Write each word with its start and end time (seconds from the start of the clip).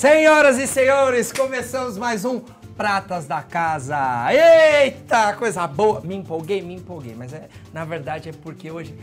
Senhoras 0.00 0.58
e 0.58 0.66
senhores, 0.66 1.30
começamos 1.30 1.98
mais 1.98 2.24
um 2.24 2.40
Pratas 2.74 3.26
da 3.26 3.42
Casa. 3.42 3.98
Eita, 4.32 5.34
coisa 5.34 5.66
boa! 5.66 6.00
Me 6.00 6.14
empolguei, 6.14 6.62
me 6.62 6.74
empolguei, 6.74 7.14
mas 7.14 7.34
é, 7.34 7.48
na 7.72 7.84
verdade 7.84 8.30
é 8.30 8.32
porque 8.32 8.70
hoje 8.70 8.98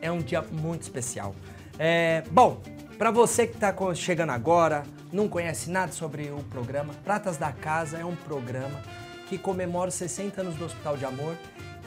é 0.00 0.10
um 0.10 0.20
dia 0.20 0.40
muito 0.50 0.80
especial. 0.80 1.34
É, 1.78 2.22
bom, 2.30 2.62
para 2.96 3.10
você 3.10 3.46
que 3.46 3.54
está 3.54 3.74
chegando 3.94 4.30
agora, 4.30 4.84
não 5.12 5.28
conhece 5.28 5.70
nada 5.70 5.92
sobre 5.92 6.30
o 6.30 6.42
programa, 6.44 6.94
Pratas 7.04 7.36
da 7.36 7.52
Casa 7.52 7.98
é 7.98 8.04
um 8.04 8.16
programa 8.16 8.80
que 9.28 9.36
comemora 9.36 9.90
os 9.90 9.94
60 9.96 10.40
anos 10.40 10.54
do 10.54 10.64
Hospital 10.64 10.96
de 10.96 11.04
Amor 11.04 11.36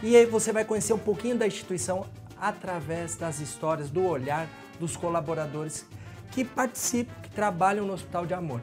e 0.06 0.16
aí 0.16 0.24
você 0.28 0.54
vai 0.54 0.64
conhecer 0.64 0.94
um 0.94 1.00
pouquinho 1.00 1.36
da 1.36 1.48
instituição 1.48 2.06
através 2.40 3.16
das 3.16 3.40
histórias, 3.40 3.90
do 3.90 4.06
olhar 4.06 4.48
dos 4.80 4.96
colaboradores 4.96 5.84
que 6.32 6.46
participam, 6.46 7.12
que 7.24 7.32
trabalham 7.32 7.88
no 7.88 7.94
Hospital 7.94 8.24
de 8.28 8.36
Amor. 8.36 8.62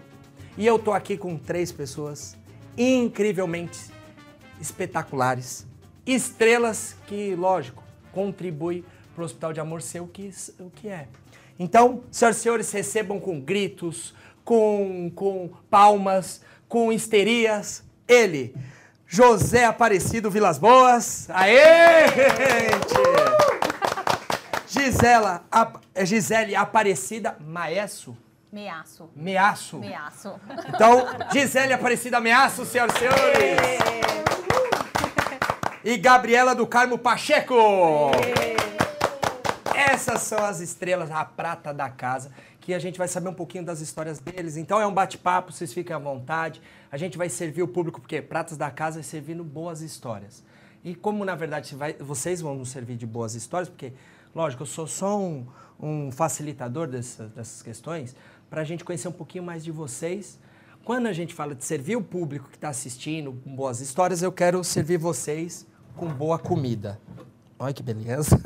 E 0.57 0.65
eu 0.65 0.79
tô 0.79 0.93
aqui 0.93 1.17
com 1.17 1.37
três 1.37 1.73
pessoas 1.73 2.37
incrivelmente 2.79 3.91
espetaculares, 4.61 5.67
estrelas 6.07 6.95
que, 7.09 7.35
lógico, 7.35 7.83
contribuem 8.13 8.85
para 9.13 9.23
o 9.23 9.25
Hospital 9.25 9.53
de 9.53 9.59
Amor 9.59 9.83
ser 9.83 9.99
o 9.99 10.07
que, 10.07 10.31
o 10.61 10.71
que 10.71 10.87
é. 10.87 11.09
Então, 11.59 12.05
senhoras 12.09 12.37
e 12.37 12.41
senhores, 12.41 12.71
recebam 12.71 13.19
com 13.19 13.41
gritos, 13.41 14.15
com, 14.45 15.11
com 15.13 15.51
palmas, 15.69 16.41
com 16.69 16.93
histerias, 16.93 17.83
ele, 18.07 18.55
José 19.15 19.67
Aparecido 19.67 20.31
Vilas 20.31 20.57
Boas. 20.57 21.29
Aê, 21.29 22.09
gente! 22.09 22.95
Gisela, 24.67 25.45
é 25.95 26.07
Gisele 26.07 26.57
Aparecida 26.57 27.37
Maesso. 27.39 28.17
Meaço. 28.51 29.11
Meaço. 29.15 29.79
Meaço. 29.81 30.41
Então, 30.67 31.07
Gisele 31.31 31.75
Aparecida 31.75 32.21
Meaço, 32.21 32.65
senhoras 32.65 32.95
e 32.97 32.99
senhores. 33.01 33.21
E 35.85 35.99
Gabriela 35.99 36.55
do 36.55 36.67
Carmo 36.67 36.97
Pacheco. 36.97 37.55
Essas 39.75 40.23
são 40.23 40.43
as 40.43 40.61
estrelas, 40.61 41.11
a 41.11 41.23
prata 41.23 41.75
da 41.75 41.91
casa, 41.91 42.33
que 42.63 42.73
a 42.73 42.79
gente 42.79 42.97
vai 42.97 43.07
saber 43.07 43.29
um 43.29 43.35
pouquinho 43.35 43.65
das 43.65 43.83
histórias 43.83 44.19
deles. 44.19 44.57
Então 44.57 44.81
é 44.81 44.87
um 44.87 44.95
bate-papo, 44.95 45.53
vocês 45.53 45.75
fiquem 45.75 45.95
à 45.95 45.99
vontade. 45.99 46.63
A 46.91 46.97
gente 46.97 47.19
vai 47.19 47.29
servir 47.29 47.63
o 47.63 47.69
público, 47.69 48.01
porque 48.01 48.23
pratas 48.23 48.57
da 48.57 48.71
casa 48.71 49.01
é 49.01 49.03
servindo 49.03 49.45
boas 49.45 49.83
histórias. 49.83 50.43
E 50.83 50.95
como, 50.95 51.25
na 51.25 51.35
verdade, 51.35 51.77
vocês 52.01 52.41
vão 52.41 52.55
nos 52.55 52.71
servir 52.71 52.97
de 52.97 53.07
boas 53.07 53.35
histórias, 53.35 53.69
porque 53.69 53.93
Lógico, 54.35 54.63
eu 54.63 54.67
sou 54.67 54.87
só 54.87 55.19
um, 55.19 55.47
um 55.79 56.11
facilitador 56.11 56.89
dessa, 56.89 57.27
dessas 57.29 57.63
questões 57.63 58.17
para 58.49 58.63
a 58.63 58.65
gente 58.65 58.83
conhecer 58.83 59.09
um 59.09 59.13
pouquinho 59.13 59.45
mais 59.45 59.63
de 59.63 59.71
vocês. 59.71 60.39
Quando 60.85 61.07
a 61.07 61.13
gente 61.13 61.35
fala 61.35 61.55
de 61.55 61.65
servir 61.65 61.97
o 61.97 62.03
público 62.03 62.49
que 62.49 62.57
está 62.57 62.71
assistindo 62.71 63.33
com 63.45 63.55
boas 63.55 63.81
histórias, 63.81 64.23
eu 64.23 64.33
quero 64.33 64.65
servir 64.65 64.97
vocês 64.97 65.67
com 65.95 66.09
boa 66.09 66.39
comida. 66.39 66.99
Olha 67.63 67.73
que 67.73 67.83
beleza. 67.83 68.41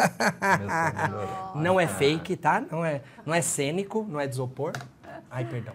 não 1.57 1.81
é 1.81 1.87
fake, 1.87 2.37
tá? 2.37 2.63
Não 2.71 2.85
é, 2.85 3.01
não 3.25 3.33
é 3.33 3.41
cênico, 3.41 4.07
não 4.07 4.21
é 4.21 4.27
de 4.27 4.35
isopor. 4.35 4.75
Ai, 5.31 5.43
perdão. 5.47 5.73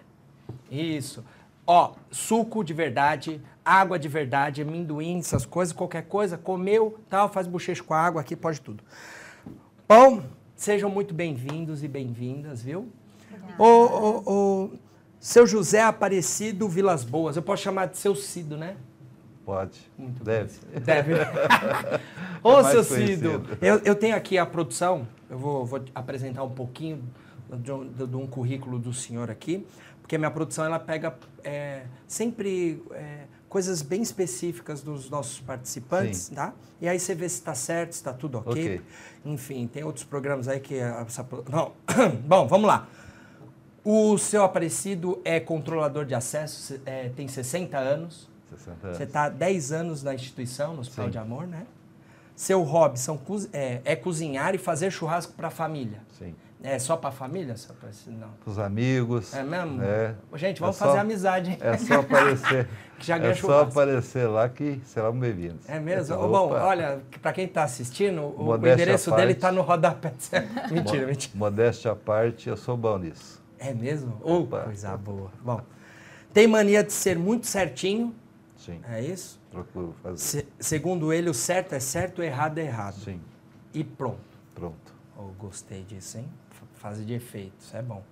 Isso. 0.70 1.24
Ó, 1.66 1.94
suco 2.08 2.62
de 2.62 2.72
verdade, 2.72 3.40
água 3.64 3.98
de 3.98 4.06
verdade, 4.06 4.62
amendoim, 4.62 5.18
essas 5.18 5.44
coisas, 5.44 5.74
qualquer 5.74 6.04
coisa, 6.04 6.38
comeu, 6.38 7.00
tal, 7.10 7.28
faz 7.28 7.48
bochecho 7.48 7.82
com 7.82 7.94
a 7.94 8.00
água, 8.00 8.20
aqui 8.20 8.36
pode 8.36 8.60
tudo. 8.60 8.84
Bom, 9.88 10.22
sejam 10.54 10.88
muito 10.88 11.12
bem-vindos 11.12 11.82
e 11.82 11.88
bem-vindas, 11.88 12.62
viu? 12.62 12.88
O, 13.58 13.64
o, 13.64 14.22
o, 14.24 14.70
seu 15.18 15.48
José 15.48 15.82
Aparecido 15.82 16.68
Vilas 16.68 17.02
Boas, 17.02 17.34
eu 17.34 17.42
posso 17.42 17.64
chamar 17.64 17.86
de 17.86 17.98
seu 17.98 18.14
Cido, 18.14 18.56
né? 18.56 18.76
Pode. 19.44 19.90
Muito 19.98 20.22
Deve. 20.22 20.58
Bem. 20.72 20.80
Deve. 20.82 21.14
Ô, 22.42 22.60
é 22.60 22.70
seu 22.70 22.84
Cido, 22.84 23.44
eu, 23.60 23.78
eu, 23.84 23.94
tenho 23.94 24.14
aqui 24.14 24.38
a 24.38 24.46
produção, 24.46 25.06
eu 25.28 25.38
vou, 25.38 25.66
vou 25.66 25.84
apresentar 25.94 26.44
um 26.44 26.50
pouquinho 26.50 27.02
de, 27.48 27.84
de, 27.96 28.06
de, 28.06 28.16
um 28.16 28.26
currículo 28.26 28.78
do 28.78 28.92
senhor 28.92 29.30
aqui, 29.30 29.66
porque 30.00 30.16
a 30.16 30.18
minha 30.18 30.30
produção 30.30 30.64
ela 30.64 30.78
pega 30.78 31.16
é, 31.42 31.82
sempre 32.06 32.82
é, 32.92 33.24
coisas 33.48 33.82
bem 33.82 34.00
específicas 34.00 34.80
dos 34.80 35.10
nossos 35.10 35.40
participantes, 35.40 36.20
Sim. 36.20 36.34
tá? 36.34 36.54
E 36.80 36.88
aí 36.88 36.98
você 36.98 37.14
vê 37.14 37.28
se 37.28 37.36
está 37.36 37.54
certo, 37.54 37.92
se 37.92 37.98
está 37.98 38.12
tudo 38.12 38.38
ok. 38.38 38.52
okay. 38.52 38.80
Enfim, 39.24 39.66
tem 39.66 39.84
outros 39.84 40.04
programas 40.04 40.48
aí 40.48 40.58
que... 40.58 40.76
Essa, 40.76 41.26
não. 41.50 41.72
Bom, 42.26 42.46
vamos 42.46 42.66
lá. 42.66 42.88
O 43.84 44.16
seu 44.16 44.44
Aparecido 44.44 45.20
é 45.24 45.40
controlador 45.40 46.04
de 46.04 46.14
acesso, 46.14 46.80
é, 46.86 47.08
tem 47.10 47.26
60 47.26 47.76
anos. 47.76 48.31
60 48.56 48.86
anos. 48.86 48.96
Você 48.96 49.04
está 49.04 49.24
há 49.24 49.28
10 49.28 49.72
anos 49.72 50.02
na 50.02 50.14
instituição, 50.14 50.74
no 50.74 50.80
Hospital 50.80 51.06
Sim. 51.06 51.10
de 51.10 51.18
Amor, 51.18 51.46
né? 51.46 51.66
Seu 52.34 52.62
hobby 52.62 52.98
são, 52.98 53.20
é, 53.52 53.80
é 53.84 53.96
cozinhar 53.96 54.54
e 54.54 54.58
fazer 54.58 54.90
churrasco 54.90 55.32
para 55.34 55.48
a 55.48 55.50
família. 55.50 56.00
Sim. 56.18 56.34
É 56.64 56.78
só 56.78 56.96
para 56.96 57.08
a 57.08 57.12
família, 57.12 57.56
seu 57.56 57.74
Aparecido? 57.74 58.16
Não. 58.16 58.28
Para 58.28 58.50
os 58.50 58.58
amigos. 58.58 59.34
É 59.34 59.42
mesmo? 59.42 59.82
É. 59.82 60.14
Gente, 60.34 60.60
vamos 60.60 60.76
é 60.76 60.78
fazer 60.78 60.98
amizade, 60.98 61.50
hein? 61.50 61.58
É 61.60 61.76
só 61.76 62.00
aparecer. 62.00 62.68
que 62.98 63.06
já 63.06 63.18
ganha 63.18 63.32
é 63.32 63.34
só 63.34 63.62
aparecer 63.62 64.28
lá 64.28 64.48
que 64.48 64.80
serão 64.84 65.12
bem-vindos. 65.12 65.68
É 65.68 65.80
mesmo? 65.80 66.14
Então, 66.14 66.30
Bom, 66.30 66.52
olha, 66.52 67.00
para 67.20 67.32
quem 67.32 67.46
está 67.46 67.64
assistindo, 67.64 68.22
o, 68.40 68.54
endereço 68.54 69.10
parte, 69.10 69.20
dele 69.20 69.32
está 69.32 69.50
no 69.50 69.60
rodapé. 69.62 70.12
mentira, 70.70 71.06
mentira. 71.06 71.36
Modéstia 71.36 71.90
à 71.90 71.96
parte, 71.96 72.48
eu 72.48 72.56
sou 72.56 72.76
bom 72.76 72.96
nisso. 72.96 73.42
É 73.58 73.74
mesmo? 73.74 74.20
Oh, 74.22 74.46
coisa 74.46 74.96
boa. 74.96 75.32
Bom, 75.42 75.60
tem 76.32 76.46
mania 76.46 76.84
de 76.84 76.92
ser 76.92 77.18
muito 77.18 77.46
certinho. 77.46 78.14
Sim. 78.64 78.80
É 78.88 79.00
isso? 79.00 79.40
Procuro 79.50 79.94
fazer. 80.02 80.18
Se, 80.18 80.48
segundo 80.60 81.12
ele, 81.12 81.28
o 81.28 81.34
certo 81.34 81.74
é 81.74 81.80
certo, 81.80 82.20
o 82.20 82.22
errado 82.22 82.58
é 82.58 82.62
errado. 82.62 82.94
Sim. 82.94 83.20
E 83.74 83.82
pronto. 83.82 84.20
Pronto. 84.54 84.94
Oh, 85.16 85.28
gostei 85.38 85.82
disso, 85.82 86.18
hein? 86.18 86.28
fase 86.82 87.04
de 87.04 87.14
efeito, 87.14 87.54
isso 87.60 87.76
é 87.76 87.80
bom. 87.80 88.02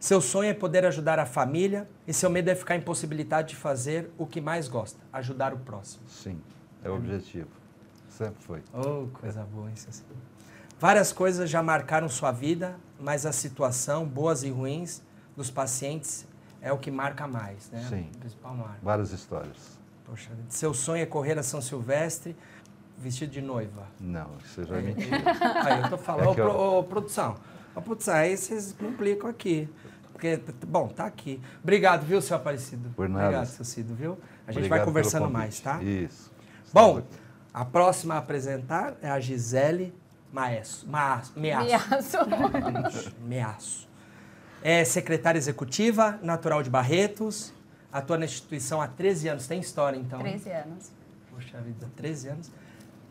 Seu 0.00 0.20
sonho 0.20 0.48
é 0.48 0.54
poder 0.54 0.86
ajudar 0.86 1.18
a 1.18 1.26
família 1.26 1.86
e 2.06 2.14
seu 2.14 2.30
medo 2.30 2.48
é 2.48 2.54
ficar 2.54 2.76
impossibilitado 2.76 3.48
de 3.48 3.56
fazer 3.56 4.10
o 4.16 4.26
que 4.26 4.40
mais 4.40 4.66
gosta, 4.66 4.98
ajudar 5.12 5.52
o 5.52 5.58
próximo. 5.58 6.08
Sim, 6.08 6.40
é 6.82 6.88
o 6.88 6.94
objetivo. 6.94 7.50
Sempre 8.08 8.42
foi. 8.42 8.62
Oh, 8.72 9.08
coisa 9.08 9.44
boa 9.44 9.70
isso. 9.70 9.88
Assim. 9.90 10.04
Várias 10.80 11.12
coisas 11.12 11.50
já 11.50 11.62
marcaram 11.62 12.08
sua 12.08 12.32
vida, 12.32 12.76
mas 12.98 13.26
a 13.26 13.32
situação, 13.32 14.06
boas 14.06 14.42
e 14.42 14.50
ruins, 14.50 15.02
dos 15.36 15.50
pacientes 15.50 16.26
é 16.62 16.72
o 16.72 16.78
que 16.78 16.90
marca 16.90 17.26
mais, 17.28 17.70
né? 17.70 17.84
Sim. 17.88 18.08
O 18.14 18.18
principal 18.18 18.54
marca. 18.54 18.78
Várias 18.82 19.12
histórias. 19.12 19.77
Poxa, 20.08 20.30
seu 20.48 20.72
sonho 20.72 21.02
é 21.02 21.06
correr 21.06 21.38
a 21.38 21.42
São 21.42 21.60
Silvestre 21.60 22.34
vestido 22.96 23.30
de 23.30 23.42
noiva. 23.42 23.86
Não, 24.00 24.30
isso 24.44 24.64
já 24.64 24.76
é 24.76 24.80
mentira. 24.80 25.18
Aí 25.64 25.82
eu 25.82 25.90
tô 25.90 25.98
falando, 25.98 26.38
é 26.38 26.44
ô, 26.44 26.78
eu... 26.78 26.84
produção, 26.84 27.36
Oh, 27.78 27.80
putz, 27.80 28.08
aí 28.08 28.36
vocês 28.36 28.74
complicam 28.76 29.30
aqui. 29.30 29.68
Porque, 30.10 30.40
bom, 30.66 30.88
tá 30.88 31.06
aqui. 31.06 31.40
Obrigado, 31.62 32.04
viu, 32.04 32.20
seu 32.20 32.36
Aparecido? 32.36 32.90
Por 32.96 33.08
nada. 33.08 33.26
Obrigado, 33.26 33.46
seu 33.46 33.64
Cido, 33.64 33.94
viu? 33.94 34.18
A 34.48 34.50
gente 34.50 34.62
Obrigado 34.62 34.78
vai 34.78 34.84
conversando 34.84 35.30
mais, 35.30 35.60
tá? 35.60 35.80
Isso. 35.80 36.32
Bom, 36.72 37.02
a 37.54 37.64
próxima 37.64 38.14
a 38.14 38.18
apresentar 38.18 38.96
é 39.00 39.08
a 39.08 39.20
Gisele 39.20 39.94
Maesso. 40.32 40.88
Maas, 40.88 41.32
Meaço. 41.36 42.18
Meaço. 43.24 43.88
É 44.60 44.84
secretária 44.84 45.38
executiva, 45.38 46.18
natural 46.20 46.64
de 46.64 46.70
Barretos, 46.70 47.54
atua 47.92 48.18
na 48.18 48.24
instituição 48.24 48.80
há 48.80 48.88
13 48.88 49.28
anos. 49.28 49.46
Tem 49.46 49.60
história, 49.60 49.96
então? 49.96 50.18
13 50.20 50.50
anos. 50.50 50.92
Poxa 51.30 51.60
vida, 51.60 51.88
13 51.96 52.28
anos. 52.28 52.50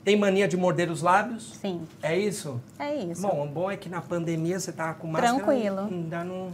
Tem 0.04 0.18
mania 0.18 0.48
de 0.48 0.56
morder 0.56 0.90
os 0.90 1.02
lábios? 1.02 1.56
Sim. 1.56 1.86
É 2.02 2.18
isso? 2.18 2.62
É 2.80 2.96
isso. 2.96 3.22
Bom, 3.22 3.46
o 3.46 3.48
bom 3.48 3.70
é 3.70 3.76
que 3.76 3.90
na 3.90 4.02
pandemia 4.02 4.60
você 4.60 4.72
tava 4.72 4.94
com 4.94 5.08
máscara. 5.08 5.36
Tranquilo. 5.36 5.80
Ainda 5.82 6.24
não... 6.24 6.52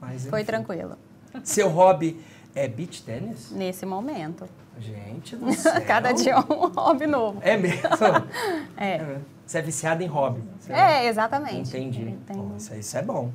Mas, 0.00 0.26
Foi 0.26 0.44
tranquilo. 0.44 0.96
Seu 1.42 1.68
hobby 1.68 2.20
é 2.54 2.68
beach 2.68 3.02
tênis? 3.02 3.50
Nesse 3.50 3.84
momento. 3.84 4.48
Gente 4.78 5.36
do 5.36 5.52
céu. 5.52 5.80
Cada 5.86 6.12
dia 6.12 6.38
um 6.38 6.68
hobby 6.68 7.06
novo. 7.06 7.40
É 7.42 7.56
mesmo? 7.56 7.80
é. 8.76 8.96
é. 8.96 9.18
Você 9.46 9.58
é 9.58 9.62
viciada 9.62 10.02
em 10.02 10.06
hobby. 10.06 10.42
é, 10.68 11.06
exatamente. 11.06 11.76
Entendi. 11.76 12.16
Nossa, 12.34 12.76
isso 12.76 12.96
é 12.96 13.02
bom. 13.02 13.30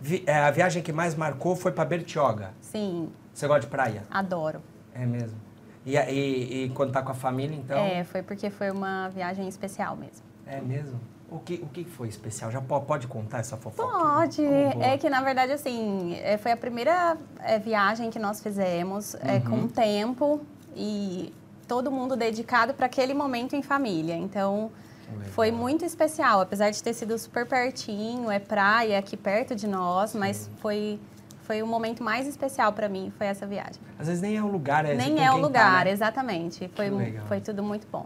Vi, 0.00 0.22
é, 0.26 0.34
a 0.34 0.50
viagem 0.50 0.82
que 0.82 0.92
mais 0.92 1.14
marcou 1.14 1.56
foi 1.56 1.72
para 1.72 1.84
Bertioga. 1.84 2.52
Sim. 2.60 3.10
Você 3.32 3.46
gosta 3.46 3.62
de 3.62 3.66
praia? 3.66 4.04
Adoro. 4.10 4.60
É 4.94 5.04
mesmo. 5.04 5.38
E, 5.84 5.96
e, 5.96 6.64
e 6.64 6.68
quando 6.70 6.92
tá 6.92 7.02
com 7.02 7.12
a 7.12 7.14
família, 7.14 7.56
então? 7.56 7.78
É, 7.78 8.04
foi 8.04 8.22
porque 8.22 8.50
foi 8.50 8.70
uma 8.70 9.08
viagem 9.08 9.48
especial 9.48 9.96
mesmo. 9.96 10.26
É 10.46 10.60
mesmo? 10.60 11.00
O 11.30 11.38
que, 11.38 11.54
o 11.54 11.66
que 11.66 11.84
foi 11.84 12.08
especial? 12.08 12.50
Já 12.50 12.60
pode 12.60 13.06
contar 13.06 13.38
essa 13.38 13.56
fofoca? 13.56 13.92
Pode. 13.92 14.42
É 14.44 14.96
que, 14.96 15.10
na 15.10 15.20
verdade, 15.20 15.52
assim, 15.52 16.14
é, 16.22 16.38
foi 16.38 16.52
a 16.52 16.56
primeira 16.56 17.18
é, 17.40 17.58
viagem 17.58 18.10
que 18.10 18.18
nós 18.18 18.42
fizemos 18.42 19.14
é, 19.16 19.34
uhum. 19.34 19.40
com 19.62 19.68
tempo 19.68 20.40
e 20.74 21.32
todo 21.66 21.90
mundo 21.90 22.16
dedicado 22.16 22.72
para 22.72 22.86
aquele 22.86 23.12
momento 23.12 23.54
em 23.54 23.62
família. 23.62 24.16
Então, 24.16 24.70
Legal. 25.10 25.32
foi 25.32 25.50
muito 25.50 25.84
especial, 25.84 26.40
apesar 26.40 26.70
de 26.70 26.82
ter 26.82 26.92
sido 26.94 27.18
super 27.18 27.46
pertinho, 27.46 28.30
é 28.30 28.38
praia 28.38 28.98
aqui 28.98 29.16
perto 29.16 29.54
de 29.54 29.66
nós, 29.66 30.10
Sim. 30.10 30.18
mas 30.18 30.50
foi 30.60 30.98
foi 31.42 31.62
o 31.62 31.66
momento 31.66 32.02
mais 32.02 32.26
especial 32.26 32.74
para 32.74 32.90
mim, 32.90 33.10
foi 33.16 33.26
essa 33.26 33.46
viagem. 33.46 33.80
Às 33.98 34.06
vezes 34.06 34.20
nem 34.20 34.36
é 34.36 34.42
o 34.42 34.46
lugar, 34.46 34.84
é 34.84 34.94
Nem 34.94 35.24
é 35.24 35.32
o 35.32 35.38
lugar, 35.38 35.78
tá, 35.78 35.84
né? 35.86 35.92
exatamente. 35.92 36.70
Foi, 36.76 36.90
foi 37.26 37.40
tudo 37.40 37.62
muito 37.62 37.86
bom. 37.90 38.04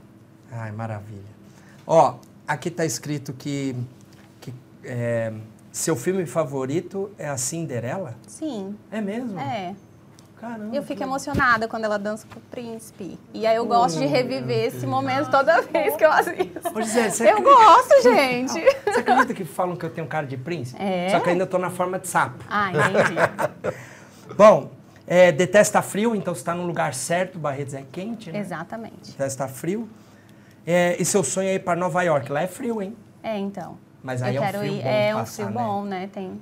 Ai, 0.53 0.71
maravilha. 0.71 1.33
Ó, 1.85 2.15
aqui 2.47 2.69
está 2.69 2.85
escrito 2.85 3.33
que, 3.33 3.75
que 4.41 4.55
é, 4.85 5.33
seu 5.73 5.97
filme 5.97 6.25
favorito 6.25 7.11
é 7.19 7.29
a 7.29 7.37
Cinderela? 7.37 8.15
Sim. 8.29 8.77
É 8.93 9.01
mesmo? 9.01 9.37
É. 9.41 9.75
Caramba. 10.43 10.75
Eu 10.75 10.83
fico 10.83 11.01
emocionada 11.01 11.69
quando 11.69 11.85
ela 11.85 11.97
dança 11.97 12.27
com 12.27 12.41
o 12.41 12.43
príncipe. 12.43 13.17
E 13.33 13.47
aí 13.47 13.55
eu 13.55 13.65
gosto 13.65 14.01
de 14.01 14.07
reviver 14.07 14.65
esse 14.65 14.85
momento 14.85 15.31
toda 15.31 15.63
vez 15.63 15.95
que 15.95 16.05
eu 16.05 16.11
assisto. 16.11 16.77
Ô, 16.77 16.83
Gisele, 16.83 17.11
você 17.13 17.31
eu 17.31 17.39
acredita... 17.39 17.55
gosto, 17.55 18.03
gente. 18.03 18.53
Você 18.93 19.01
acredita 19.01 19.35
que 19.35 19.45
falam 19.45 19.77
que 19.77 19.87
eu 19.87 19.91
tenho 19.91 20.07
cara 20.09 20.27
de 20.27 20.37
príncipe? 20.37 20.83
É. 20.83 21.11
Só 21.11 21.21
que 21.21 21.31
ainda 21.31 21.45
estou 21.45 21.61
na 21.61 21.71
forma 21.71 21.97
de 21.97 22.09
sapo. 22.09 22.45
Ah, 22.51 22.73
entendi. 22.73 23.77
Bom, 24.37 24.73
é, 25.07 25.31
detesta 25.31 25.81
frio, 25.81 26.17
então 26.17 26.35
você 26.35 26.41
está 26.41 26.55
no 26.55 26.67
lugar 26.67 26.93
certo, 26.93 27.39
Barretos 27.39 27.75
é 27.75 27.85
quente, 27.93 28.33
né? 28.33 28.41
Exatamente. 28.41 29.13
Detesta 29.13 29.47
frio. 29.47 29.89
É, 30.67 30.97
e 31.01 31.05
seu 31.05 31.23
sonho 31.23 31.51
é 31.51 31.55
ir 31.55 31.61
para 31.61 31.79
Nova 31.79 32.03
York. 32.03 32.33
Lá 32.33 32.43
é 32.43 32.49
frio, 32.49 32.83
hein? 32.83 32.97
É, 33.23 33.39
então. 33.39 33.79
Mas 34.03 34.21
aí 34.21 34.35
eu 34.35 34.43
é 34.43 34.49
um 34.49 34.51
frio 34.51 34.65
ir, 34.65 34.83
bom 34.83 34.89
É 34.89 35.17
um 35.17 35.27
frio 35.27 35.47
né? 35.47 35.53
bom, 35.53 35.85
né? 35.85 36.11
Tem. 36.13 36.41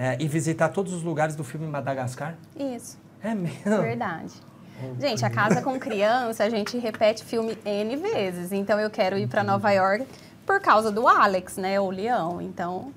É 0.00 0.16
e 0.20 0.28
visitar 0.28 0.68
todos 0.68 0.92
os 0.92 1.02
lugares 1.02 1.34
do 1.34 1.42
filme 1.42 1.66
Madagascar? 1.66 2.36
Isso. 2.56 2.96
É 3.20 3.34
mesmo? 3.34 3.82
Verdade. 3.82 4.32
Oh, 4.80 5.00
gente, 5.00 5.24
a 5.24 5.30
casa 5.30 5.60
com 5.60 5.76
criança, 5.76 6.44
a 6.44 6.48
gente 6.48 6.78
repete 6.78 7.24
filme 7.24 7.58
N 7.64 7.96
vezes. 7.96 8.52
Então 8.52 8.78
eu 8.78 8.88
quero 8.90 9.18
ir 9.18 9.26
para 9.26 9.42
Nova 9.42 9.72
York 9.72 10.06
por 10.46 10.60
causa 10.60 10.92
do 10.92 11.08
Alex, 11.08 11.56
né? 11.56 11.80
O 11.80 11.90
leão. 11.90 12.40
Então, 12.40 12.92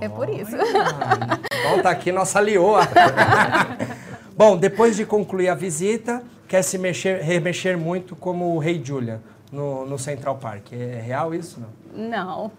é 0.00 0.08
por 0.08 0.30
isso. 0.30 0.56
Bom, 0.56 1.82
tá 1.82 1.90
aqui 1.90 2.10
nossa 2.10 2.40
leoa. 2.40 2.80
Bom, 4.34 4.56
depois 4.56 4.96
de 4.96 5.04
concluir 5.04 5.50
a 5.50 5.54
visita, 5.54 6.22
quer 6.48 6.62
se 6.62 6.78
mexer, 6.78 7.20
remexer 7.20 7.76
muito 7.76 8.16
como 8.16 8.54
o 8.54 8.58
Rei 8.58 8.82
Julia 8.82 9.20
no, 9.52 9.84
no 9.84 9.98
Central 9.98 10.36
Park. 10.36 10.72
É 10.72 11.02
real 11.02 11.34
isso? 11.34 11.60
Não. 11.94 12.08
Não. 12.08 12.52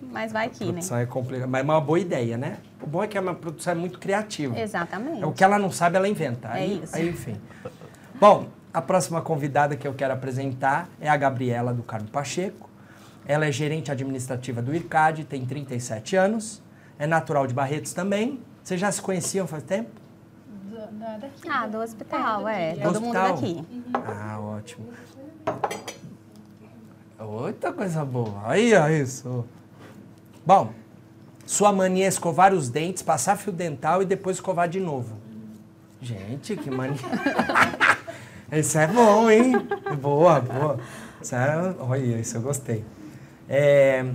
Mas 0.00 0.32
vai 0.32 0.46
aqui, 0.46 0.64
né? 0.64 0.70
A 0.70 0.72
produção 0.72 0.96
né? 0.96 1.02
é 1.02 1.06
complicada, 1.06 1.46
mas 1.46 1.60
é 1.60 1.64
uma 1.64 1.80
boa 1.80 1.98
ideia, 1.98 2.36
né? 2.36 2.58
O 2.82 2.86
bom 2.86 3.02
é 3.02 3.06
que 3.06 3.16
a 3.16 3.22
produção 3.34 3.72
é 3.72 3.76
muito 3.76 3.98
criativa. 3.98 4.58
Exatamente. 4.58 5.22
É 5.22 5.26
o 5.26 5.32
que 5.32 5.42
ela 5.42 5.58
não 5.58 5.70
sabe, 5.70 5.96
ela 5.96 6.08
inventa. 6.08 6.48
É 6.48 6.52
aí, 6.52 6.82
isso. 6.82 6.96
Aí, 6.96 7.08
enfim. 7.08 7.36
Bom, 8.20 8.46
a 8.72 8.82
próxima 8.82 9.20
convidada 9.20 9.76
que 9.76 9.86
eu 9.86 9.94
quero 9.94 10.12
apresentar 10.12 10.88
é 11.00 11.08
a 11.08 11.16
Gabriela 11.16 11.72
do 11.72 11.82
Carmo 11.82 12.08
Pacheco. 12.08 12.68
Ela 13.26 13.46
é 13.46 13.52
gerente 13.52 13.90
administrativa 13.90 14.60
do 14.60 14.74
IRCAD, 14.74 15.24
tem 15.24 15.44
37 15.46 16.16
anos, 16.16 16.62
é 16.98 17.06
natural 17.06 17.46
de 17.46 17.54
Barretos 17.54 17.92
também. 17.94 18.40
Vocês 18.62 18.80
já 18.80 18.90
se 18.92 19.00
conheciam 19.00 19.46
faz 19.46 19.62
tempo? 19.62 20.04
daqui. 21.18 21.48
Ah, 21.48 21.66
do 21.66 21.78
hospital, 21.78 22.48
é. 22.48 22.74
Do 22.74 22.82
Todo 22.82 22.96
hospital? 22.96 23.28
mundo 23.28 23.40
daqui. 23.40 23.66
Uhum. 23.70 24.02
Ah, 24.06 24.40
ótimo. 24.40 24.86
Outra 27.18 27.72
coisa 27.72 28.04
boa. 28.04 28.42
Aí, 28.44 28.74
ó, 28.74 28.88
isso. 28.88 29.44
Bom, 30.46 30.72
sua 31.46 31.72
mania 31.72 32.04
é 32.04 32.08
escovar 32.08 32.52
os 32.52 32.68
dentes, 32.68 33.02
passar 33.02 33.36
fio 33.36 33.52
dental 33.52 34.02
e 34.02 34.04
depois 34.04 34.36
escovar 34.36 34.68
de 34.68 34.80
novo. 34.80 35.16
Gente, 36.00 36.56
que 36.56 36.70
mania. 36.70 36.96
isso 38.52 38.78
é 38.78 38.86
bom, 38.86 39.30
hein? 39.30 39.52
Boa, 40.00 40.40
boa. 40.40 40.78
Isso 41.20 41.34
é... 41.34 41.74
Olha, 41.78 42.18
isso 42.18 42.36
eu 42.36 42.42
gostei. 42.42 42.84
É... 43.48 44.06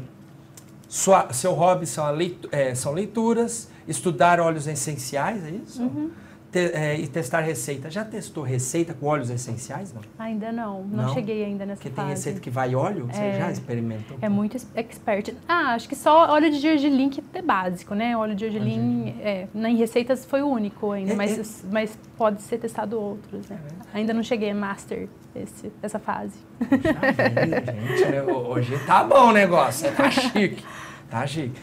Sua, 0.88 1.32
seu 1.34 1.54
hobby 1.54 1.86
são, 1.86 2.10
leitu... 2.12 2.50
é, 2.52 2.74
são 2.74 2.94
leituras, 2.94 3.70
estudar 3.88 4.40
óleos 4.40 4.66
essenciais, 4.66 5.44
é 5.46 5.52
isso? 5.52 5.82
Uhum 5.84 6.12
te, 6.52 6.72
é, 6.74 7.00
e 7.00 7.08
testar 7.08 7.42
receita. 7.42 7.90
Já 7.90 8.04
testou 8.04 8.44
receita 8.44 8.94
com 8.94 9.06
óleos 9.06 9.30
essenciais? 9.30 9.94
Não? 9.94 10.02
Ainda 10.18 10.52
não. 10.52 10.84
Não, 10.84 11.04
não? 11.06 11.14
cheguei 11.14 11.44
ainda 11.44 11.66
nessa 11.66 11.82
Porque 11.82 11.96
fase. 11.96 12.08
tem 12.08 12.16
receita 12.16 12.40
que 12.40 12.50
vai 12.50 12.76
óleo? 12.76 13.08
Você 13.12 13.22
é, 13.22 13.40
já 13.40 13.52
experimentou? 13.52 14.18
É 14.22 14.30
muito 14.30 14.58
expert. 14.76 15.34
Ah, 15.48 15.74
acho 15.74 15.88
que 15.88 15.96
só 15.96 16.32
óleo 16.32 16.50
de 16.50 16.60
gergelim 16.60 17.10
que 17.10 17.24
é 17.34 17.42
básico, 17.42 17.94
né? 17.94 18.18
Óleo 18.18 18.36
de 18.36 18.46
gergelim, 18.46 19.16
é, 19.22 19.48
em 19.54 19.76
receitas 19.76 20.26
foi 20.26 20.42
o 20.42 20.48
único 20.48 20.92
ainda, 20.92 21.14
é, 21.14 21.16
mas, 21.16 21.64
é. 21.64 21.68
mas 21.72 21.98
pode 22.18 22.42
ser 22.42 22.58
testado 22.58 23.00
outros, 23.00 23.48
né? 23.48 23.60
É 23.94 23.98
ainda 24.00 24.14
não 24.14 24.24
cheguei 24.24 24.50
a 24.50 24.56
master 24.56 25.08
esse, 25.36 25.72
essa 25.82 26.00
fase. 26.00 26.38
gente, 26.70 28.32
hoje 28.32 28.78
tá 28.86 29.04
bom 29.04 29.30
o 29.30 29.32
negócio, 29.32 29.92
tá 29.96 30.10
chique. 30.12 30.64
Tá 31.10 31.26
chique. 31.26 31.60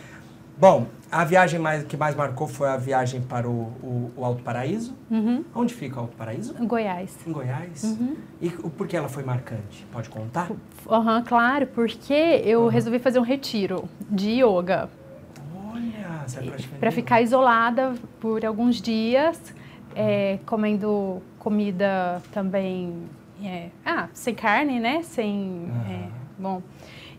Bom, 0.59 0.87
a 1.13 1.23
viagem 1.23 1.61
mais, 1.61 1.85
que 1.85 1.97
mais 1.99 2.15
marcou 2.15 2.49
foi 2.49 2.69
a 2.69 2.79
viagem 2.79 3.21
para 3.21 3.47
o, 3.47 3.73
o, 3.83 4.13
o 4.17 4.25
Alto 4.25 4.43
Paraíso. 4.43 4.95
Uhum. 5.11 5.45
Onde 5.55 5.75
fica 5.75 5.97
o 5.97 6.01
Alto 6.01 6.17
Paraíso? 6.17 6.55
Em 6.59 6.67
Goiás. 6.67 7.15
Em 7.27 7.33
Goiás? 7.33 7.83
Uhum. 7.85 8.17
E 8.41 8.49
por 8.49 8.89
que 8.89 8.97
ela 8.97 9.09
foi 9.09 9.23
marcante? 9.23 9.87
Pode 9.93 10.09
contar? 10.09 10.51
Uhum, 10.51 11.23
claro, 11.27 11.67
porque 11.67 12.13
eu 12.45 12.69
resolvi 12.69 12.99
fazer 12.99 13.19
um 13.19 13.23
retiro 13.23 13.85
de 14.11 14.43
yoga. 14.43 14.89
Olha, 15.71 16.25
Para 16.81 16.91
ficar 16.91 17.21
isolada 17.21 17.95
por 18.19 18.45
alguns 18.45 18.81
dias, 18.81 19.39
é, 19.95 20.39
comendo 20.47 21.23
comida 21.39 22.23
também. 22.33 22.95
É, 23.45 23.69
ah, 23.85 24.09
sem 24.15 24.35
carne, 24.35 24.81
né? 24.81 25.03
Sem. 25.03 25.71
É, 25.87 26.09
bom. 26.39 26.63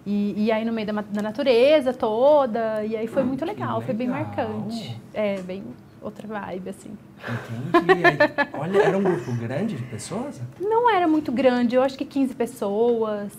E, 0.10 0.46
e 0.46 0.52
aí 0.54 0.64
no 0.64 0.72
meio 0.72 0.88
da, 0.88 1.02
da, 1.02 1.22
natureza 1.22 1.94
toda, 1.94 2.82
e 2.86 2.96
aí 2.96 3.08
foi 3.08 3.24
muito 3.24 3.44
legal, 3.44 3.68
legal, 3.68 3.82
foi 3.82 3.94
bem 3.94 4.08
marcante. 4.08 4.98
É, 5.14 5.42
bem 5.42 5.66
outra 6.02 6.26
vibe, 6.26 6.70
assim. 6.70 6.92
Entendi. 7.28 8.06
Aí, 8.06 8.18
olha, 8.54 8.78
era 8.84 8.98
um 8.98 9.04
grupo 9.04 9.34
grande 9.34 9.76
de 9.76 9.84
pessoas? 9.84 10.42
Não 10.62 10.90
era 10.90 11.10
muito 11.10 11.30
grande, 11.30 11.76
eu 11.76 11.84
acho 11.84 11.98
que 11.98 12.06
15 12.06 12.34
pessoas. 12.36 13.34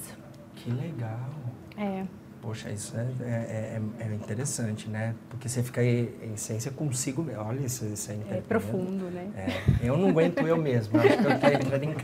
Que 0.57 0.71
legal. 0.71 1.31
É. 1.75 2.05
Poxa, 2.43 2.71
isso 2.71 2.95
é, 2.99 3.07
é, 3.23 3.81
é, 3.99 4.05
é 4.05 4.15
interessante, 4.15 4.91
né? 4.91 5.15
Porque 5.31 5.49
você 5.49 5.63
fica 5.63 5.83
em, 5.83 6.11
em 6.23 6.35
essência 6.35 6.71
consigo 6.71 7.23
mesmo. 7.23 7.45
Olha, 7.45 7.61
isso, 7.61 7.87
isso 7.87 8.13
é 8.13 8.37
É 8.37 8.41
profundo, 8.43 9.07
né? 9.07 9.31
É, 9.35 9.89
eu 9.89 9.97
não 9.97 10.11
aguento 10.11 10.47
eu 10.47 10.59
mesmo, 10.59 11.01
acho 11.01 11.17
que 11.17 11.25
eu 11.27 11.33
estou 11.33 11.51
entrando 11.51 11.85
em 11.85 11.95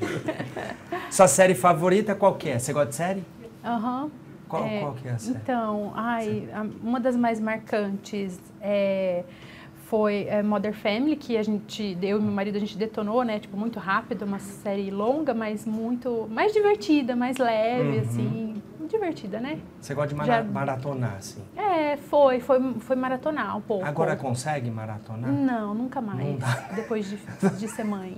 Sua 1.11 1.29
série 1.29 1.55
favorita 1.55 2.15
qual 2.15 2.35
que 2.37 2.49
é? 2.49 2.59
Você 2.59 2.73
gosta 2.73 2.89
de 2.89 2.95
série? 2.95 3.25
Aham. 3.63 4.05
Uhum. 4.05 4.24
Qual, 4.59 4.67
é, 4.67 4.81
qual 4.81 4.95
que 4.95 5.09
é 5.09 5.11
a 5.13 5.19
série? 5.19 5.37
Então, 5.37 5.93
ai, 5.95 6.49
uma 6.83 7.01
das 7.01 7.17
mais 7.17 7.41
marcantes 7.41 8.41
é, 8.61 9.25
foi 9.95 10.27
é, 10.29 10.43
Mother 10.43 10.75
Family, 10.75 11.15
que 11.15 11.37
a 11.37 11.43
gente, 11.43 11.97
eu 12.03 12.19
e 12.19 12.23
meu 12.23 12.33
marido, 12.33 12.57
a 12.57 12.59
gente 12.59 12.77
detonou, 12.77 13.23
né? 13.23 13.39
Tipo, 13.39 13.57
muito 13.57 13.79
rápido, 13.79 14.25
uma 14.25 14.39
série 14.39 14.91
longa, 14.91 15.35
mas 15.35 15.65
muito, 15.65 16.27
mais 16.31 16.53
divertida, 16.53 17.15
mais 17.15 17.37
leve, 17.37 17.99
uhum. 17.99 18.01
assim. 18.01 18.63
Divertida, 18.89 19.41
né? 19.41 19.59
Você 19.81 19.95
gosta 19.95 20.09
de 20.09 20.15
mara 20.15 20.43
Já, 20.43 20.45
maratonar, 20.45 21.17
assim? 21.17 21.43
É, 21.57 21.97
foi, 21.97 22.39
foi, 22.41 22.75
foi 22.81 22.95
maratonar 22.95 23.57
um 23.57 23.61
pouco. 23.61 23.85
Agora 23.85 24.15
consegue 24.15 24.71
maratonar? 24.71 25.33
Não, 25.33 25.75
nunca 25.75 26.01
mais. 26.03 26.39
Depois 26.75 27.09
de, 27.09 27.17
de 27.57 27.69
ser 27.69 27.85
mãe. 27.85 28.17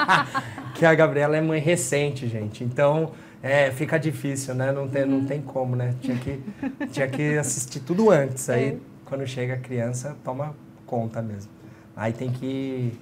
que 0.74 0.84
a 0.84 0.94
Gabriela 0.94 1.36
é 1.36 1.40
mãe 1.40 1.60
recente, 1.60 2.26
gente. 2.26 2.64
Então, 2.64 3.12
é, 3.46 3.70
fica 3.70 3.98
difícil, 3.98 4.54
né? 4.54 4.72
Não 4.72 4.88
tem, 4.88 5.06
não 5.06 5.24
tem 5.24 5.40
como, 5.40 5.76
né? 5.76 5.94
Tinha 6.00 6.16
que, 6.16 6.42
tinha 6.90 7.06
que 7.06 7.38
assistir 7.38 7.80
tudo 7.80 8.10
antes. 8.10 8.48
Aí, 8.50 8.70
é. 8.70 8.76
quando 9.04 9.26
chega 9.26 9.54
a 9.54 9.58
criança, 9.58 10.16
toma 10.24 10.54
conta 10.84 11.22
mesmo. 11.22 11.50
Aí 11.94 12.12
tem 12.12 12.30
que... 12.30 12.98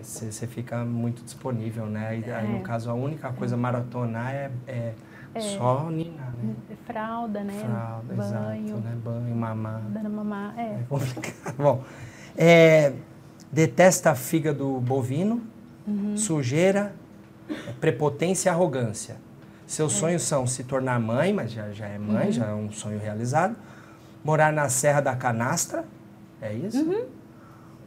Você 0.00 0.44
é, 0.44 0.48
fica 0.48 0.84
muito 0.84 1.22
disponível, 1.22 1.86
né? 1.86 2.08
Aí, 2.08 2.32
aí, 2.32 2.48
no 2.48 2.58
é. 2.58 2.60
caso, 2.60 2.90
a 2.90 2.94
única 2.94 3.30
coisa 3.32 3.56
maratonar 3.56 4.32
é, 4.32 4.50
é, 4.66 4.94
é. 5.34 5.40
só 5.40 5.90
ninar, 5.90 6.32
né? 6.42 6.54
Fralda, 6.86 7.42
né? 7.42 7.52
Fralda, 7.52 8.14
Banho. 8.14 8.66
exato, 8.66 8.80
né? 8.80 8.96
Banho, 9.04 9.36
mamar. 9.36 9.82
Dando 9.90 10.10
mamar, 10.10 10.58
é. 10.58 10.80
É 10.80 10.84
complicado. 10.88 11.56
Bom, 11.58 11.82
é, 12.36 12.92
detesta 13.50 14.14
fígado 14.14 14.80
bovino, 14.80 15.42
uhum. 15.86 16.16
sujeira, 16.16 16.94
prepotência 17.80 18.48
e 18.48 18.52
arrogância. 18.52 19.25
Seus 19.66 19.94
é. 19.94 19.98
sonhos 19.98 20.22
são 20.22 20.46
se 20.46 20.64
tornar 20.64 21.00
mãe, 21.00 21.32
mas 21.32 21.50
já, 21.50 21.70
já 21.72 21.86
é 21.86 21.98
mãe, 21.98 22.26
uhum. 22.26 22.32
já 22.32 22.46
é 22.46 22.54
um 22.54 22.70
sonho 22.70 22.98
realizado. 22.98 23.56
Morar 24.22 24.52
na 24.52 24.68
Serra 24.68 25.00
da 25.00 25.16
Canastra, 25.16 25.84
é 26.40 26.52
isso? 26.52 26.82
Uhum. 26.82 27.06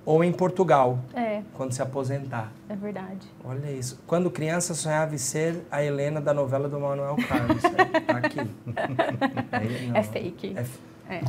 Ou 0.05 0.23
em 0.23 0.31
Portugal, 0.31 0.99
é. 1.13 1.41
quando 1.53 1.71
se 1.71 1.81
aposentar. 1.81 2.51
É 2.67 2.75
verdade. 2.75 3.27
Olha 3.43 3.71
isso. 3.71 4.01
Quando 4.07 4.31
criança 4.31 4.73
sonhava 4.73 5.13
em 5.13 5.17
ser 5.17 5.63
a 5.69 5.83
Helena 5.83 6.19
da 6.19 6.33
novela 6.33 6.67
do 6.67 6.79
Manuel 6.79 7.15
Carlos. 7.27 7.61
tá 8.07 8.17
aqui. 8.17 8.39
Aí, 9.51 9.91
é 9.93 10.03
fake. 10.03 10.55
É, 10.57 11.15
é. 11.15 11.21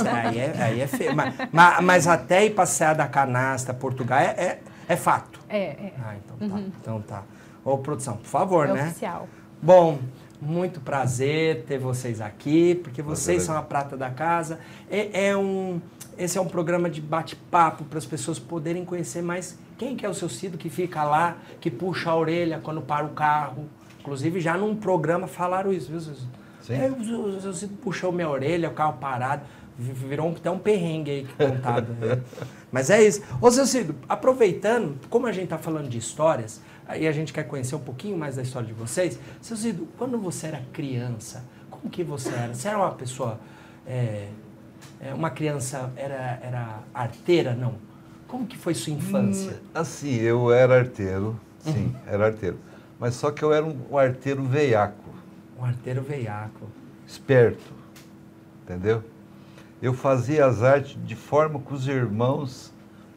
Olha, 0.00 0.28
aí, 0.28 0.38
é, 0.38 0.62
aí 0.62 0.80
é 0.80 0.86
feio. 0.86 1.14
Mas, 1.14 1.34
mas, 1.52 1.84
mas, 1.84 2.06
até 2.06 2.46
ir 2.46 2.50
passear 2.50 2.94
da 2.94 3.08
canastra, 3.08 3.74
Portugal, 3.74 4.20
é, 4.20 4.34
é 4.38 4.60
É 4.88 4.96
fato. 4.96 5.40
É, 5.48 5.58
é. 5.58 5.92
Ah, 6.00 6.14
então 6.16 6.48
tá. 6.48 6.54
Uhum. 6.54 6.72
Então 6.80 7.02
tá. 7.02 7.22
Ô, 7.64 7.78
produção, 7.78 8.16
por 8.16 8.26
favor, 8.26 8.68
é 8.68 8.72
né? 8.72 8.82
oficial. 8.84 9.28
Bom, 9.60 9.98
muito 10.40 10.80
prazer 10.80 11.64
ter 11.66 11.78
vocês 11.78 12.20
aqui, 12.20 12.76
porque 12.76 13.02
vocês 13.02 13.42
são 13.42 13.56
a 13.56 13.62
prata 13.62 13.96
da 13.96 14.08
casa. 14.08 14.60
É, 14.88 15.30
é 15.30 15.36
um, 15.36 15.80
esse 16.16 16.38
é 16.38 16.40
um 16.40 16.46
programa 16.46 16.88
de 16.88 17.00
bate-papo 17.00 17.84
para 17.84 17.98
as 17.98 18.06
pessoas 18.06 18.38
poderem 18.38 18.84
conhecer 18.84 19.20
mais 19.20 19.58
quem 19.76 19.96
que 19.96 20.06
é 20.06 20.08
o 20.08 20.14
seu 20.14 20.28
Cido 20.28 20.56
que 20.56 20.70
fica 20.70 21.02
lá, 21.02 21.38
que 21.60 21.70
puxa 21.70 22.10
a 22.10 22.16
orelha 22.16 22.60
quando 22.62 22.80
para 22.80 23.04
o 23.04 23.10
carro. 23.10 23.66
Inclusive, 24.00 24.40
já 24.40 24.56
num 24.56 24.76
programa 24.76 25.26
falaram 25.26 25.72
isso, 25.72 25.90
viu, 25.90 26.00
Cido? 26.00 26.16
Sim. 26.62 26.74
É, 26.74 26.90
o 26.90 27.40
seu 27.40 27.52
Cido 27.52 27.74
puxou 27.82 28.12
minha 28.12 28.28
orelha, 28.28 28.68
o 28.68 28.74
carro 28.74 28.94
parado. 29.00 29.42
Virou 29.76 30.30
até 30.30 30.50
um 30.50 30.58
perrengue 30.58 31.10
aí 31.10 31.26
contado. 31.36 31.92
né? 31.94 32.20
Mas 32.70 32.90
é 32.90 33.00
isso. 33.02 33.22
Ô, 33.40 33.50
seu 33.50 33.64
Cido, 33.64 33.94
aproveitando, 34.08 34.98
como 35.08 35.26
a 35.26 35.32
gente 35.32 35.44
está 35.44 35.58
falando 35.58 35.88
de 35.88 35.98
histórias, 35.98 36.60
Aí 36.88 37.06
a 37.06 37.12
gente 37.12 37.34
quer 37.34 37.44
conhecer 37.44 37.74
um 37.74 37.80
pouquinho 37.80 38.16
mais 38.16 38.36
da 38.36 38.42
história 38.42 38.66
de 38.66 38.72
vocês. 38.72 39.20
Seu 39.42 39.54
Zido, 39.54 39.86
quando 39.98 40.18
você 40.18 40.46
era 40.46 40.62
criança, 40.72 41.44
como 41.70 41.90
que 41.90 42.02
você 42.02 42.30
era? 42.30 42.54
Você 42.54 42.66
era 42.66 42.78
uma 42.78 42.92
pessoa, 42.92 43.38
é, 43.86 44.28
uma 45.14 45.28
criança, 45.28 45.92
era, 45.94 46.40
era 46.42 46.78
arteira, 46.94 47.54
não? 47.54 47.74
Como 48.26 48.46
que 48.46 48.56
foi 48.56 48.72
sua 48.74 48.94
infância? 48.94 49.52
Hum, 49.52 49.68
assim, 49.74 50.14
eu 50.14 50.50
era 50.50 50.78
arteiro, 50.78 51.38
sim, 51.60 51.86
uhum. 51.86 51.94
era 52.06 52.26
arteiro. 52.26 52.58
Mas 52.98 53.14
só 53.14 53.30
que 53.30 53.42
eu 53.42 53.52
era 53.52 53.64
um, 53.64 53.76
um 53.90 53.98
arteiro 53.98 54.42
veiaco. 54.42 55.10
Um 55.58 55.64
arteiro 55.64 56.02
veiaco. 56.02 56.68
Esperto, 57.06 57.72
entendeu? 58.62 59.04
Eu 59.80 59.92
fazia 59.92 60.46
as 60.46 60.62
artes 60.62 60.98
de 61.04 61.14
forma 61.14 61.60
que 61.60 61.72
os 61.72 61.86
irmãos 61.86 62.72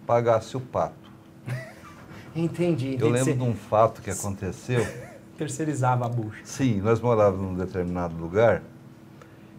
pagassem 0.06 0.60
o 0.60 0.64
pato. 0.64 1.01
Entendi. 2.36 2.98
Eu 3.00 3.10
lembro 3.10 3.34
de 3.34 3.44
um 3.44 3.54
fato 3.54 4.02
que 4.02 4.10
aconteceu. 4.10 4.86
Terceirizava 5.38 6.06
a 6.06 6.10
bucha. 6.10 6.42
Sim, 6.44 6.82
nós 6.82 7.02
morávamos 7.02 7.52
num 7.52 7.56
determinado 7.56 8.16
lugar 8.16 8.62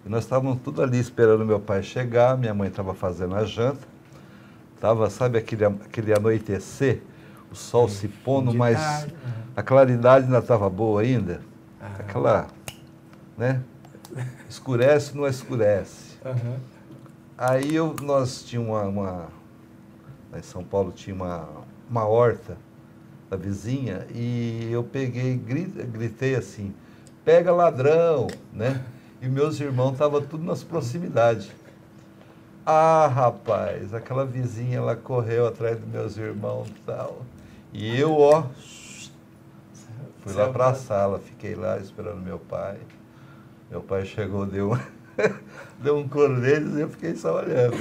e 0.05 0.09
nós 0.09 0.25
estávamos 0.25 0.61
tudo 0.62 0.83
ali 0.83 0.99
esperando 0.99 1.45
meu 1.45 1.61
pai 1.61 1.83
chegar, 1.83 2.37
minha 2.37 2.52
mãe 2.52 2.69
estava 2.69 2.95
fazendo 2.95 3.35
a 3.35 3.45
janta. 3.45 3.87
Estava, 4.75 5.09
sabe, 5.11 5.38
aquele, 5.38 5.64
aquele 5.64 6.12
anoitecer, 6.12 7.02
o 7.50 7.55
sol 7.55 7.88
se 7.88 8.09
pondo, 8.09 8.52
mas 8.52 9.07
a 9.55 9.62
claridade 9.62 10.25
ainda 10.25 10.38
estava 10.38 10.69
boa 10.69 11.02
ainda. 11.02 11.41
Ah. 11.81 11.91
Aquela, 12.00 12.49
né? 13.38 13.62
Escurece, 14.49 15.17
não 15.17 15.26
escurece. 15.26 16.19
Uhum. 16.25 16.57
Aí 17.38 17.75
eu, 17.75 17.95
nós 18.02 18.43
tínhamos 18.43 18.71
uma, 18.71 18.83
uma, 18.83 19.29
em 20.37 20.43
São 20.43 20.64
Paulo 20.64 20.91
tinha 20.91 21.14
uma, 21.14 21.49
uma 21.88 22.06
horta 22.06 22.56
da 23.30 23.36
vizinha 23.36 24.06
e 24.14 24.68
eu 24.70 24.84
peguei, 24.84 25.36
gritei 25.36 26.34
assim, 26.34 26.74
pega 27.24 27.52
ladrão, 27.52 28.26
né? 28.52 28.84
E 29.20 29.28
meus 29.28 29.60
irmãos 29.60 29.92
estavam 29.92 30.20
tudo 30.20 30.44
nas 30.44 30.62
proximidades. 30.64 31.50
Ah, 32.66 33.06
rapaz, 33.06 33.94
aquela 33.94 34.24
vizinha, 34.24 34.78
ela 34.78 34.94
correu 34.94 35.46
atrás 35.46 35.78
dos 35.78 35.88
meus 35.88 36.16
irmãos 36.16 36.68
e 36.68 36.80
tal. 36.84 37.22
E 37.72 37.98
eu, 37.98 38.18
ó, 38.18 38.44
fui 40.20 40.32
lá 40.32 40.48
para 40.48 40.68
a 40.68 40.74
sala, 40.74 41.18
fiquei 41.18 41.54
lá 41.54 41.78
esperando 41.78 42.20
meu 42.20 42.38
pai. 42.38 42.78
Meu 43.70 43.80
pai 43.80 44.04
chegou, 44.04 44.44
deu, 44.44 44.78
deu 45.80 45.96
um 45.96 46.08
coro 46.08 46.38
neles 46.38 46.76
e 46.76 46.80
eu 46.80 46.88
fiquei 46.88 47.16
só 47.16 47.38
olhando. 47.38 47.76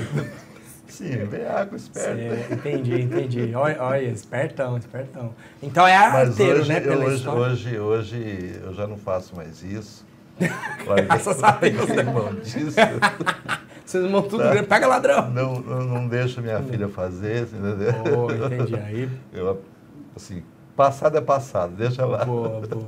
Sim, 0.92 1.26
bem 1.26 1.46
água, 1.46 1.78
esperto. 1.78 2.18
Sim, 2.18 2.54
entendi, 2.54 3.02
entendi. 3.02 3.56
Olha, 3.56 3.82
olha, 3.82 4.06
espertão, 4.08 4.78
espertão. 4.78 5.34
Então 5.64 5.88
é 5.88 5.96
arteiro, 5.96 6.60
hoje, 6.60 6.70
né, 6.70 6.82
pela 6.82 7.06
hoje, 7.06 7.30
hoje, 7.30 7.80
hoje 7.80 8.60
eu 8.62 8.74
já 8.74 8.86
não 8.86 8.98
faço 8.98 9.34
mais 9.34 9.64
isso. 9.64 10.06
Graças 11.08 11.42
a 11.42 11.52
Deus. 11.52 11.90
Irmão 11.90 12.36
disso. 12.36 12.76
Vocês 13.86 14.10
vão 14.10 14.22
tudo 14.22 14.44
tá. 14.44 14.64
pega 14.64 14.88
ladrão. 14.88 15.30
Não, 15.32 15.56
não, 15.60 15.82
não 15.82 16.08
deixo 16.08 16.42
minha 16.42 16.62
filha 16.62 16.88
fazer, 16.90 17.44
entendeu? 17.44 17.94
Oh, 18.18 18.32
entendi. 18.32 18.76
Aí... 18.76 19.10
Eu, 19.34 19.62
assim, 20.16 20.44
passado 20.76 21.18
é 21.18 21.22
passado, 21.22 21.74
deixa 21.76 22.06
lá. 22.06 22.24
Boa, 22.26 22.62
boa. 22.62 22.86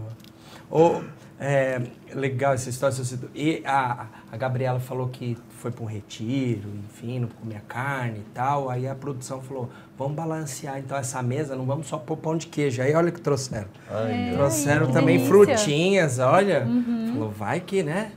Oh, 0.70 1.02
é, 1.40 1.82
legal 2.14 2.54
essa 2.54 2.70
história. 2.70 2.96
E 3.36 3.62
a, 3.66 4.08
a 4.32 4.38
Gabriela 4.38 4.80
falou 4.80 5.10
que 5.10 5.38
foi 5.64 5.72
para 5.72 5.84
um 5.86 5.88
retiro, 5.88 6.70
enfim, 6.90 7.20
não 7.20 7.30
comia 7.30 7.62
carne 7.66 8.20
e 8.20 8.34
tal. 8.34 8.70
Aí 8.70 8.86
a 8.86 8.94
produção 8.94 9.42
falou, 9.42 9.70
vamos 9.98 10.14
balancear 10.14 10.78
então 10.78 10.98
essa 10.98 11.24
mesa, 11.24 11.56
não 11.56 11.66
vamos 11.66 11.88
só 11.88 11.98
pôr 11.98 12.18
pão 12.18 12.36
de 12.36 12.48
queijo. 12.48 12.82
Aí 12.82 12.94
olha 12.94 13.08
o 13.08 13.12
que 13.14 13.22
trouxeram. 13.22 13.70
Ai, 13.90 14.34
trouxeram 14.34 14.88
ai, 14.88 14.92
também 14.92 15.26
frutinhas, 15.26 16.20
olha. 16.20 16.66
Uhum. 16.66 17.12
Falou, 17.14 17.32
vai 17.32 17.62
que, 17.62 17.82
né? 17.82 18.12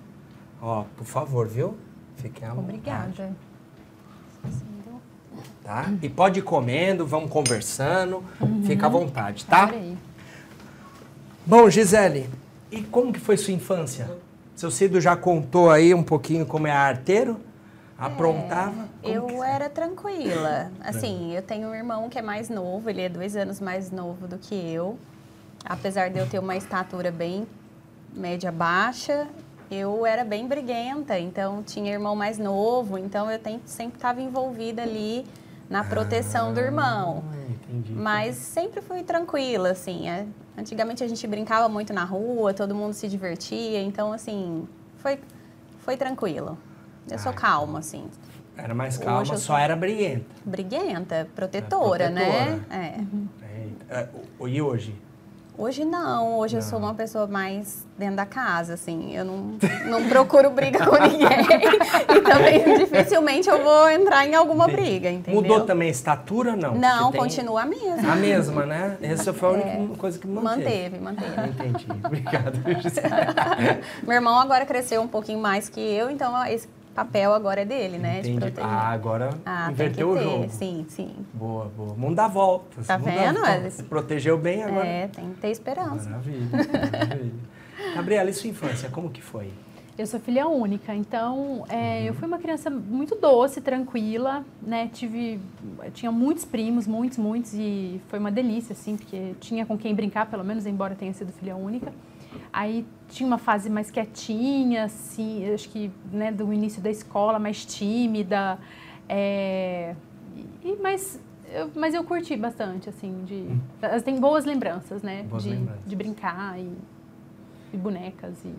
Ó, 0.60 0.84
por 0.96 1.06
favor, 1.06 1.46
viu? 1.46 1.76
Fiquem 2.16 2.48
à 2.48 2.52
Obrigada. 2.52 3.32
Tá? 5.62 5.92
E 6.02 6.08
pode 6.08 6.40
ir 6.40 6.42
comendo, 6.42 7.06
vamos 7.06 7.30
conversando, 7.30 8.24
uhum. 8.40 8.64
fica 8.64 8.86
à 8.86 8.88
vontade, 8.88 9.44
tá? 9.44 9.64
Adorei. 9.64 9.96
Bom, 11.44 11.70
Gisele, 11.70 12.28
e 12.72 12.82
como 12.82 13.12
que 13.12 13.20
foi 13.20 13.36
sua 13.36 13.52
infância? 13.52 14.10
Seu 14.56 14.70
Cido 14.70 15.02
já 15.02 15.14
contou 15.14 15.70
aí 15.70 15.92
um 15.92 16.02
pouquinho 16.02 16.46
como 16.46 16.66
é 16.66 16.72
arteiro? 16.72 17.38
Aprontava? 17.98 18.88
É, 19.02 19.12
eu 19.12 19.44
era 19.44 19.68
tranquila. 19.68 20.72
Assim, 20.80 21.34
eu 21.34 21.42
tenho 21.42 21.68
um 21.68 21.75
irmão 21.75 22.08
que 22.08 22.18
é 22.18 22.22
mais 22.22 22.48
novo, 22.48 22.88
ele 22.88 23.02
é 23.02 23.08
dois 23.08 23.36
anos 23.36 23.60
mais 23.60 23.90
novo 23.90 24.26
do 24.26 24.38
que 24.38 24.54
eu. 24.54 24.98
Apesar 25.62 26.08
de 26.08 26.18
eu 26.18 26.26
ter 26.26 26.38
uma 26.38 26.56
estatura 26.56 27.10
bem 27.10 27.46
média 28.14 28.50
baixa, 28.50 29.28
eu 29.70 30.06
era 30.06 30.25
bem 30.25 30.48
briguenta, 30.48 31.18
então 31.18 31.62
tinha 31.62 31.92
irmão 31.92 32.16
mais 32.16 32.38
novo, 32.38 32.96
então 32.96 33.30
eu 33.30 33.38
sempre 33.66 33.98
estava 33.98 34.22
envolvida 34.22 34.82
ali 34.82 35.26
na 35.68 35.84
proteção 35.84 36.48
ah, 36.48 36.52
do 36.52 36.60
irmão. 36.60 37.25
Entendi. 37.50 37.92
Mas 37.92 38.36
sempre 38.36 38.80
fui 38.80 39.02
tranquila, 39.02 39.70
assim. 39.70 40.08
É, 40.08 40.25
Antigamente 40.56 41.04
a 41.04 41.08
gente 41.08 41.26
brincava 41.26 41.68
muito 41.68 41.92
na 41.92 42.04
rua, 42.04 42.54
todo 42.54 42.75
mundo 42.75 42.94
se 42.94 43.08
divertia, 43.08 43.82
então 43.82 44.12
assim, 44.12 44.66
foi, 44.98 45.18
foi 45.80 45.96
tranquilo. 45.96 46.56
Eu 47.10 47.18
sou 47.18 47.32
calma, 47.32 47.78
assim. 47.78 48.08
Era 48.56 48.75
mais 48.75 48.96
calma, 48.96 49.25
só 49.25 49.36
sou... 49.36 49.56
era 49.56 49.76
briguenta. 49.76 50.25
Briguenta, 50.44 51.28
protetora, 51.34 52.08
né? 52.08 52.60
É. 52.70 52.98
Uhum. 52.98 53.28
é. 53.90 54.08
E 54.48 54.62
hoje? 54.62 54.94
Hoje 55.58 55.84
não, 55.84 56.38
hoje 56.38 56.54
não. 56.54 56.62
eu 56.62 56.68
sou 56.68 56.78
uma 56.78 56.94
pessoa 56.94 57.26
mais 57.26 57.86
dentro 57.96 58.16
da 58.16 58.26
casa, 58.26 58.75
assim. 58.75 59.16
Eu 59.16 59.25
não, 59.25 59.58
não 59.86 60.08
procuro 60.08 60.50
briga 60.50 60.84
com 60.84 60.96
ninguém. 60.96 61.28
e 62.14 62.20
também 62.20 62.78
dificilmente 62.78 63.48
eu 63.48 63.62
vou 63.62 63.88
entrar 63.88 64.26
em 64.26 64.34
alguma 64.34 64.66
briga, 64.66 65.10
entendeu? 65.10 65.40
Mudou 65.40 65.62
também 65.64 65.88
a 65.88 65.90
estatura, 65.90 66.54
não? 66.54 66.75
Não, 66.75 67.10
tem... 67.10 67.20
continua 67.20 67.62
a 67.62 67.66
mesma. 67.66 68.12
A 68.12 68.16
mesma, 68.16 68.66
né? 68.66 68.98
Essa 69.00 69.32
foi 69.32 69.48
a 69.48 69.52
única 69.52 69.68
é, 69.68 69.96
coisa 69.96 70.18
que 70.18 70.26
manteve. 70.26 70.98
Manteve, 70.98 70.98
manteve. 70.98 71.48
Entendi. 71.48 71.86
Obrigado. 72.04 72.60
Meu 74.04 74.14
irmão 74.14 74.38
agora 74.38 74.66
cresceu 74.66 75.00
um 75.00 75.08
pouquinho 75.08 75.38
mais 75.38 75.68
que 75.68 75.80
eu, 75.80 76.10
então 76.10 76.44
esse 76.46 76.68
papel 76.96 77.34
agora 77.34 77.60
é 77.60 77.64
dele, 77.64 77.98
né? 77.98 78.20
Entendi. 78.20 78.34
De 78.34 78.40
proteger. 78.40 78.64
Ah, 78.64 78.88
agora 78.88 79.30
ah, 79.44 79.70
inverteu 79.70 80.10
o 80.10 80.18
jogo. 80.18 80.48
Sim, 80.48 80.86
sim. 80.88 81.14
Boa, 81.34 81.66
boa. 81.66 81.94
Mundo 81.94 82.14
dá 82.14 82.26
voltas. 82.26 82.86
Tá 82.86 82.96
vendo? 82.96 83.40
Voltas. 83.40 83.82
Protegeu 83.82 84.38
bem 84.38 84.64
agora. 84.64 84.86
É, 84.86 85.08
tem 85.08 85.34
que 85.34 85.40
ter 85.40 85.50
esperança. 85.50 86.08
Maravilha, 86.08 86.48
maravilha. 86.50 87.32
Gabriela, 87.94 88.30
e 88.30 88.32
sua 88.32 88.48
infância, 88.48 88.88
como 88.88 89.10
que 89.10 89.20
foi? 89.20 89.50
Eu 89.98 90.06
sou 90.06 90.20
filha 90.20 90.46
única, 90.46 90.94
então 90.94 91.64
é, 91.70 92.00
uhum. 92.00 92.06
eu 92.06 92.14
fui 92.14 92.28
uma 92.28 92.38
criança 92.38 92.68
muito 92.68 93.14
doce, 93.14 93.62
tranquila, 93.62 94.44
né? 94.60 94.90
Tive, 94.92 95.40
tinha 95.94 96.12
muitos 96.12 96.44
primos, 96.44 96.86
muitos, 96.86 97.16
muitos, 97.16 97.54
e 97.54 98.00
foi 98.08 98.18
uma 98.18 98.30
delícia, 98.30 98.74
assim, 98.74 98.96
porque 98.96 99.34
tinha 99.40 99.64
com 99.64 99.76
quem 99.78 99.94
brincar, 99.94 100.26
pelo 100.26 100.44
menos, 100.44 100.66
embora 100.66 100.94
tenha 100.94 101.14
sido 101.14 101.32
filha 101.32 101.56
única. 101.56 101.92
Aí 102.52 102.87
tinha 103.09 103.26
uma 103.26 103.38
fase 103.38 103.71
mais 103.71 103.90
quietinha, 103.90 104.85
assim, 104.85 105.52
acho 105.52 105.69
que 105.69 105.90
né, 106.11 106.33
do 106.33 106.52
início 106.52 106.83
da 106.83 106.90
escola, 106.90 107.38
mais 107.38 107.64
tímida. 107.64 108.59
É, 109.09 109.95
e, 110.62 110.76
mas, 110.83 111.21
eu, 111.52 111.71
mas 111.75 111.95
eu 111.95 112.05
curti 112.05 112.37
bastante, 112.37 112.88
assim, 112.88 113.25
de. 113.25 113.35
Hum. 113.35 113.61
Tem 114.05 114.19
boas 114.19 114.45
lembranças, 114.45 115.02
né? 115.02 115.23
Boas 115.25 115.45
de, 115.45 115.50
lembranças. 115.50 115.85
de 115.87 115.97
brincar 115.97 116.59
e, 116.59 116.73
e 117.73 117.76
bonecas 117.76 118.45
e. 118.45 118.55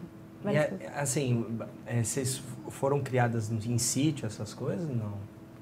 E 0.46 0.56
é, 0.56 0.94
assim, 0.96 1.46
é, 1.86 2.04
vocês 2.04 2.42
foram 2.70 3.02
criadas 3.02 3.52
em 3.52 3.78
sítio, 3.78 4.26
essas 4.26 4.54
coisas? 4.54 4.88
Não. 4.88 5.14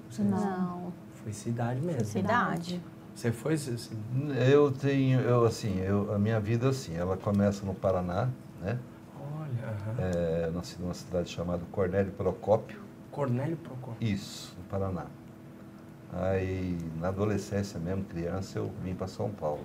Vocês... 0.10 0.30
Não. 0.30 0.94
Foi 1.14 1.34
cidade 1.34 1.82
mesmo. 1.82 2.02
Foi 2.02 2.22
cidade. 2.22 2.82
Você 3.16 3.32
foi 3.32 3.54
assim? 3.54 3.98
Eu 4.52 4.72
tenho, 4.72 5.22
eu 5.22 5.46
assim, 5.46 5.80
eu, 5.80 6.14
a 6.14 6.20
minha 6.20 6.40
vida 6.40 6.68
assim, 6.70 6.96
ela 6.96 7.16
começa 7.16 7.66
no 7.66 7.74
Paraná, 7.74 8.30
né? 8.62 8.78
Olha, 9.18 10.06
é, 10.06 10.52
nasci 10.52 10.76
numa 10.82 10.94
cidade 10.94 11.30
chamada 11.30 11.64
Cornélio 11.72 12.12
Procópio. 12.12 12.82
Cornélio 13.12 13.56
Procópio. 13.56 14.06
Isso, 14.06 14.54
no 14.58 14.66
Paraná. 14.66 15.06
Aí, 16.12 16.78
na 17.00 17.08
adolescência 17.08 17.80
mesmo, 17.80 18.04
criança, 18.04 18.60
eu 18.60 18.70
vim 18.84 18.94
para 18.94 19.08
São 19.08 19.30
Paulo. 19.30 19.64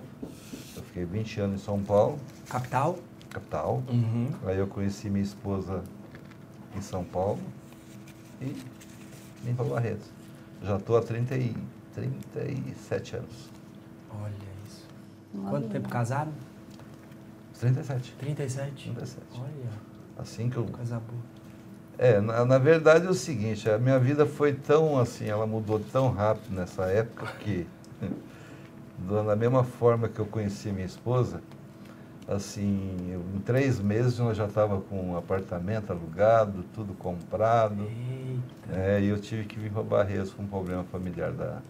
Eu 0.75 0.83
fiquei 0.83 1.03
20 1.03 1.41
anos 1.41 1.61
em 1.61 1.63
São 1.63 1.81
Paulo, 1.81 2.17
Capital? 2.49 2.97
capital. 3.29 3.83
Uhum. 3.89 4.29
Aí 4.45 4.57
eu 4.57 4.67
conheci 4.67 5.09
minha 5.09 5.23
esposa 5.23 5.83
em 6.75 6.81
São 6.81 7.03
Paulo 7.03 7.39
e 8.41 8.55
vim 9.43 9.53
para 9.55 9.65
Barretos. 9.65 10.07
Já 10.61 10.77
estou 10.77 10.97
há 10.97 11.01
30 11.01 11.35
e, 11.35 11.55
37 11.93 13.15
anos. 13.17 13.49
Olha 14.11 14.31
isso. 14.67 14.85
Olha. 15.37 15.49
Quanto 15.49 15.69
tempo 15.69 15.89
casado? 15.89 16.31
37. 17.59 18.13
37? 18.19 18.91
37. 18.91 19.21
Olha, 19.35 19.71
Assim 20.17 20.49
que 20.49 20.57
eu 20.57 20.63
boa. 20.63 21.01
É, 21.97 22.19
na, 22.19 22.43
na 22.45 22.57
verdade 22.57 23.05
é 23.05 23.09
o 23.09 23.13
seguinte, 23.13 23.69
a 23.69 23.77
minha 23.77 23.99
vida 23.99 24.25
foi 24.25 24.53
tão 24.53 24.97
assim, 24.97 25.27
ela 25.27 25.45
mudou 25.45 25.79
tão 25.79 26.09
rápido 26.11 26.51
nessa 26.55 26.85
época 26.85 27.27
que, 27.39 27.67
da 29.25 29.35
mesma 29.35 29.63
forma 29.63 30.07
que 30.09 30.19
eu 30.19 30.25
conheci 30.25 30.71
minha 30.71 30.85
esposa, 30.85 31.41
assim, 32.27 32.97
eu- 33.11 33.23
em 33.35 33.39
três 33.41 33.79
meses 33.79 34.17
nós 34.17 34.35
já 34.35 34.45
estava 34.47 34.81
com 34.81 35.11
um 35.11 35.17
apartamento 35.17 35.91
alugado, 35.91 36.63
tudo 36.73 36.93
comprado, 36.93 37.83
Eita. 37.83 38.79
é, 38.79 39.01
e 39.01 39.07
eu 39.07 39.19
tive 39.19 39.45
que 39.45 39.59
vir 39.59 39.71
para 39.71 39.83
Barreiros 39.83 40.31
com 40.33 40.41
um 40.43 40.47
problema 40.47 40.83
familiar 40.85 41.31
da, 41.31 41.61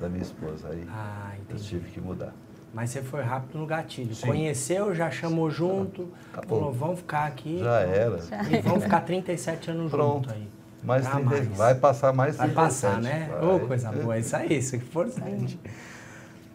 da 0.00 0.08
minha 0.08 0.22
esposa, 0.22 0.68
aí 0.70 0.84
Ah, 0.90 1.32
eu 1.48 1.56
tive 1.56 1.90
que 1.90 2.00
mudar. 2.00 2.32
Mas 2.72 2.90
você 2.90 3.02
foi 3.02 3.22
rápido 3.22 3.58
no 3.58 3.66
gatilho. 3.66 4.14
Sim. 4.14 4.26
Conheceu, 4.28 4.94
já 4.94 5.10
chamou 5.10 5.50
junto, 5.50 6.08
Acabou. 6.32 6.58
falou, 6.60 6.72
vamos 6.72 6.98
ficar 7.00 7.26
aqui. 7.26 7.58
Já 7.58 7.80
era. 7.80 8.18
E 8.50 8.60
vamos 8.62 8.84
ficar 8.84 9.00
37 9.00 9.70
anos 9.72 9.90
Pronto. 9.90 10.28
junto 10.28 10.32
aí. 10.34 10.48
Mais 10.82 11.02
Pra 11.06 11.16
30, 11.16 11.30
mais. 11.30 11.48
vai 11.58 11.74
passar 11.74 12.12
mais 12.12 12.36
Vai 12.36 12.48
37. 12.48 12.54
passar, 12.54 13.00
né? 13.02 13.28
vai. 13.30 13.44
Ô, 13.56 13.60
coisa 13.60 13.92
boa, 13.92 14.18
isso 14.18 14.34
aí, 14.36 14.56
isso 14.58 14.74
é 14.76 14.78
importante. 14.78 15.58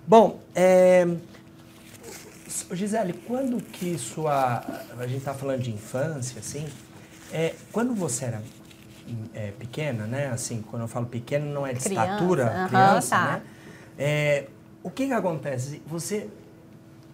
Bom, 0.08 0.40
é... 0.56 1.06
Gisele, 2.72 3.14
quando 3.14 3.62
que 3.62 3.98
sua... 3.98 4.64
A 4.98 5.06
gente 5.08 5.24
tá 5.24 5.34
falando 5.34 5.62
de 5.62 5.72
infância, 5.72 6.40
assim, 6.40 6.66
é, 7.32 7.54
quando 7.72 7.94
você 7.94 8.26
era 8.26 8.42
é, 9.34 9.52
pequena, 9.52 10.06
né? 10.06 10.28
Assim, 10.28 10.64
quando 10.70 10.84
eu 10.84 10.88
falo 10.88 11.06
pequena, 11.06 11.46
não 11.46 11.66
é 11.66 11.74
de 11.74 11.80
Criança, 11.80 12.12
estatura, 12.14 12.66
criança, 12.68 13.16
tá. 13.16 13.26
né? 13.26 13.42
É, 13.98 14.48
o 14.84 14.90
que 14.90 15.08
que 15.08 15.14
acontece? 15.14 15.82
Você 15.88 16.30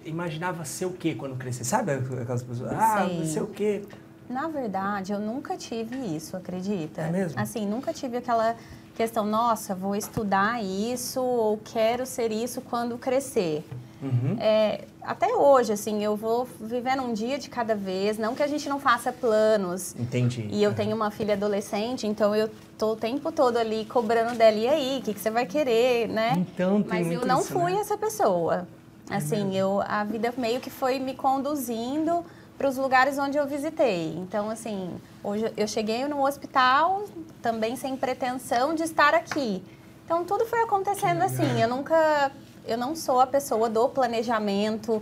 imaginava 0.06 0.66
ser 0.66 0.86
o 0.86 0.94
quê 0.94 1.16
quando 1.16 1.38
crescer? 1.38 1.64
Sabe 1.64 1.94
aquelas 1.94 2.44
pessoas? 2.44 2.72
Ah, 2.74 3.06
Sei. 3.08 3.26
ser 3.26 3.42
o 3.42 3.48
quê? 3.48 3.84
Na 4.30 4.48
verdade, 4.48 5.12
eu 5.12 5.20
nunca 5.20 5.58
tive 5.58 5.96
isso, 6.16 6.38
acredita? 6.38 7.02
É 7.02 7.12
mesmo? 7.12 7.40
Assim, 7.40 7.66
nunca 7.66 7.94
tive 7.94 8.18
aquela 8.18 8.56
questão, 8.96 9.26
nossa, 9.26 9.76
vou 9.76 9.96
estudar 9.96 10.64
isso 10.64 11.22
ou 11.22 11.58
quero 11.58 12.06
ser 12.06 12.32
isso 12.32 12.62
quando 12.62 12.98
crescer. 12.98 13.66
Uhum. 14.02 14.38
É, 14.40 14.86
até 15.04 15.28
hoje, 15.34 15.74
assim, 15.74 16.04
eu 16.04 16.16
vou 16.16 16.48
vivendo 16.60 17.04
um 17.04 17.14
dia 17.14 17.38
de 17.38 17.50
cada 17.50 17.76
vez, 17.76 18.18
não 18.18 18.36
que 18.36 18.44
a 18.44 18.48
gente 18.48 18.68
não 18.70 18.80
faça 18.80 19.12
planos. 19.12 19.96
Entendi. 20.00 20.48
E 20.52 20.62
eu 20.62 20.74
tenho 20.74 20.96
uma 20.96 21.12
filha 21.12 21.34
adolescente, 21.34 22.06
então 22.08 22.36
eu 22.36 22.50
tô 22.78 22.94
o 22.94 22.96
tempo 22.96 23.32
todo 23.32 23.58
ali 23.58 23.86
cobrando 23.86 24.38
dela, 24.38 24.58
e 24.58 24.68
aí, 24.68 25.00
o 25.00 25.02
que, 25.02 25.14
que 25.14 25.20
você 25.20 25.32
vai 25.32 25.46
querer, 25.46 26.08
né? 26.08 26.34
Então, 26.38 26.82
tem 26.82 27.04
Mas 27.04 27.12
eu 27.12 27.26
não 27.26 27.40
isso, 27.40 27.54
fui 27.54 27.74
né? 27.74 27.80
essa 27.80 27.98
pessoa. 27.98 28.68
Assim, 29.10 29.58
eu, 29.58 29.84
a 29.86 30.04
vida 30.04 30.34
meio 30.38 30.62
que 30.62 30.70
foi 30.70 30.98
me 30.98 31.14
conduzindo 31.14 32.24
para 32.58 32.70
os 32.70 32.78
lugares 32.78 33.18
onde 33.18 33.38
eu 33.38 33.46
visitei. 33.46 34.16
Então, 34.18 34.50
assim, 34.50 34.92
hoje 35.24 35.52
eu 35.58 35.68
cheguei 35.68 36.08
no 36.08 36.24
hospital 36.26 37.04
também 37.42 37.76
sem 37.76 37.98
pretensão 37.98 38.74
de 38.74 38.84
estar 38.84 39.14
aqui. 39.14 39.64
Então, 40.06 40.24
tudo 40.24 40.46
foi 40.46 40.62
acontecendo 40.62 41.22
assim. 41.24 41.60
Eu 41.60 41.68
nunca, 41.68 42.32
eu 42.72 42.78
não 42.78 42.96
sou 42.96 43.20
a 43.20 43.28
pessoa 43.28 43.70
do 43.70 43.88
planejamento 43.90 45.02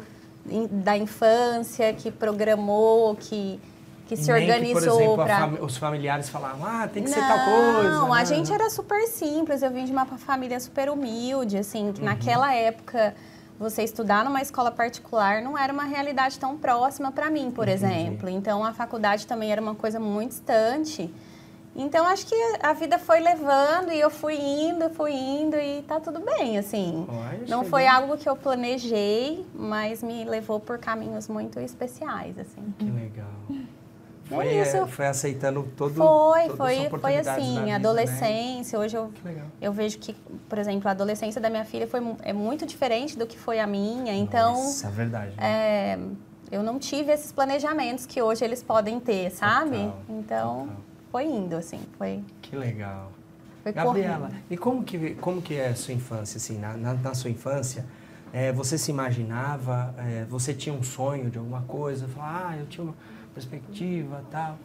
da 0.72 0.98
infância 0.98 1.94
que 1.94 2.10
programou, 2.12 3.16
que 3.16 3.60
que 4.08 4.18
se 4.18 4.32
nem 4.34 4.42
organizou 4.42 5.16
para 5.16 5.64
os 5.64 5.78
familiares 5.78 6.30
falavam, 6.30 6.66
ah, 6.66 6.88
tem 6.92 7.04
que 7.04 7.10
ser 7.12 7.20
tal 7.28 7.38
coisa. 7.46 7.90
não, 7.92 8.12
a 8.12 8.18
né? 8.18 8.26
gente 8.26 8.52
era 8.52 8.68
super 8.72 9.06
simples. 9.08 9.62
Eu 9.62 9.70
vim 9.70 9.86
de 9.86 9.92
uma 9.92 10.04
família 10.08 10.60
super 10.60 10.90
humilde, 10.90 11.58
assim, 11.60 11.86
Uhum. 11.88 11.94
que 11.94 12.02
naquela 12.02 12.52
época 12.52 13.14
você 13.60 13.84
estudar 13.84 14.26
numa 14.26 14.42
escola 14.42 14.72
particular 14.72 15.44
não 15.44 15.56
era 15.56 15.72
uma 15.72 15.84
realidade 15.84 16.40
tão 16.40 16.58
próxima 16.58 17.12
para 17.12 17.30
mim, 17.30 17.52
por 17.52 17.68
Entendi. 17.68 17.86
exemplo. 17.86 18.28
Então 18.30 18.66
a 18.66 18.74
faculdade 18.74 19.28
também 19.28 19.52
era 19.52 19.62
uma 19.62 19.76
coisa 19.76 20.00
muito 20.00 20.30
distante. 20.32 21.14
Então 21.76 22.06
acho 22.08 22.26
que 22.26 22.36
a 22.62 22.74
vida 22.74 22.98
foi 23.00 23.20
levando 23.20 23.92
e 23.92 24.00
eu 24.00 24.10
fui 24.10 24.36
indo, 24.36 24.90
fui 24.90 25.14
indo 25.14 25.56
e 25.56 25.82
tá 25.84 26.00
tudo 26.00 26.20
bem, 26.20 26.58
assim. 26.58 27.06
Olha, 27.08 27.40
Não 27.48 27.64
foi 27.64 27.88
algo 27.88 28.18
que 28.18 28.28
eu 28.28 28.36
planejei, 28.36 29.46
mas 29.54 30.04
me 30.04 30.26
levou 30.26 30.60
por 30.60 30.78
caminhos 30.78 31.28
muito 31.28 31.60
especiais, 31.60 32.38
assim. 32.38 32.74
Que 32.78 32.86
legal. 32.90 33.28
É 34.32 34.36
Foi, 34.36 34.48
isso. 34.62 34.78
é, 34.78 34.86
foi 34.88 35.08
aceitando 35.08 35.64
todo 35.76 35.96
Foi, 35.96 36.50
foi, 36.50 36.90
foi 37.00 37.18
assim, 37.18 37.54
vida, 37.56 37.66
né? 37.66 37.76
adolescência. 37.76 38.78
Hoje 38.78 38.96
eu, 38.96 39.12
eu 39.60 39.74
vejo 39.74 39.98
que, 39.98 40.14
por 40.48 40.60
exemplo, 40.60 40.88
a 40.88 40.92
adolescência 40.92 41.42
da 41.42 41.50
minha 41.50 41.66
filha 41.66 41.88
foi, 41.88 42.00
é 42.22 42.32
muito 42.32 42.66
diferente 42.66 43.18
do 43.18 43.26
que 43.26 43.40
foi 43.40 43.60
a 43.60 43.66
minha. 43.66 44.14
Então, 44.14 44.54
Nossa, 44.54 44.88
é 44.88 44.92
verdade. 44.92 45.36
né? 45.36 45.44
é, 45.44 46.00
eu 46.52 46.62
não 46.62 46.78
tive 46.78 47.12
esses 47.12 47.32
planejamentos 47.32 48.06
que 48.06 48.22
hoje 48.22 48.44
eles 48.46 48.62
podem 48.62 49.00
ter, 49.00 49.32
sabe? 49.32 49.78
Total, 49.78 50.04
então, 50.10 50.60
total. 50.68 50.78
Foi 51.12 51.26
indo, 51.26 51.56
assim, 51.56 51.80
foi, 51.98 52.24
Que 52.42 52.56
legal. 52.56 53.12
foi 53.64 53.72
Gabriela, 53.72 54.28
correndo. 54.28 54.44
e 54.50 54.58
como 54.58 54.84
que, 54.84 55.16
como 55.16 55.42
que 55.42 55.56
é 55.56 55.70
a 55.70 55.76
sua 55.76 55.94
infância, 55.94 56.38
assim, 56.38 56.58
na, 56.58 56.76
na, 56.78 56.94
na 56.94 57.14
sua 57.14 57.30
infância, 57.30 57.86
é, 58.32 58.52
você 58.52 58.78
se 58.78 58.92
imaginava, 58.92 59.94
é, 59.98 60.26
você 60.26 60.54
tinha 60.54 60.74
um 60.74 60.84
sonho 60.84 61.30
de 61.30 61.38
alguma 61.38 61.62
coisa, 61.62 62.08
falar, 62.08 62.52
ah, 62.52 62.58
eu 62.58 62.68
tinha 62.68 62.84
uma 62.84 62.96
perspectiva, 63.34 64.24
tal. 64.30 64.58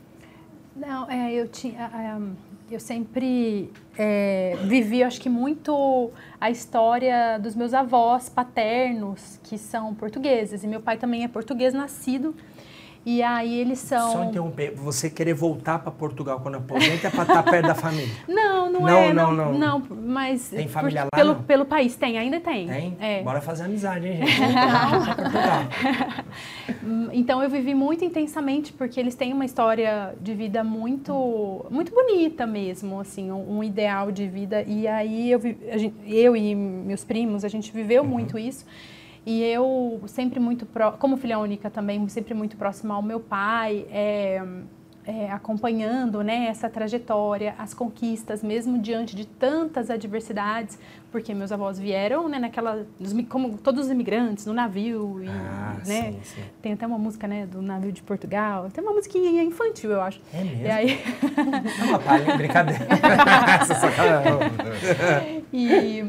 Não, 0.76 1.08
é, 1.08 1.32
eu 1.32 1.46
tinha, 1.48 1.90
eu 2.70 2.80
sempre 2.80 3.70
é, 3.96 4.56
vivi, 4.64 5.02
acho 5.04 5.20
que 5.20 5.28
muito 5.28 6.10
a 6.40 6.50
história 6.50 7.38
dos 7.38 7.54
meus 7.54 7.72
avós 7.72 8.28
paternos, 8.28 9.38
que 9.44 9.56
são 9.56 9.94
portugueses, 9.94 10.64
e 10.64 10.66
meu 10.66 10.80
pai 10.80 10.96
também 10.98 11.22
é 11.22 11.28
português 11.28 11.72
nascido, 11.72 12.34
e 13.06 13.22
aí 13.22 13.58
eles 13.60 13.78
são... 13.78 14.12
Só 14.12 14.24
interromper, 14.24 14.72
você 14.74 15.10
querer 15.10 15.34
voltar 15.34 15.78
para 15.78 15.90
Portugal 15.92 16.40
quando 16.40 16.56
aposenta 16.56 17.08
é 17.08 17.10
para 17.10 17.22
estar 17.22 17.42
perto 17.42 17.66
da 17.66 17.74
família. 17.74 18.14
Não, 18.28 18.70
não, 18.72 18.80
Não, 18.80 18.98
é, 18.98 19.12
não, 19.12 19.32
não, 19.32 19.52
não. 19.52 19.82
mas 20.04 20.48
Tem 20.48 20.64
por- 20.66 20.72
família 20.72 21.04
lá, 21.04 21.10
pelo 21.14 21.34
não? 21.34 21.42
pelo 21.42 21.64
país 21.64 21.94
tem, 21.96 22.18
ainda 22.18 22.40
tem. 22.40 22.66
Tem? 22.66 22.96
É. 23.00 23.22
Bora 23.22 23.40
fazer 23.40 23.64
amizade, 23.64 24.06
hein, 24.08 24.16
gente? 24.26 24.36
Portugal. 24.40 24.90
Hum, 26.82 27.08
Então 27.14 27.42
eu 27.42 27.48
vivi 27.48 27.74
muito 27.74 28.04
intensamente 28.04 28.72
porque 28.72 28.98
eles 28.98 29.14
têm 29.14 29.32
uma 29.32 29.44
história 29.44 30.14
de 30.20 30.34
vida 30.34 30.64
muito 30.64 31.64
muito 31.70 31.92
bonita 31.92 32.46
mesmo, 32.46 32.98
assim, 33.00 33.30
um, 33.30 33.58
um 33.58 33.64
ideal 33.64 34.10
de 34.10 34.26
vida. 34.26 34.62
E 34.66 34.88
aí 34.88 35.30
eu, 35.30 35.40
eu 36.06 36.36
e 36.36 36.54
meus 36.54 37.04
primos, 37.04 37.44
a 37.44 37.48
gente 37.48 37.70
viveu 37.72 38.02
muito 38.04 38.38
isso. 38.38 38.64
E 39.26 39.42
eu 39.42 40.02
sempre 40.06 40.38
muito, 40.38 40.66
pró- 40.66 40.92
como 40.92 41.16
filha 41.16 41.38
única 41.38 41.70
também, 41.70 42.06
sempre 42.08 42.34
muito 42.34 42.56
próxima 42.56 42.94
ao 42.94 43.02
meu 43.02 43.18
pai, 43.20 43.86
é, 43.90 44.42
é, 45.06 45.30
acompanhando 45.30 46.22
né, 46.22 46.46
essa 46.46 46.68
trajetória, 46.68 47.54
as 47.58 47.72
conquistas, 47.74 48.42
mesmo 48.42 48.78
diante 48.78 49.14
de 49.16 49.26
tantas 49.26 49.88
adversidades, 49.90 50.78
porque 51.10 51.32
meus 51.34 51.52
avós 51.52 51.78
vieram 51.78 52.28
né, 52.28 52.38
naquela, 52.38 52.86
como 53.28 53.56
todos 53.58 53.86
os 53.86 53.90
imigrantes, 53.90 54.44
no 54.46 54.52
navio, 54.52 55.22
e, 55.22 55.28
Ah, 55.28 55.76
né, 55.86 56.12
sim, 56.12 56.18
sim. 56.22 56.42
tem 56.60 56.72
até 56.74 56.86
uma 56.86 56.98
música, 56.98 57.26
né, 57.28 57.46
do 57.46 57.62
navio 57.62 57.92
de 57.92 58.02
Portugal. 58.02 58.68
Tem 58.70 58.82
uma 58.84 58.92
musiquinha 58.92 59.42
infantil, 59.42 59.90
eu 59.90 60.00
acho. 60.02 60.20
É 60.34 60.42
mesmo? 60.44 60.64
E 60.66 60.70
aí, 60.70 61.00
É 61.80 61.84
uma 61.84 61.98
palha, 61.98 62.36
brincadeira. 62.36 62.86
E 65.52 66.04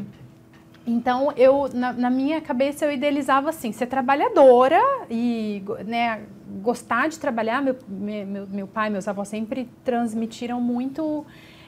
então 0.86 1.32
eu 1.36 1.68
na, 1.74 1.92
na 1.92 2.10
minha 2.10 2.40
cabeça 2.40 2.84
eu 2.84 2.92
idealizava 2.92 3.50
assim, 3.50 3.72
ser 3.72 3.86
trabalhadora 3.86 4.80
e 5.10 5.62
né, 5.84 6.22
gostar 6.62 7.08
de 7.08 7.18
trabalhar. 7.18 7.60
Meu, 7.62 7.76
me- 7.88 8.24
meu, 8.24 8.46
meu 8.46 8.66
pai, 8.66 8.88
meus 8.90 9.08
avós 9.08 9.28
sempre 9.28 9.68
transmitiram 9.84 10.60
muito 10.60 11.26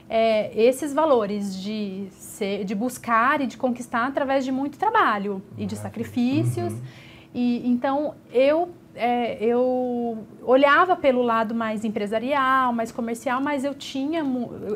é, 0.08 0.50
esses 0.54 0.94
valores 0.94 1.60
de 1.60 2.06
ser, 2.12 2.64
de 2.64 2.74
buscar 2.74 3.40
e 3.40 3.46
de 3.46 3.56
conquistar 3.56 4.06
através 4.06 4.44
de 4.44 4.52
muito 4.52 4.78
trabalho 4.78 5.42
e 5.56 5.66
de 5.66 5.76
sacrifícios. 5.76 6.72
E 7.34 7.68
então 7.68 8.14
eu 8.32 8.70
é, 8.98 9.38
eu 9.40 10.26
olhava 10.42 10.96
pelo 10.96 11.22
lado 11.22 11.54
mais 11.54 11.84
empresarial, 11.84 12.72
mais 12.72 12.90
comercial, 12.90 13.40
mas 13.40 13.64
eu 13.64 13.74
tinha 13.74 14.24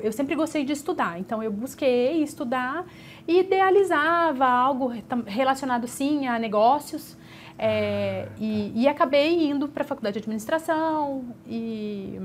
eu, 0.02 0.12
sempre 0.12 0.35
gostei 0.35 0.64
de 0.64 0.72
estudar. 0.72 1.18
Então 1.18 1.42
eu 1.42 1.50
busquei 1.50 2.22
estudar 2.22 2.87
e 3.26 3.40
idealizava 3.40 4.46
algo 4.46 4.92
relacionado 5.26 5.87
sim 5.87 6.26
a 6.26 6.38
negócios. 6.38 7.16
é, 7.58 8.28
e, 8.38 8.72
e 8.74 8.88
acabei 8.88 9.50
indo 9.50 9.68
para 9.68 9.82
a 9.82 9.87
faculdade 9.87 10.14
de 10.14 10.20
administração 10.20 11.24
e, 11.46 12.20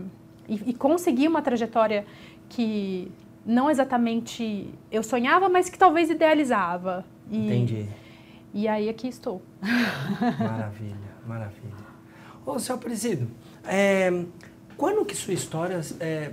e, 0.48 0.70
e 0.70 0.74
consegui 0.74 1.28
uma 1.28 1.42
trajetória 1.42 2.06
que 2.48 3.12
não 3.46 3.70
exatamente 3.70 4.70
eu 4.92 5.04
sonhava, 5.04 5.50
mas 5.50 5.70
que 5.70 5.78
talvez 5.78 6.10
idealizava. 6.10 7.06
E, 7.32 7.38
Entendi. 7.38 7.90
E 8.54 8.68
aí 8.68 8.90
aqui 8.90 9.08
estou. 9.08 9.42
Maravilha, 10.40 10.98
maravilha. 11.28 11.87
Ô, 12.48 12.58
seu 12.60 12.78
Presido, 12.78 13.28
é, 13.66 14.24
quando 14.78 15.04
que 15.04 15.14
sua 15.14 15.34
história 15.34 15.82
é, 16.00 16.32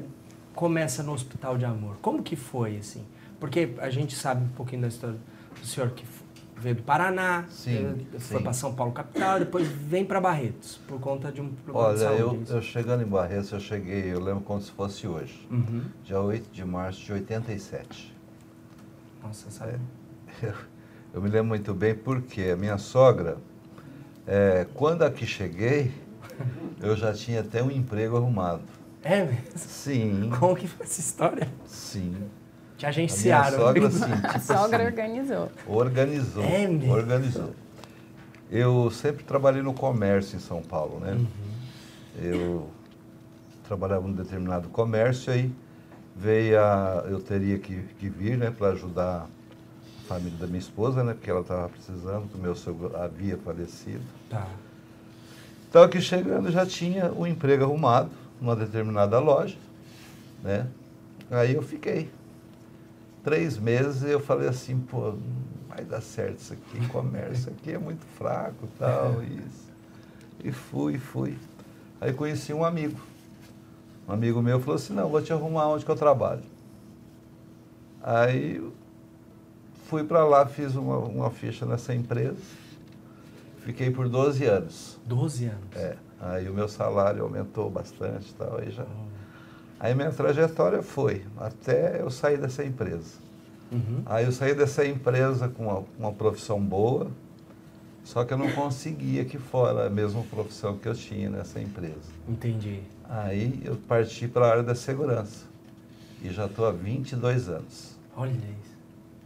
começa 0.55 1.03
no 1.03 1.13
Hospital 1.13 1.59
de 1.59 1.65
Amor? 1.65 1.97
Como 2.01 2.23
que 2.23 2.37
foi, 2.37 2.77
assim? 2.77 3.05
Porque 3.41 3.75
a 3.79 3.91
gente 3.91 4.15
sabe 4.15 4.45
um 4.45 4.49
pouquinho 4.51 4.83
da 4.83 4.87
história 4.89 5.17
do 5.61 5.67
senhor 5.67 5.91
que 5.91 6.05
veio 6.57 6.77
do 6.77 6.85
Paraná, 6.85 7.47
Sim, 7.49 8.07
foi 8.13 8.37
sim. 8.39 8.43
para 8.45 8.53
São 8.53 8.73
Paulo 8.77 8.93
capital, 8.93 9.41
depois 9.41 9.67
vem 9.67 10.05
para 10.05 10.21
Barretos 10.21 10.79
por 10.87 11.01
conta 11.01 11.33
de 11.33 11.41
um 11.41 11.49
problema 11.53 11.95
de 11.97 12.05
Olha, 12.05 12.17
saúde. 12.19 12.37
eu, 12.37 12.43
isso. 12.45 12.53
eu 12.53 12.63
chegando 12.63 13.03
em 13.03 13.07
Barretos, 13.07 13.51
eu 13.51 13.59
cheguei, 13.59 14.13
eu 14.13 14.21
lembro 14.21 14.45
como 14.45 14.61
se 14.63 14.71
fosse 14.71 15.09
hoje, 15.09 15.49
Uhum. 15.51 15.83
dia 16.05 16.21
8 16.21 16.49
de 16.53 16.65
março 16.65 17.01
de 17.05 17.13
87. 17.13 18.15
Nossa, 19.21 19.51
sabe? 19.51 19.79
Eu, 20.41 20.55
eu 21.15 21.23
me 21.23 21.29
lembro 21.29 21.49
muito 21.49 21.73
bem 21.75 21.93
porque 21.95 22.43
a 22.53 22.57
minha 22.57 22.77
sogra, 22.79 23.37
é, 24.27 24.67
quando 24.75 25.03
aqui 25.03 25.25
cheguei, 25.27 25.93
eu 26.81 26.97
já 26.97 27.13
tinha 27.13 27.41
até 27.41 27.63
um 27.63 27.71
emprego 27.71 28.17
arrumado. 28.17 28.63
É 29.03 29.23
mesmo? 29.25 29.39
Sim, 29.57 30.31
Como 30.39 30.57
que 30.57 30.67
foi 30.67 30.87
essa 30.87 31.01
história? 31.01 31.49
sim. 31.67 32.15
Te 32.77 32.87
A 32.87 32.89
minha 32.91 33.05
agenciaram. 33.05 33.59
sogra, 33.59 33.87
assim, 33.87 34.13
A 34.25 34.29
tipo 34.33 34.41
sogra 34.41 34.77
assim, 34.79 34.87
organizou. 34.87 35.53
organizou. 35.67 36.43
É 36.45 36.67
mesmo? 36.67 36.93
Organizou. 36.93 37.51
Eu 38.51 38.91
sempre 38.91 39.23
trabalhei 39.25 39.63
no 39.63 39.73
comércio 39.73 40.37
em 40.37 40.41
São 40.41 40.61
Paulo, 40.61 40.99
né? 41.01 41.13
Uhum. 41.13 41.27
Eu 42.21 42.69
trabalhava 43.67 44.07
num 44.07 44.13
determinado 44.15 44.69
comércio 44.69 45.33
aí 45.33 45.53
veio 46.17 46.61
a 46.61 47.05
eu 47.09 47.21
teria 47.21 47.59
que, 47.59 47.83
que 47.99 48.09
vir, 48.09 48.37
né, 48.39 48.51
para 48.51 48.69
ajudar 48.69 49.27
a 49.27 50.09
família 50.09 50.39
da 50.39 50.47
minha 50.47 50.59
esposa, 50.59 51.03
né, 51.03 51.13
porque 51.15 51.31
ela 51.31 51.41
estava 51.41 51.69
precisando, 51.69 52.29
o 52.35 52.39
meu 52.39 52.55
sogro 52.55 52.97
havia 52.97 53.37
falecido. 53.39 54.03
Tá. 54.31 54.47
Então 55.75 55.83
aqui 55.83 56.01
chegando 56.01 56.53
já 56.53 56.65
tinha 56.65 57.13
o 57.13 57.27
emprego 57.27 57.65
arrumado 57.65 58.09
numa 58.41 58.55
determinada 58.55 59.19
loja, 59.19 59.57
né? 60.41 60.69
Aí 61.29 61.53
eu 61.53 61.63
fiquei 61.63 62.09
três 63.25 63.59
meses 63.59 64.05
eu 64.05 64.21
falei 64.21 64.47
assim, 64.47 64.79
pô, 64.79 65.11
não 65.11 65.19
vai 65.69 65.85
dar 65.85 66.01
certo 66.01 66.39
isso 66.39 66.53
aqui, 66.53 66.87
comércio 66.87 67.51
aqui 67.51 67.73
é 67.73 67.79
muito 67.79 68.07
fraco, 68.17 68.69
tal, 68.79 69.21
isso. 69.27 69.73
E 70.45 70.53
fui, 70.53 70.97
fui. 70.97 71.37
Aí 72.01 72.13
conheci 72.13 72.53
um 72.53 72.65
amigo. 72.65 73.01
Um 74.07 74.13
amigo 74.13 74.41
meu 74.41 74.61
falou 74.61 74.77
assim, 74.77 74.93
não, 74.93 75.09
vou 75.09 75.21
te 75.21 75.33
arrumar 75.33 75.67
onde 75.67 75.85
que 75.85 75.91
eu 75.91 75.97
trabalho. 75.97 76.45
Aí 78.01 78.65
fui 79.89 80.05
para 80.05 80.25
lá, 80.25 80.47
fiz 80.47 80.77
uma, 80.77 80.99
uma 80.99 81.31
ficha 81.31 81.67
nessa 81.67 81.93
empresa, 81.93 82.39
fiquei 83.65 83.91
por 83.91 84.09
12 84.09 84.45
anos. 84.45 84.94
12 85.07 85.47
anos. 85.47 85.77
É, 85.77 85.97
aí 86.21 86.49
o 86.49 86.55
meu 86.55 86.69
salário 86.69 87.23
aumentou 87.23 87.71
bastante 87.71 88.31
e 88.31 88.35
tal, 88.35 88.59
aí 88.59 88.71
já... 88.71 88.85
Aí 89.81 89.95
minha 89.95 90.11
trajetória 90.11 90.83
foi 90.83 91.25
até 91.37 92.01
eu 92.01 92.11
sair 92.11 92.39
dessa 92.39 92.65
empresa. 92.65 93.19
Uhum. 93.71 94.03
Aí 94.07 94.25
eu 94.25 94.33
saí 94.33 94.55
dessa 94.55 94.87
empresa 94.87 95.49
com 95.49 95.65
uma, 95.65 95.85
uma 95.99 96.13
profissão 96.13 96.61
boa, 96.61 97.09
só 98.05 98.25
que 98.25 98.33
eu 98.33 98.39
não 98.39 98.51
conseguia 98.53 99.23
aqui 99.23 99.37
fora 99.37 99.87
a 99.87 99.91
mesma 99.91 100.23
profissão 100.23 100.77
que 100.79 100.89
eu 100.89 100.95
tinha 100.95 101.29
nessa 101.29 101.61
empresa. 101.61 102.13
Entendi. 102.29 102.81
Aí 103.09 103.61
eu 103.65 103.77
parti 103.77 104.29
para 104.29 104.47
a 104.47 104.51
área 104.51 104.63
da 104.63 104.75
segurança 104.75 105.45
e 106.23 106.31
já 106.31 106.47
estou 106.47 106.67
há 106.67 106.71
22 106.71 107.49
anos. 107.49 107.97
Olha 108.17 108.31
isso. 108.31 108.75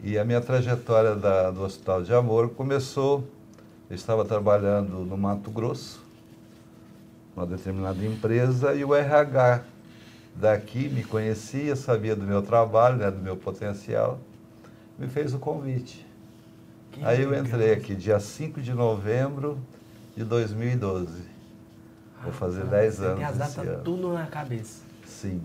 E 0.03 0.19
a 0.19 0.25
minha 0.25 0.41
trajetória 0.41 1.15
da- 1.15 1.51
do 1.51 1.63
Hospital 1.63 2.03
de 2.03 2.13
Amor 2.15 2.51
começou, 2.51 3.25
eu 3.89 3.95
estava 3.95 4.25
trabalhando 4.25 4.99
no 5.05 5.17
Mato 5.17 5.51
Grosso, 5.51 6.05
numa 7.35 7.47
determinada 7.47 8.05
empresa, 8.05 8.75
e 8.75 8.85
o 8.85 8.95
RH 8.95 9.63
daqui 10.35 10.89
me 10.89 11.03
conhecia, 11.03 11.75
sabia 11.75 12.15
do 12.15 12.25
meu 12.25 12.43
trabalho, 12.43 12.97
né, 12.97 13.11
do 13.11 13.19
meu 13.19 13.37
potencial, 13.37 14.21
me 14.99 15.09
fez 15.09 15.33
o 15.33 15.39
convite. 15.39 16.07
Que 16.93 17.05
Aí 17.05 17.23
eu 17.23 17.35
entrei 17.35 17.73
aqui 17.73 17.95
dia 17.95 18.21
5 18.21 18.61
de 18.61 18.73
novembro 18.73 19.59
de 20.17 20.25
2012. 20.25 21.23
Vou 22.23 22.33
fazer 22.33 22.65
10 22.65 22.95
Você 22.95 23.05
anos 23.05 23.17
Tem 23.17 23.25
as 23.25 23.39
datas 23.39 23.83
tudo 23.85 24.13
na 24.13 24.27
cabeça. 24.27 24.83
Sim. 25.05 25.41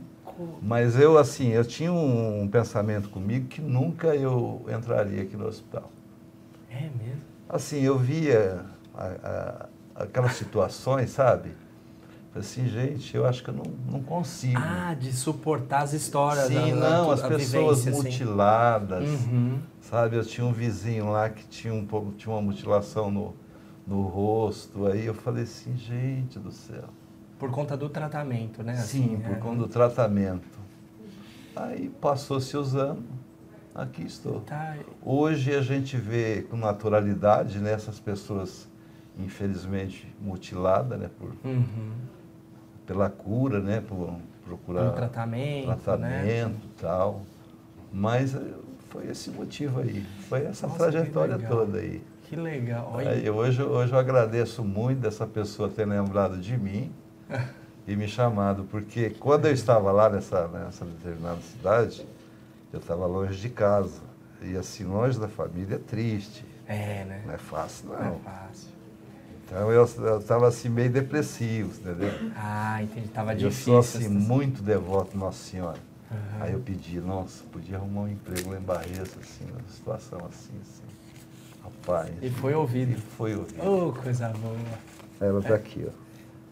Mas 0.61 0.99
eu, 0.99 1.17
assim, 1.17 1.49
eu 1.49 1.63
tinha 1.63 1.93
um 1.93 2.47
pensamento 2.51 3.07
comigo 3.09 3.47
que 3.47 3.61
nunca 3.61 4.15
eu 4.15 4.65
entraria 4.67 5.21
aqui 5.21 5.37
no 5.37 5.45
hospital. 5.45 5.91
É 6.71 6.81
mesmo? 6.81 7.32
Assim, 7.53 7.81
eu 7.81 7.99
via 7.99 8.65
a- 8.95 9.67
a- 9.95 10.03
aquelas 10.03 10.33
situações, 10.33 11.11
sabe? 11.11 11.51
Falei 12.31 12.47
assim, 12.47 12.67
gente, 12.67 13.15
eu 13.15 13.27
acho 13.27 13.43
que 13.43 13.49
eu 13.51 13.53
não, 13.53 13.63
não 13.91 14.01
consigo. 14.01 14.59
Ah, 14.59 14.95
de 14.95 15.13
suportar 15.13 15.83
as 15.83 15.93
histórias. 15.93 16.47
Sim, 16.47 16.71
a- 16.71 16.75
não, 16.75 17.11
as 17.11 17.21
pessoas 17.21 17.83
vivência, 17.83 17.91
assim. 17.91 18.09
mutiladas, 18.09 19.07
Uhum. 19.07 19.59
sabe? 19.81 20.15
Eu 20.15 20.25
tinha 20.25 20.45
um 20.47 20.51
vizinho 20.51 21.11
lá 21.11 21.29
que 21.29 21.45
tinha, 21.45 21.71
um 21.71 21.85
tinha 22.17 22.33
uma 22.33 22.41
mutilação 22.41 23.11
no, 23.11 23.35
no 23.85 24.01
rosto, 24.07 24.87
aí 24.87 25.05
eu 25.05 25.13
falei 25.13 25.43
assim, 25.43 25.77
gente 25.77 26.39
do 26.39 26.51
céu. 26.51 26.85
Por 27.37 27.51
conta 27.51 27.77
do 27.77 27.87
tratamento, 27.87 28.63
né? 28.63 28.77
Sim, 28.77 29.13
assim, 29.15 29.19
por 29.19 29.35
é. 29.35 29.39
conta 29.39 29.57
do 29.57 29.67
tratamento. 29.67 30.57
Aí 31.55 31.89
passou-se 32.01 32.57
os 32.57 32.75
anos, 32.75 33.03
aqui 33.73 34.03
estou. 34.03 34.41
Tá. 34.41 34.75
Hoje 35.03 35.55
a 35.55 35.61
gente 35.61 35.97
vê 35.97 36.45
com 36.49 36.57
naturalidade 36.57 37.59
né, 37.59 37.73
essas 37.73 37.99
pessoas, 37.99 38.67
infelizmente, 39.17 40.07
mutiladas 40.21 40.99
né, 40.99 41.09
por, 41.19 41.29
Uhum. 41.43 41.91
pela 42.85 43.09
cura, 43.09 43.59
né, 43.59 43.81
por 43.87 44.15
procurar 44.45 44.81
Pelo 44.81 44.93
tratamento, 44.93 45.67
né? 45.67 45.77
tratamento 45.83 46.65
e 46.65 46.81
tal. 46.81 47.21
Mas 47.91 48.35
eh, 48.35 48.41
foi 48.89 49.07
esse 49.07 49.29
motivo 49.29 49.79
aí, 49.79 50.05
foi 50.27 50.43
essa 50.45 50.67
Nossa, 50.67 50.79
trajetória 50.79 51.37
toda 51.39 51.77
aí. 51.79 52.03
Que 52.23 52.35
legal. 52.35 52.91
Olha. 52.95 53.11
Aí, 53.11 53.29
hoje, 53.29 53.61
hoje 53.61 53.91
eu 53.93 53.99
agradeço 53.99 54.63
muito 54.63 54.99
dessa 54.99 55.27
pessoa 55.27 55.69
ter 55.69 55.85
lembrado 55.85 56.37
de 56.39 56.57
mim 56.57 56.91
e 57.87 57.95
me 57.95 58.07
chamado, 58.07 58.63
porque 58.71 59.11
quando 59.11 59.45
eu 59.45 59.53
estava 59.53 59.91
lá 59.91 60.09
nessa, 60.09 60.47
nessa 60.47 60.83
determinada 60.85 61.39
cidade, 61.41 62.05
eu 62.73 62.79
estava 62.79 63.05
longe 63.05 63.39
de 63.39 63.49
casa. 63.49 64.01
E 64.41 64.57
assim, 64.57 64.83
longe 64.83 65.19
da 65.19 65.27
família 65.27 65.75
é 65.75 65.79
triste. 65.79 66.43
É, 66.67 67.05
né? 67.05 67.21
Não 67.25 67.33
é 67.33 67.37
fácil, 67.37 67.87
Não 67.89 67.97
é 67.97 68.03
não. 68.05 68.19
fácil. 68.19 68.69
Então 69.45 69.71
eu 69.71 69.83
estava 70.19 70.47
assim 70.47 70.69
meio 70.69 70.89
depressivo, 70.89 71.71
entendeu? 71.79 72.09
Ah, 72.35 72.81
entendi. 72.81 73.07
Tava 73.09 73.33
eu 73.33 73.49
difícil. 73.49 73.63
sou 73.65 73.79
assim, 73.79 74.07
muito 74.09 74.61
devoto 74.63 75.15
Nossa 75.17 75.37
Senhora. 75.49 75.77
Aham. 76.11 76.41
Aí 76.43 76.53
eu 76.53 76.59
pedi, 76.59 76.99
nossa, 76.99 77.43
podia 77.51 77.77
arrumar 77.77 78.01
um 78.01 78.07
emprego 78.07 78.49
lá 78.51 78.57
em 78.57 78.61
Barretos, 78.61 79.15
assim, 79.19 79.45
numa 79.45 79.61
situação 79.69 80.19
assim, 80.29 80.53
assim. 80.61 80.83
Rapaz. 81.63 82.11
E 82.21 82.29
foi 82.29 82.53
ouvido. 82.53 82.91
E 82.91 82.95
foi 82.95 83.35
ouvido. 83.35 83.61
Oh, 83.63 83.93
coisa 83.93 84.29
boa. 84.29 84.57
Ela 85.21 85.41
tá 85.41 85.55
aqui, 85.55 85.85
ó. 85.87 86.02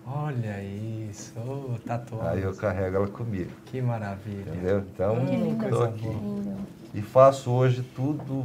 Olha 0.05 0.61
isso. 0.63 1.31
Oh, 1.37 1.77
tatuagem. 1.85 2.29
Aí 2.39 2.41
eu 2.43 2.55
carrego 2.55 2.95
ela 2.97 3.07
comigo. 3.07 3.51
Que 3.65 3.81
maravilha. 3.81 4.49
Entendeu? 4.51 4.79
Então, 4.93 5.23
estou 5.23 5.55
Coisa 5.69 5.85
aqui. 5.85 6.07
boa. 6.07 6.55
E 6.93 7.01
faço 7.01 7.51
hoje 7.51 7.83
tudo 7.95 8.43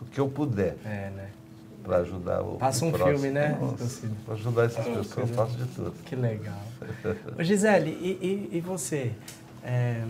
o 0.00 0.04
que 0.10 0.18
eu 0.20 0.28
puder 0.28 0.76
É, 0.84 1.10
né? 1.10 1.28
para 1.82 1.98
ajudar 1.98 2.40
o 2.42 2.56
Passa 2.56 2.84
um 2.86 2.90
próximo. 2.92 3.18
filme, 3.18 3.30
né? 3.34 3.58
Para 4.24 4.34
ajudar 4.34 4.64
essas 4.64 4.86
Oh, 4.86 4.90
pessoas, 4.94 5.28
eu 5.30 5.34
faço 5.36 5.56
de 5.58 5.66
tudo. 5.66 5.92
Que 6.04 6.16
legal. 6.16 6.62
Ô, 7.38 7.42
Gisele, 7.42 7.90
e, 7.90 8.50
e- 8.54 8.56
e 8.56 8.60
você? 8.60 9.12
É, 9.62 10.02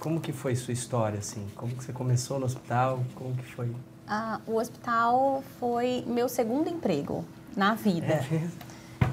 como 0.00 0.20
que 0.20 0.32
foi 0.32 0.56
sua 0.56 0.72
história, 0.72 1.18
assim? 1.20 1.46
Como 1.54 1.74
que 1.76 1.84
você 1.84 1.92
começou 1.92 2.40
no 2.40 2.46
hospital? 2.46 3.04
Como 3.14 3.34
que 3.36 3.44
foi? 3.54 3.70
Ah, 4.08 4.40
o 4.46 4.56
hospital 4.56 5.44
foi 5.60 6.02
meu 6.06 6.28
segundo 6.28 6.68
emprego 6.68 7.24
na 7.56 7.74
vida. 7.74 8.06
É 8.14 8.26
mesmo? 8.30 8.50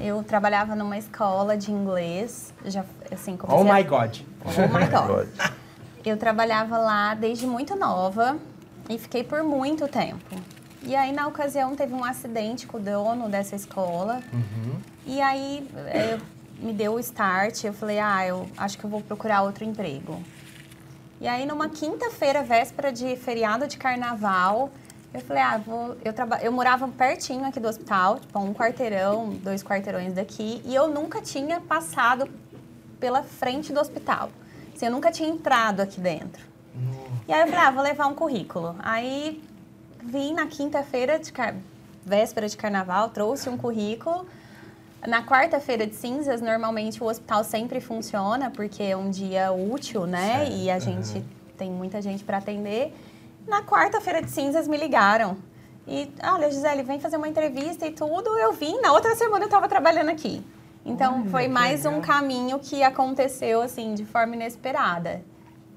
Eu 0.06 0.22
trabalhava 0.22 0.76
numa 0.76 0.98
escola 0.98 1.56
de 1.56 1.72
inglês, 1.72 2.54
já 2.66 2.84
assim, 3.10 3.38
comecei 3.38 3.66
Oh 3.66 3.72
a- 3.72 3.74
my 3.78 3.84
God. 3.84 4.18
Oh 4.44 4.78
my 4.78 4.86
God. 4.86 5.08
Pode. 5.38 5.54
Eu 6.04 6.18
trabalhava 6.18 6.78
lá 6.78 7.16
desde 7.16 7.48
muito 7.48 7.74
nova 7.78 8.38
e 8.90 8.98
fiquei 9.00 9.24
por 9.24 9.42
muito 9.44 9.88
tempo. 9.88 10.36
E 10.82 10.94
aí, 10.94 11.14
na 11.14 11.26
ocasião, 11.28 11.74
teve 11.74 11.94
um 11.94 12.04
acidente 12.04 12.68
com 12.68 12.76
o 12.76 12.82
dono 12.82 13.30
dessa 13.30 13.56
escola. 13.56 14.20
Uhum. 14.34 14.76
E 15.06 15.22
aí, 15.22 15.66
eh, 15.88 16.18
me 16.60 16.74
deu 16.74 16.96
o 16.96 17.00
start. 17.00 17.64
Eu 17.64 17.72
falei, 17.74 18.00
ah, 18.00 18.28
eu 18.28 18.46
acho 18.58 18.78
que 18.78 18.84
eu 18.84 18.90
vou 18.90 19.00
procurar 19.00 19.44
outro 19.44 19.64
emprego. 19.64 20.22
E 21.22 21.28
aí, 21.30 21.46
numa 21.46 21.70
quinta-feira, 21.70 22.44
véspera 22.44 22.92
de 22.92 23.16
feriado 23.16 23.66
de 23.66 23.78
carnaval, 23.78 24.70
eu 25.14 25.22
falei, 25.22 25.44
ah, 25.44 25.58
vou. 25.58 25.96
Eu, 26.04 26.12
traba... 26.12 26.38
eu 26.42 26.52
morava 26.52 26.88
pertinho 26.88 27.46
aqui 27.46 27.60
do 27.60 27.68
hospital, 27.68 28.20
tipo, 28.20 28.40
um 28.40 28.54
quarteirão, 28.54 29.30
dois 29.30 29.64
quarteirões 29.64 30.14
daqui, 30.14 30.62
e 30.66 30.74
eu 30.74 30.88
nunca 30.88 31.22
tinha 31.22 31.62
passado 31.62 32.28
pela 33.00 33.22
frente 33.22 33.72
do 33.72 33.80
hospital. 33.80 34.30
Assim, 34.76 34.88
eu 34.88 34.92
nunca 34.92 35.12
tinha 35.12 35.30
entrado 35.30 35.82
aqui 35.82 36.00
dentro. 36.02 36.44
E 37.28 37.34
aí 37.34 37.42
eu 37.42 37.48
falei, 37.48 37.66
ah, 37.66 37.72
vou 37.72 37.84
levar 37.84 38.08
um 38.08 38.16
currículo. 38.16 38.76
Aí 38.80 39.42
vim 40.02 40.34
na 40.34 40.48
quinta-feira, 40.48 41.20
de 41.20 41.32
car... 41.32 41.54
véspera 42.04 42.50
de 42.50 42.58
carnaval, 42.58 43.10
trouxe 43.10 43.50
um 43.50 43.58
currículo. 43.58 44.26
Na 45.06 45.24
quarta-feira 45.24 45.86
de 45.86 45.96
cinzas, 45.96 46.42
normalmente 46.42 47.04
o 47.04 47.08
hospital 47.08 47.44
sempre 47.44 47.80
funciona, 47.80 48.50
porque 48.50 48.82
é 48.82 48.98
um 48.98 49.12
dia 49.12 49.52
útil, 49.52 50.08
né? 50.08 50.40
Certo. 50.40 50.54
E 50.54 50.72
a 50.72 50.80
gente 50.80 51.24
tem 51.58 51.70
muita 51.70 52.02
gente 52.02 52.24
para 52.24 52.38
atender. 52.38 52.94
Na 53.48 53.62
quarta-feira 53.64 54.22
de 54.22 54.32
cinzas 54.32 54.68
me 54.68 54.78
ligaram. 54.78 55.38
E, 55.88 56.12
olha, 56.24 56.50
Gisele, 56.50 56.84
vem 56.84 57.00
fazer 57.00 57.18
uma 57.18 57.28
entrevista 57.28 57.86
e 57.86 57.92
tudo. 57.92 58.30
Eu 58.38 58.54
vim, 58.54 58.80
na 58.80 58.94
outra 58.94 59.16
semana 59.16 59.44
eu 59.44 59.48
estava 59.48 59.68
trabalhando 59.68 60.10
aqui. 60.10 60.46
Então, 60.86 61.22
Olha, 61.22 61.30
foi 61.30 61.44
que 61.44 61.50
mais 61.50 61.86
um 61.86 62.02
caminho 62.02 62.60
que 62.60 62.84
aconteceu, 62.84 63.62
assim, 63.62 63.94
de 63.94 64.06
forma 64.06 64.36
inesperada. 64.36 65.22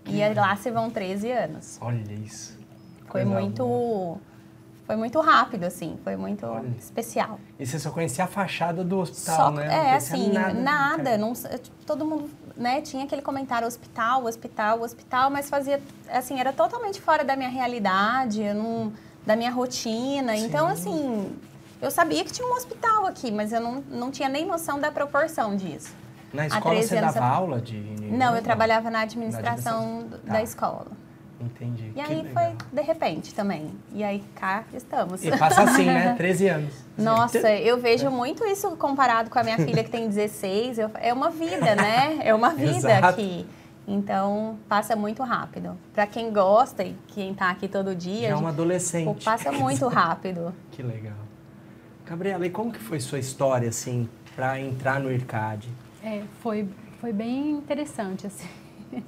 E 0.04 0.22
aí 0.22 0.34
lá 0.34 0.54
se 0.56 0.70
vão 0.70 0.88
13 0.90 1.30
anos. 1.30 1.78
Olha 1.80 2.12
isso. 2.24 2.56
Foi 3.08 3.22
Coisa 3.24 3.40
muito... 3.40 3.64
boa. 3.64 4.18
Foi 4.86 4.94
muito 4.94 5.20
rápido, 5.20 5.64
assim. 5.64 5.98
Foi 6.04 6.14
muito 6.14 6.46
Olha. 6.46 6.68
especial. 6.78 7.40
E 7.58 7.66
você 7.66 7.76
só 7.78 7.90
conhecia 7.90 8.24
a 8.24 8.28
fachada 8.28 8.84
do 8.84 8.98
hospital, 8.98 9.36
Só, 9.36 9.50
né? 9.50 9.66
Não 9.66 9.72
é, 9.72 9.96
assim, 9.96 10.32
nada. 10.32 10.54
nada. 10.54 11.18
não, 11.18 11.32
todo 11.84 12.06
mundo, 12.06 12.30
né, 12.56 12.80
tinha 12.80 13.04
aquele 13.04 13.22
comentário 13.22 13.66
hospital, 13.68 14.24
hospital, 14.24 14.80
hospital, 14.80 15.30
mas 15.30 15.48
fazia, 15.50 15.80
assim, 16.10 16.40
era 16.40 16.52
totalmente 16.52 17.00
fora 17.00 17.22
da 17.24 17.36
minha 17.36 17.48
realidade, 17.50 18.42
não, 18.54 18.92
da 19.26 19.36
minha 19.36 19.50
rotina. 19.50 20.34
Então, 20.36 20.66
assim, 20.66 21.36
eu 21.82 21.90
sabia 21.90 22.24
que 22.24 22.32
tinha 22.32 22.46
um 22.48 22.52
hospital 22.54 23.06
aqui, 23.06 23.30
mas 23.30 23.52
eu 23.52 23.60
não, 23.60 23.74
não 23.88 24.10
tinha 24.10 24.28
nem 24.28 24.46
noção 24.46 24.80
da 24.80 24.90
proporção 24.90 25.54
disso. 25.56 25.94
Na 26.32 26.46
escola 26.46 26.74
13 26.74 26.88
você 26.88 26.96
anos 26.98 27.14
dava 27.14 27.26
eu- 27.26 27.32
aula 27.34 27.60
de... 27.60 27.78
Não, 28.10 28.34
eu 28.36 28.42
trabalhava 28.42 28.90
na 28.90 29.00
administração 29.00 29.98
administração. 30.00 30.20
da 30.24 30.32
Tá. 30.34 30.42
escola. 30.42 30.86
Entendi. 31.40 31.88
E 31.90 31.92
Que 31.92 32.00
aí 32.00 32.22
legal. 32.22 32.32
foi 32.32 32.56
de 32.72 32.82
repente 32.82 33.34
também. 33.34 33.70
E 33.92 34.02
aí 34.02 34.24
cá 34.34 34.64
estamos. 34.72 35.22
E 35.24 35.30
passa 35.36 35.62
assim, 35.62 35.84
né? 35.84 36.14
13 36.18 36.48
anos. 36.48 36.74
Nossa, 36.96 37.52
eu 37.52 37.78
vejo 37.78 38.10
muito 38.10 38.44
isso 38.46 38.70
comparado 38.76 39.28
com 39.28 39.38
a 39.38 39.42
minha 39.44 39.56
filha 39.56 39.84
que 39.84 39.90
tem 39.90 40.08
16. 40.08 40.78
Eu- 40.78 40.90
é 40.94 41.12
uma 41.12 41.30
vida, 41.30 41.74
né? 41.76 42.18
É 42.22 42.34
uma 42.34 42.50
vida 42.54 42.98
aqui. 42.98 43.46
Então, 43.88 44.58
passa 44.68 44.96
muito 44.96 45.22
rápido. 45.22 45.76
Para 45.94 46.06
quem 46.06 46.32
gosta 46.32 46.82
e 46.82 46.96
quem 47.08 47.32
tá 47.34 47.50
aqui 47.50 47.68
todo 47.68 47.94
dia, 47.94 48.28
Já 48.30 48.34
é 48.34 48.34
uma 48.34 48.42
pô, 48.44 48.48
adolescente. 48.48 49.24
passa 49.24 49.52
muito 49.52 49.86
rápido. 49.88 50.52
Que 50.72 50.82
legal. 50.82 51.14
Gabriela, 52.04 52.46
e 52.46 52.50
como 52.50 52.72
que 52.72 52.80
foi 52.80 52.98
sua 52.98 53.18
história, 53.18 53.68
assim, 53.68 54.08
pra 54.34 54.58
entrar 54.60 54.98
no 54.98 55.12
IRCAD? 55.12 55.68
É, 56.02 56.22
foi, 56.40 56.68
foi 57.00 57.12
bem 57.12 57.50
interessante, 57.52 58.26
assim. 58.26 58.48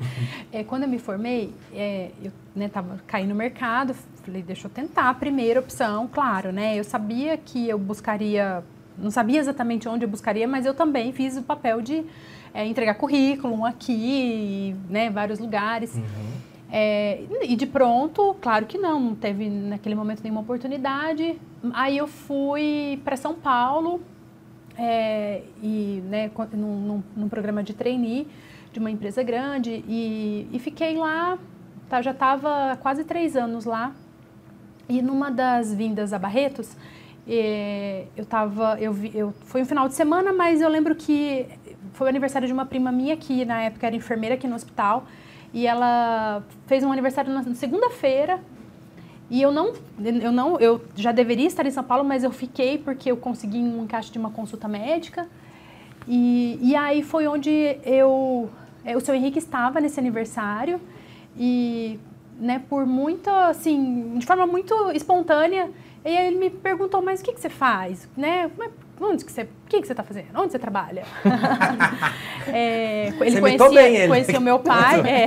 É, 0.51 0.65
quando 0.65 0.85
eu 0.85 0.89
me 0.89 0.99
formei, 0.99 1.53
é, 1.75 2.11
eu 2.23 2.33
né, 2.57 2.69
tava 2.69 2.99
caindo 3.07 3.29
no 3.29 3.35
mercado, 3.35 3.95
falei, 4.25 4.43
deixa 4.43 4.67
eu 4.67 4.71
tentar 4.71 5.11
a 5.11 5.15
primeira 5.15 5.61
opção, 5.61 6.09
claro, 6.11 6.53
né? 6.53 6.79
Eu 6.79 6.85
sabia 6.85 7.37
que 7.37 7.69
eu 7.69 7.79
buscaria, 7.79 8.65
não 8.97 9.11
sabia 9.11 9.39
exatamente 9.39 9.89
onde 9.89 10.05
eu 10.05 10.09
buscaria, 10.09 10.49
mas 10.49 10.65
eu 10.65 10.73
também 10.73 11.13
fiz 11.13 11.37
o 11.37 11.43
papel 11.43 11.83
de 11.83 12.05
é, 12.55 12.65
entregar 12.67 12.95
currículo 12.95 13.65
aqui, 13.65 14.75
né, 14.89 15.11
vários 15.11 15.39
lugares. 15.39 16.01
É, 16.71 17.23
e 17.43 17.57
de 17.57 17.67
pronto, 17.67 18.37
claro 18.41 18.67
que 18.67 18.77
não, 18.77 19.01
não 19.01 19.15
teve 19.15 19.49
naquele 19.49 19.95
momento 19.95 20.23
nenhuma 20.23 20.43
oportunidade. 20.43 21.39
Aí 21.73 21.97
eu 21.97 22.07
fui 22.07 23.01
para 23.05 23.17
São 23.17 23.35
Paulo 23.35 24.01
é, 24.77 25.43
e 25.63 26.03
né, 26.07 26.31
num, 26.53 26.81
num, 26.81 27.03
num 27.17 27.29
programa 27.29 27.63
de 27.63 27.73
trainee 27.73 28.27
de 28.79 28.81
uma 28.81 28.91
empresa 28.91 29.23
grande 29.23 29.85
e, 29.89 30.49
e 30.53 30.59
fiquei 30.59 30.97
lá, 30.97 31.37
tá, 31.89 32.01
já 32.01 32.13
estava 32.13 32.79
quase 32.81 33.05
três 33.05 33.37
anos 33.37 33.65
lá. 33.65 33.93
E 34.89 35.03
numa 35.03 35.31
das 35.31 35.75
vindas 35.75 36.13
a 36.13 36.19
Barretos, 36.19 36.75
eh, 37.29 38.07
eu 38.17 38.25
tava, 38.25 38.79
eu, 38.81 38.97
eu 39.13 39.35
foi 39.45 39.63
um 39.63 39.67
final 39.67 39.87
de 39.87 39.95
semana, 39.95 40.33
mas 40.33 40.63
eu 40.63 40.69
lembro 40.69 40.95
que 40.95 41.47
foi 41.93 42.07
o 42.07 42.11
aniversário 42.11 42.47
de 42.47 42.55
uma 42.55 42.65
prima 42.65 42.91
minha 42.91 43.17
que 43.17 43.45
na 43.45 43.61
época 43.63 43.87
era 43.87 43.97
enfermeira 43.97 44.37
aqui 44.37 44.47
no 44.49 44.55
hospital 44.55 45.05
e 45.53 45.67
ela 45.67 46.43
fez 46.67 46.83
um 46.85 46.93
aniversário 46.93 47.33
na 47.33 47.43
segunda-feira 47.55 48.41
e 49.31 49.43
eu 49.43 49.53
não, 49.53 49.75
eu 50.23 50.33
não, 50.33 50.59
eu 50.59 50.81
já 50.95 51.13
deveria 51.13 51.47
estar 51.47 51.67
em 51.67 51.71
São 51.71 51.85
Paulo, 51.85 52.03
mas 52.03 52.25
eu 52.25 52.31
fiquei 52.31 52.79
porque 52.79 53.11
eu 53.11 53.17
consegui 53.17 53.59
um 53.59 53.83
encaixe 53.85 54.11
de 54.11 54.19
uma 54.19 54.31
consulta 54.31 54.67
médica. 54.67 55.29
E, 56.07 56.59
e 56.63 56.75
aí 56.75 57.03
foi 57.03 57.27
onde 57.27 57.51
eu, 57.85 58.49
é, 58.89 58.97
o 58.97 59.01
seu 59.01 59.15
Henrique 59.15 59.39
estava 59.39 59.81
nesse 59.81 60.01
aniversário 60.01 60.81
e, 61.37 61.99
né, 62.41 62.63
por 62.69 62.87
muito, 62.87 63.29
assim, 63.29 64.15
de 64.17 64.25
forma 64.25 64.47
muito 64.47 64.75
espontânea, 64.93 65.71
e 66.05 66.09
ele 66.17 66.37
me 66.37 66.49
perguntou, 66.51 67.03
mas 67.03 67.21
o 67.21 67.25
que, 67.25 67.33
que 67.35 67.41
você 67.41 67.51
faz, 67.51 68.09
né? 68.17 68.51
É- 68.61 68.89
Onde 69.01 69.25
que 69.25 69.31
você, 69.31 69.43
o 69.43 69.49
que, 69.69 69.81
que 69.81 69.87
você 69.87 69.93
está 69.93 70.03
fazendo? 70.03 70.27
Onde 70.35 70.51
você 70.51 70.59
trabalha? 70.59 71.05
É, 72.51 73.09
ele 73.21 73.31
Você 73.31 73.41
conhecia, 73.43 73.69
bem 73.69 73.95
ele. 73.95 74.09
conhecia 74.09 74.39
o 74.39 74.43
meu 74.43 74.59
pai, 74.59 75.01
é. 75.07 75.27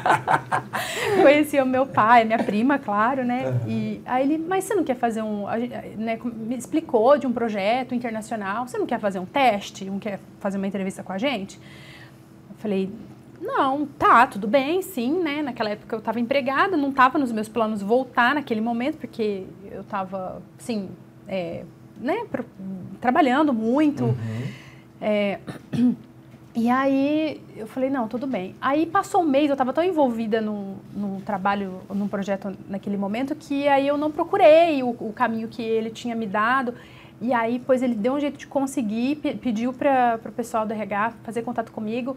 Conhecia 1.22 1.62
o 1.62 1.66
meu 1.66 1.84
pai, 1.84 2.24
minha 2.24 2.38
prima, 2.38 2.78
claro, 2.78 3.22
né? 3.22 3.60
E 3.66 4.00
aí 4.06 4.22
ele, 4.24 4.38
mas 4.38 4.64
você 4.64 4.74
não 4.74 4.82
quer 4.82 4.96
fazer 4.96 5.20
um, 5.20 5.44
né, 5.98 6.18
me 6.24 6.56
explicou 6.56 7.18
de 7.18 7.26
um 7.26 7.32
projeto 7.32 7.94
internacional, 7.94 8.66
você 8.66 8.78
não 8.78 8.86
quer 8.86 8.98
fazer 8.98 9.18
um 9.18 9.26
teste, 9.26 9.84
não 9.84 9.98
quer 9.98 10.18
fazer 10.40 10.56
uma 10.56 10.66
entrevista 10.66 11.02
com 11.02 11.12
a 11.12 11.18
gente? 11.18 11.60
Falei, 12.66 12.90
não, 13.40 13.86
tá, 13.86 14.26
tudo 14.26 14.48
bem, 14.48 14.82
sim, 14.82 15.22
né? 15.22 15.40
Naquela 15.40 15.70
época 15.70 15.94
eu 15.94 16.00
estava 16.00 16.18
empregada, 16.18 16.76
não 16.76 16.88
estava 16.88 17.16
nos 17.16 17.30
meus 17.30 17.48
planos 17.48 17.80
voltar 17.80 18.34
naquele 18.34 18.60
momento, 18.60 18.96
porque 18.98 19.44
eu 19.70 19.82
estava, 19.82 20.42
assim, 20.58 20.88
é, 21.28 21.62
né, 22.00 22.24
pro- 22.28 22.44
trabalhando 23.00 23.52
muito. 23.54 24.16
É, 25.00 25.38
e 26.56 26.68
aí 26.68 27.40
eu 27.56 27.68
falei, 27.68 27.88
não, 27.88 28.08
tudo 28.08 28.26
bem. 28.26 28.56
Aí 28.60 28.84
passou 28.84 29.22
um 29.22 29.26
mês, 29.28 29.46
eu 29.48 29.52
estava 29.54 29.72
tão 29.72 29.84
envolvida 29.84 30.40
num, 30.40 30.74
num 30.92 31.20
trabalho, 31.20 31.82
num 31.94 32.08
projeto 32.08 32.52
naquele 32.68 32.96
momento, 32.96 33.36
que 33.36 33.68
aí 33.68 33.86
eu 33.86 33.96
não 33.96 34.10
procurei 34.10 34.82
o, 34.82 34.88
o 34.88 35.12
caminho 35.14 35.46
que 35.46 35.62
ele 35.62 35.90
tinha 35.90 36.16
me 36.16 36.26
dado. 36.26 36.74
E 37.20 37.32
aí, 37.32 37.62
pois 37.64 37.80
ele 37.82 37.94
deu 37.94 38.14
um 38.14 38.20
jeito 38.20 38.36
de 38.36 38.46
conseguir, 38.46 39.16
pe- 39.16 39.34
pediu 39.36 39.72
para 39.72 40.18
o 40.26 40.32
pessoal 40.32 40.66
do 40.66 40.72
RH 40.72 41.12
fazer 41.22 41.42
contato 41.42 41.70
comigo. 41.72 42.14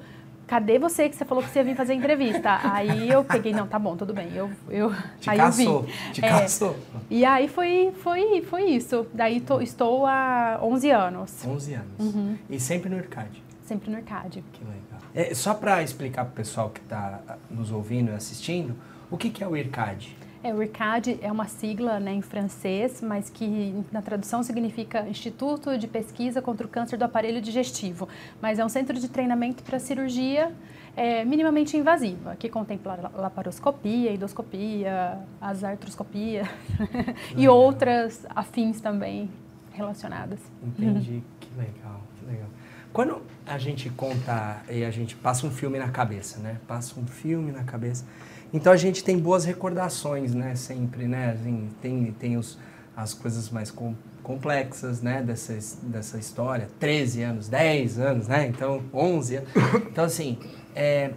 Cadê 0.49 0.79
você 0.79 1.07
que 1.07 1.15
você 1.15 1.23
falou 1.23 1.43
que 1.43 1.49
você 1.51 1.59
ia 1.59 1.63
vir 1.65 1.75
fazer 1.75 1.93
entrevista? 1.93 2.59
aí 2.63 3.07
eu 3.07 3.23
peguei, 3.23 3.53
não, 3.53 3.67
tá 3.67 3.77
bom, 3.77 3.95
tudo 3.95 4.15
bem. 4.15 4.33
Eu, 4.33 4.49
eu, 4.67 4.91
Te 5.19 5.29
aí 5.29 5.37
caçou, 5.37 5.63
eu 5.63 5.81
vim. 5.83 5.91
te 6.11 6.25
É. 6.25 6.29
caçou. 6.29 6.75
E 7.07 7.23
aí 7.23 7.47
foi, 7.47 7.93
foi, 8.01 8.41
foi 8.41 8.63
isso. 8.63 9.05
Daí 9.13 9.41
tô- 9.41 9.61
estou 9.61 10.07
há 10.07 10.59
11 10.63 10.89
anos, 10.89 11.45
11 11.45 11.73
anos. 11.75 11.99
Uhum. 12.15 12.35
E 12.49 12.59
sempre 12.59 12.89
no 12.89 12.97
IRCAD. 12.97 13.43
sempre 13.63 13.91
no 13.91 13.97
Arcade. 13.97 14.43
Que 14.51 14.63
legal. 14.63 14.99
É, 15.13 15.35
só 15.35 15.53
para 15.53 15.83
explicar 15.83 16.25
pro 16.25 16.33
pessoal 16.33 16.71
que 16.71 16.79
está 16.81 17.19
nos 17.51 17.71
ouvindo 17.71 18.09
e 18.11 18.15
assistindo, 18.15 18.75
o 19.11 19.17
que, 19.17 19.29
que 19.29 19.43
é 19.43 19.47
o 19.47 19.55
IRCAD? 19.55 20.17
É, 20.41 20.53
o 20.53 20.63
IRCAD 20.63 21.19
é 21.21 21.29
uma 21.29 21.47
sigla 21.47 21.99
né, 21.99 22.13
em 22.13 22.21
francês, 22.21 23.01
mas 23.01 23.29
que 23.29 23.83
na 23.91 24.01
tradução 24.01 24.41
significa 24.41 25.01
Instituto 25.07 25.77
de 25.77 25.85
Pesquisa 25.85 26.41
contra 26.41 26.65
o 26.65 26.69
Câncer 26.69 26.97
do 26.97 27.03
Aparelho 27.03 27.41
Digestivo. 27.41 28.07
Mas 28.41 28.57
é 28.57 28.63
um 28.63 28.69
centro 28.69 28.97
de 28.97 29.09
treinamento 29.09 29.61
para 29.63 29.79
cirurgia 29.79 30.51
é, 30.95 31.25
minimamente 31.25 31.75
invasiva, 31.75 32.37
que 32.37 32.47
contempla 32.47 32.95
la- 32.95 33.21
laparoscopia, 33.23 34.13
endoscopia, 34.13 35.19
as 35.41 35.61
artroscopia 35.63 36.43
e 37.35 37.47
outras 37.49 38.25
afins 38.33 38.79
também 38.79 39.29
relacionadas. 39.73 40.39
Entendi. 40.63 41.21
Que 41.41 41.49
legal, 41.57 42.01
que 42.17 42.25
legal. 42.25 42.47
Quando 42.93 43.21
a 43.45 43.57
gente 43.57 43.89
conta 43.89 44.63
e 44.69 44.85
a 44.85 44.91
gente 44.91 45.15
passa 45.17 45.45
um 45.45 45.51
filme 45.51 45.77
na 45.77 45.89
cabeça, 45.89 46.39
né? 46.39 46.57
Passa 46.67 46.97
um 46.99 47.05
filme 47.05 47.51
na 47.51 47.63
cabeça. 47.63 48.05
Então 48.53 48.73
a 48.73 48.77
gente 48.77 49.03
tem 49.03 49.17
boas 49.17 49.45
recordações, 49.45 50.33
né? 50.33 50.55
Sempre, 50.55 51.07
né? 51.07 51.35
Assim, 51.39 51.69
tem 51.81 52.15
tem 52.19 52.37
os, 52.37 52.57
as 52.95 53.13
coisas 53.13 53.49
mais 53.49 53.69
com- 53.69 53.93
complexas, 54.23 55.01
né? 55.01 55.21
Dessa, 55.21 55.57
dessa 55.83 56.17
história. 56.17 56.67
13 56.79 57.21
anos, 57.21 57.47
10 57.47 57.99
anos, 57.99 58.27
né? 58.27 58.47
Então, 58.47 58.81
11 58.93 59.35
anos. 59.37 59.49
Então, 59.91 60.03
assim, 60.05 60.37
é, 60.75 61.11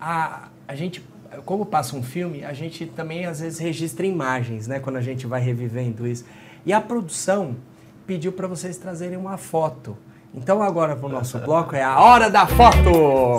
a, 0.00 0.48
a 0.66 0.74
gente, 0.74 1.04
como 1.44 1.66
passa 1.66 1.96
um 1.96 2.02
filme, 2.02 2.44
a 2.44 2.52
gente 2.52 2.86
também 2.86 3.26
às 3.26 3.40
vezes 3.40 3.58
registra 3.58 4.06
imagens, 4.06 4.66
né? 4.66 4.78
Quando 4.80 4.96
a 4.96 5.02
gente 5.02 5.26
vai 5.26 5.40
revivendo 5.40 6.06
isso. 6.06 6.24
E 6.64 6.72
a 6.72 6.80
produção 6.80 7.56
pediu 8.06 8.32
para 8.32 8.46
vocês 8.46 8.76
trazerem 8.78 9.18
uma 9.18 9.36
foto. 9.36 9.96
Então 10.34 10.62
agora 10.62 10.94
para 10.96 11.06
o 11.06 11.08
nosso 11.08 11.38
bloco 11.38 11.74
é 11.74 11.82
a 11.82 11.98
hora 12.00 12.30
da 12.30 12.46
foto. 12.46 13.36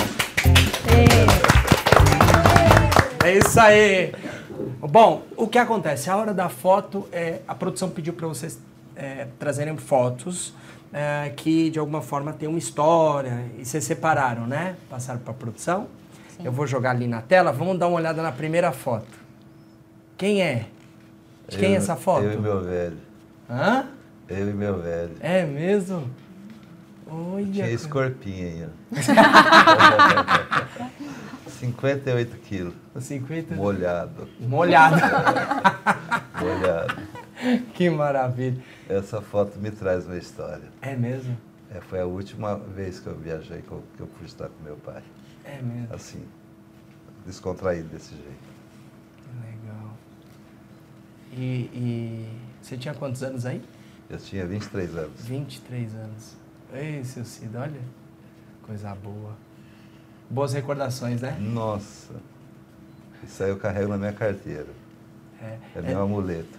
É 3.30 3.38
isso 3.38 3.60
aí. 3.60 4.12
Bom, 4.82 5.22
o 5.38 5.48
que 5.48 5.60
acontece? 5.60 6.10
A 6.10 6.18
hora 6.18 6.34
da 6.34 6.50
foto 6.50 7.08
é 7.12 7.42
a 7.48 7.54
produção 7.54 7.88
pediu 7.92 8.12
para 8.14 8.28
vocês 8.28 8.58
é, 8.96 9.28
trazerem 9.38 9.78
fotos 9.78 10.52
é, 10.92 11.32
que 11.36 11.70
de 11.70 11.78
alguma 11.78 12.02
forma 12.02 12.34
tem 12.34 12.50
uma 12.50 12.58
história 12.58 13.46
e 13.60 13.64
vocês 13.64 13.84
separaram, 13.84 14.48
né? 14.48 14.76
Passaram 14.90 15.20
para 15.20 15.30
a 15.30 15.36
produção. 15.36 15.88
Eu 16.44 16.52
vou 16.52 16.66
jogar 16.66 16.90
ali 16.92 17.06
na 17.06 17.22
tela, 17.22 17.52
vamos 17.52 17.78
dar 17.78 17.88
uma 17.88 17.98
olhada 17.98 18.24
na 18.24 18.32
primeira 18.32 18.72
foto. 18.72 19.06
Quem 20.18 20.42
é? 20.42 20.66
De 21.48 21.58
quem 21.58 21.70
é 21.70 21.74
Eu- 21.74 21.78
essa 21.78 21.96
foto? 21.96 22.24
Eu 22.24 22.34
e 22.34 22.38
meu 22.38 22.64
velho. 22.64 22.98
Hã? 23.48 23.86
Eu 24.28 24.50
e 24.50 24.54
meu 24.54 24.82
velho. 24.82 25.12
É 25.20 25.46
mesmo? 25.46 26.10
Olha. 27.08 27.46
Tinha 27.46 27.70
esse 27.70 27.88
corpinho 27.88 28.48
aí, 28.48 28.66
ó. 28.66 28.70
58 31.60 32.38
quilos. 32.38 32.74
50. 33.00 33.56
Molhado. 33.56 34.28
Molhado. 34.40 34.96
Molhado. 36.40 37.02
que 37.74 37.90
maravilha. 37.90 38.62
Essa 38.88 39.22
foto 39.22 39.60
me 39.60 39.70
traz 39.70 40.06
uma 40.06 40.18
história. 40.18 40.64
É 40.82 40.96
mesmo? 40.96 41.38
É, 41.70 41.82
foi 41.82 42.00
a 42.00 42.06
última 42.06 42.56
vez 42.56 43.00
que 43.00 43.08
eu 43.08 43.16
viajei, 43.16 43.62
que 43.62 43.72
eu, 43.72 43.84
que 43.96 44.02
eu 44.02 44.08
fui 44.08 44.26
estar 44.26 44.48
com 44.48 44.64
meu 44.64 44.76
pai. 44.78 45.04
É 45.44 45.62
mesmo. 45.62 45.94
Assim, 45.94 46.26
descontraído 47.26 47.90
desse 47.90 48.16
jeito. 48.16 48.50
Que 49.18 49.48
legal. 49.48 49.98
E, 51.34 51.70
e 51.74 52.30
você 52.62 52.78
tinha 52.78 52.94
quantos 52.94 53.22
anos 53.22 53.46
aí? 53.46 53.62
Eu 54.10 54.18
tinha 54.18 54.46
23 54.46 54.96
anos. 54.96 55.22
23 55.26 55.96
anos. 55.96 56.38
Ei, 56.74 57.04
seu 57.04 57.26
Cid, 57.26 57.56
olha. 57.56 57.82
Coisa 58.64 58.96
boa. 58.96 59.36
Boas 60.30 60.54
recordações, 60.54 61.22
né? 61.22 61.38
Nossa. 61.40 62.14
Isso 63.24 63.44
aí 63.44 63.50
eu 63.50 63.58
carrego 63.58 63.90
na 63.90 63.98
minha 63.98 64.14
carteira. 64.14 64.68
É. 65.42 65.58
É 65.76 65.82
meu 65.82 66.02
amuleto. 66.02 66.58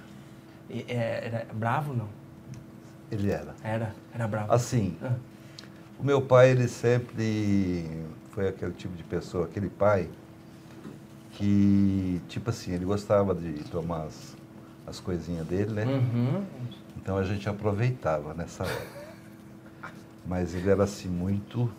E- 0.69 0.85
é- 0.89 1.27
era 1.27 1.47
bravo, 1.55 1.95
não? 1.95 2.09
Ele 3.11 3.31
era. 3.31 3.55
Era, 3.63 3.95
era 4.15 4.27
bravo. 4.29 4.53
Assim, 4.53 4.97
Ah, 5.03 5.15
o 5.99 6.05
meu 6.05 6.21
pai, 6.23 6.51
ele 6.51 6.69
sempre 6.69 7.89
foi 8.33 8.49
aquele 8.49 8.73
tipo 8.73 8.95
de 8.97 9.03
pessoa, 9.03 9.47
aquele 9.47 9.69
pai 9.69 10.09
que, 11.33 12.21
tipo 12.29 12.51
assim, 12.51 12.73
ele 12.73 12.85
gostava 12.85 13.35
de 13.35 13.53
tomar 13.65 14.05
as, 14.05 14.37
as 14.87 15.01
coisinhas 15.01 15.47
dele, 15.47 15.73
né? 15.73 15.85
Uhum. 15.85 16.45
Então 16.97 17.17
a 17.17 17.25
gente 17.25 17.49
aproveitava 17.49 18.35
nessa 18.35 18.65
hora. 18.65 18.87
Mas 20.27 20.55
ele 20.55 20.69
era 20.71 20.85
assim 20.85 21.09
muito. 21.09 21.71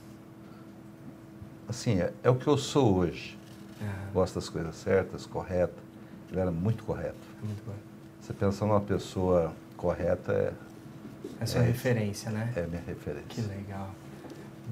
Assim, 1.71 2.01
é, 2.01 2.11
é 2.21 2.29
o 2.29 2.35
que 2.35 2.47
eu 2.47 2.57
sou 2.57 2.97
hoje. 2.97 3.37
Ah, 3.81 3.85
Gosto 4.13 4.35
das 4.35 4.49
coisas 4.49 4.75
certas, 4.75 5.25
correto. 5.25 5.81
Ele 6.29 6.41
era 6.41 6.51
muito 6.51 6.83
correto. 6.83 7.15
muito 7.41 7.63
bom. 7.65 7.71
Você 8.19 8.33
pensa 8.33 8.65
numa 8.65 8.81
pessoa 8.81 9.53
correta, 9.77 10.33
é, 10.33 10.51
É 11.39 11.45
sua 11.45 11.61
É, 11.61 11.67
referência, 11.67 12.29
né? 12.29 12.51
é 12.57 12.63
minha 12.67 12.81
referência. 12.85 13.25
Que 13.29 13.39
legal. 13.41 13.89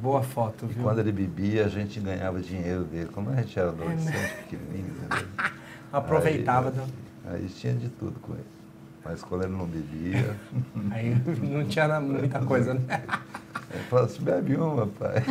Boa 0.01 0.21
foto, 0.21 0.65
E 0.65 0.73
viu? 0.73 0.83
quando 0.83 0.99
ele 0.99 1.13
bebia, 1.13 1.65
a 1.65 1.69
gente 1.69 2.01
ganhava 2.01 2.41
dinheiro 2.41 2.83
dele. 2.83 3.09
Como 3.13 3.29
a 3.29 3.35
gente 3.38 3.57
era 3.57 3.69
adolescente, 3.69 4.12
né? 4.17 4.27
pequenininho, 4.49 4.89
entendeu? 4.97 5.27
Aproveitava. 5.93 6.67
Aí, 6.69 6.75
do- 6.75 7.33
aí 7.45 7.47
tinha 7.47 7.73
de 7.75 7.88
tudo 7.88 8.19
com 8.19 8.33
ele. 8.33 8.43
Mas 9.05 9.23
quando 9.23 9.45
ele 9.45 9.53
não 9.53 9.65
bebia, 9.65 10.35
Aí 10.91 11.15
não 11.41 11.63
tinha 11.65 11.99
muita 12.01 12.39
coisa, 12.41 12.73
né? 12.73 13.01
ele 13.71 13.84
falava 13.84 14.08
assim, 14.08 14.23
bebe 14.23 14.55
uma, 14.55 14.88
pai. 14.88 15.23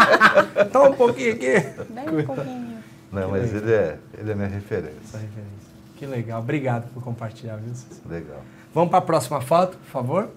Toma 0.72 0.90
um 0.90 0.94
pouquinho 0.94 1.32
aqui. 1.34 1.60
Bem 1.92 2.08
um 2.20 2.24
pouquinho. 2.26 2.78
Não, 3.12 3.22
Que 3.26 3.30
mas 3.30 3.52
legal. 3.52 3.62
ele 3.68 3.72
é, 3.72 3.98
ele 4.18 4.30
é 4.30 4.34
minha 4.34 4.48
referência. 4.48 5.18
referência. 5.18 5.70
Que 5.96 6.06
legal. 6.06 6.40
Obrigado 6.40 6.88
por 6.92 7.02
compartilhar, 7.02 7.56
viu? 7.56 7.74
Ceci? 7.74 8.00
Legal. 8.08 8.40
Vamos 8.72 8.90
para 8.90 8.98
a 8.98 9.02
próxima 9.02 9.40
foto, 9.40 9.76
por 9.78 9.86
favor? 9.90 10.30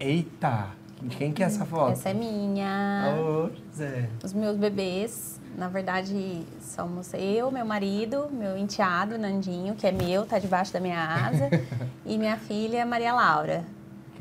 Eita! 0.00 0.68
De 1.00 1.16
quem 1.16 1.32
que 1.32 1.42
é 1.42 1.46
essa 1.46 1.64
foto? 1.64 1.92
Essa 1.92 2.08
é 2.08 2.14
minha. 2.14 3.14
Ô, 3.16 3.50
José. 3.70 4.08
Os 4.24 4.32
meus 4.32 4.56
bebês, 4.56 5.40
na 5.56 5.68
verdade, 5.68 6.44
somos 6.60 7.12
eu, 7.14 7.52
meu 7.52 7.64
marido, 7.64 8.28
meu 8.32 8.58
enteado, 8.58 9.16
Nandinho, 9.16 9.76
que 9.76 9.86
é 9.86 9.92
meu, 9.92 10.26
tá 10.26 10.40
debaixo 10.40 10.72
da 10.72 10.80
minha 10.80 11.00
asa, 11.00 11.48
e 12.04 12.18
minha 12.18 12.36
filha, 12.36 12.84
Maria 12.84 13.12
Laura. 13.14 13.64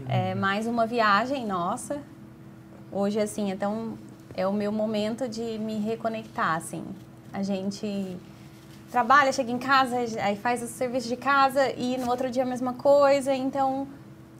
É 0.08 0.36
mais 0.36 0.68
uma 0.68 0.86
viagem 0.86 1.48
nossa. 1.48 1.98
Hoje, 2.98 3.20
assim, 3.20 3.52
então, 3.52 3.96
é 4.34 4.48
o 4.48 4.52
meu 4.52 4.72
momento 4.72 5.30
de 5.30 5.60
me 5.60 5.78
reconectar, 5.78 6.56
assim. 6.56 6.84
A 7.32 7.44
gente 7.44 8.18
trabalha, 8.90 9.32
chega 9.32 9.52
em 9.52 9.60
casa, 9.60 9.98
aí 10.20 10.36
faz 10.36 10.64
o 10.64 10.68
serviço 10.68 11.08
de 11.08 11.16
casa 11.16 11.72
e 11.74 11.96
no 11.96 12.10
outro 12.10 12.28
dia 12.28 12.42
a 12.42 12.46
mesma 12.46 12.74
coisa. 12.74 13.36
Então, 13.36 13.88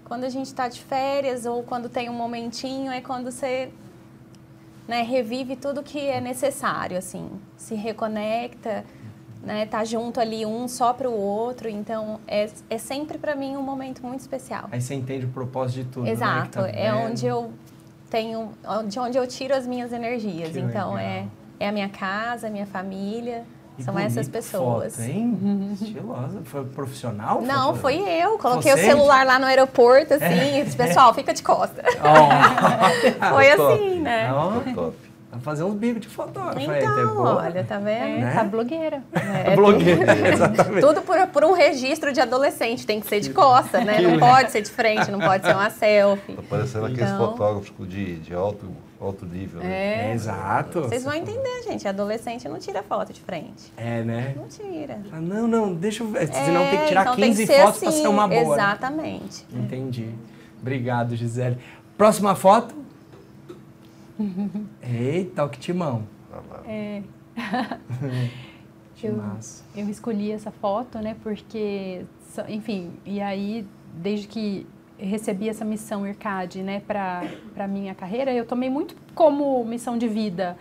quando 0.06 0.24
a 0.24 0.30
gente 0.30 0.48
está 0.48 0.68
de 0.68 0.82
férias 0.82 1.46
ou 1.46 1.62
quando 1.62 1.88
tem 1.88 2.10
um 2.10 2.14
momentinho, 2.14 2.92
é 2.92 3.00
quando 3.00 3.30
você 3.30 3.70
né, 4.88 5.04
revive 5.04 5.56
tudo 5.56 5.84
que 5.84 6.00
é 6.00 6.20
necessário, 6.20 6.98
assim, 6.98 7.30
se 7.56 7.76
reconecta, 7.76 8.84
né, 9.44 9.68
tá 9.68 9.86
junto 9.86 10.20
ali 10.20 10.48
um 10.48 10.68
só 10.68 10.94
para 10.94 11.08
o 11.08 11.16
outro, 11.16 11.70
então 11.70 12.20
é, 12.28 12.50
é 12.72 12.78
sempre 12.80 13.20
para 13.20 13.36
mim 13.36 13.56
um 13.56 13.62
momento 13.62 14.04
muito 14.04 14.22
especial. 14.22 14.68
Aí 14.72 14.82
você 14.82 14.96
entende 14.96 15.28
o 15.28 15.30
propósito 15.30 15.84
de 15.84 15.90
tudo, 15.92 16.06
né? 16.06 16.12
Exato, 16.12 16.64
que 16.64 16.72
tá 16.72 16.80
é 16.80 16.92
onde 16.92 17.28
eu 17.28 17.52
tenho, 18.10 18.52
de 18.88 19.00
onde 19.00 19.18
eu 19.18 19.28
tiro 19.28 19.54
as 19.56 19.66
minhas 19.68 19.92
energias, 19.94 20.52
Que 20.52 20.60
então 20.60 20.94
legal. 20.94 20.98
é 20.98 21.26
é 21.60 21.68
a 21.70 21.72
minha 21.72 21.90
casa, 21.90 22.48
a 22.48 22.50
minha 22.52 22.68
família, 22.68 23.44
E 23.80 23.84
são 23.84 23.98
essas 23.98 24.28
pessoas. 24.30 24.96
Foto, 24.96 25.08
hein? 25.08 25.70
Estilosa. 25.74 26.42
Foi 26.46 26.64
profissional? 26.66 27.42
Não, 27.42 27.70
Foto- 27.70 27.80
foi 27.80 27.96
eu. 27.98 28.38
Coloquei 28.38 28.72
Você? 28.74 28.80
o 28.84 28.86
celular 28.86 29.26
lá 29.26 29.40
no 29.40 29.46
aeroporto, 29.48 30.14
assim, 30.14 30.60
e 30.60 30.64
disse, 30.64 30.78
pessoal, 30.78 31.14
fica 31.16 31.34
de 31.34 31.42
costa. 31.42 31.84
Ó. 32.02 33.30
Foi 33.34 33.52
assim, 33.52 34.00
né? 34.02 34.30
Foi 34.64 34.74
top. 34.74 34.98
Vai 35.30 35.42
fazer 35.42 35.64
uns 35.64 35.74
bicos 35.76 36.02
de 36.02 36.08
fotógrafo 36.08 36.72
aí, 36.72 36.82
tá 36.82 36.90
Então, 36.94 37.16
boa. 37.16 37.36
olha, 37.44 37.64
tá 37.64 37.78
vendo? 37.80 37.90
É, 38.04 38.18
Né? 38.20 38.34
tá 38.34 38.44
blogueira. 38.46 39.04
É, 39.14 39.56
Blogueira, 39.56 40.16
exatamente. 40.30 40.80
Tudo 40.82 41.02
por, 41.02 41.28
por 41.28 41.44
um 41.44 41.52
registro 41.54 42.14
de 42.14 42.22
adolescente, 42.22 42.86
tem 42.88 43.00
que 43.02 43.08
ser 43.08 43.20
de 43.20 43.32
costa, 43.32 43.82
né? 43.84 44.00
Não 44.02 44.18
pode 44.18 44.52
ser 44.52 44.62
de 44.62 44.70
frente, 44.72 45.12
não 45.12 45.20
pode 45.20 45.46
ser 45.46 45.54
uma 45.54 45.70
selfie. 45.70 46.34
Tá 46.34 46.42
parecendo 46.50 46.86
aqueles 46.86 47.10
Então- 47.12 47.18
fotógrafos 47.32 47.88
de, 47.90 48.16
de 48.20 48.34
alto, 48.34 48.66
alto 49.02 49.26
nível, 49.26 49.60
né? 49.62 49.70
É, 49.70 50.10
É. 50.10 50.14
exato. 50.14 50.82
Vocês 50.84 51.04
vão 51.04 51.14
entender, 51.14 51.64
gente. 51.68 51.86
Adolescente 51.88 52.48
não 52.48 52.58
tira 52.58 52.82
foto 52.82 53.12
de 53.12 53.20
frente. 53.20 53.72
É, 53.76 54.02
né? 54.04 54.34
Não 54.36 54.48
tira. 54.48 55.00
Ah, 55.12 55.20
Não, 55.20 55.46
não, 55.46 55.74
deixa 55.74 56.04
eu 56.04 56.08
ver. 56.08 56.28
Senão 56.34 56.62
É, 56.62 56.70
tem 56.70 56.80
que 56.80 56.86
tirar 56.88 57.02
então 57.02 57.16
15 57.16 57.38
tem 57.38 57.48
que 57.48 57.54
ser 57.54 57.62
fotos 57.64 57.80
pra 57.82 57.90
assim, 57.90 58.02
ser 58.02 58.08
uma 58.08 58.28
boa. 58.30 58.56
né? 58.58 58.64
Exatamente. 58.64 59.46
Entendi. 59.54 60.10
Obrigado, 60.62 61.16
Gisele. 61.18 61.58
Próxima 61.98 62.34
foto. 62.34 62.74
Eita, 64.82 65.44
o 65.46 65.50
que 65.50 65.60
timão. 65.60 66.04
É, 66.66 67.02
Que 68.96 69.08
Eu- 69.08 69.16
massa. 69.18 69.64
eu 69.76 69.88
escolhi 69.90 70.32
essa 70.32 70.50
foto, 70.52 70.98
né, 71.00 71.16
porque, 71.22 72.04
enfim, 72.50 72.92
e 73.06 73.22
aí, 73.22 73.66
desde 73.94 74.28
que 74.28 74.66
recebi 74.98 75.48
essa 75.48 75.64
missão 75.64 76.08
IRCAD, 76.08 76.64
né, 76.64 76.80
para 76.80 77.22
para 77.54 77.68
minha 77.68 77.94
carreira, 77.94 78.34
eu 78.34 78.46
tomei 78.46 78.70
muito 78.70 78.96
como 79.14 79.64
missão 79.64 79.98
de 79.98 80.08
vida. 80.08 80.58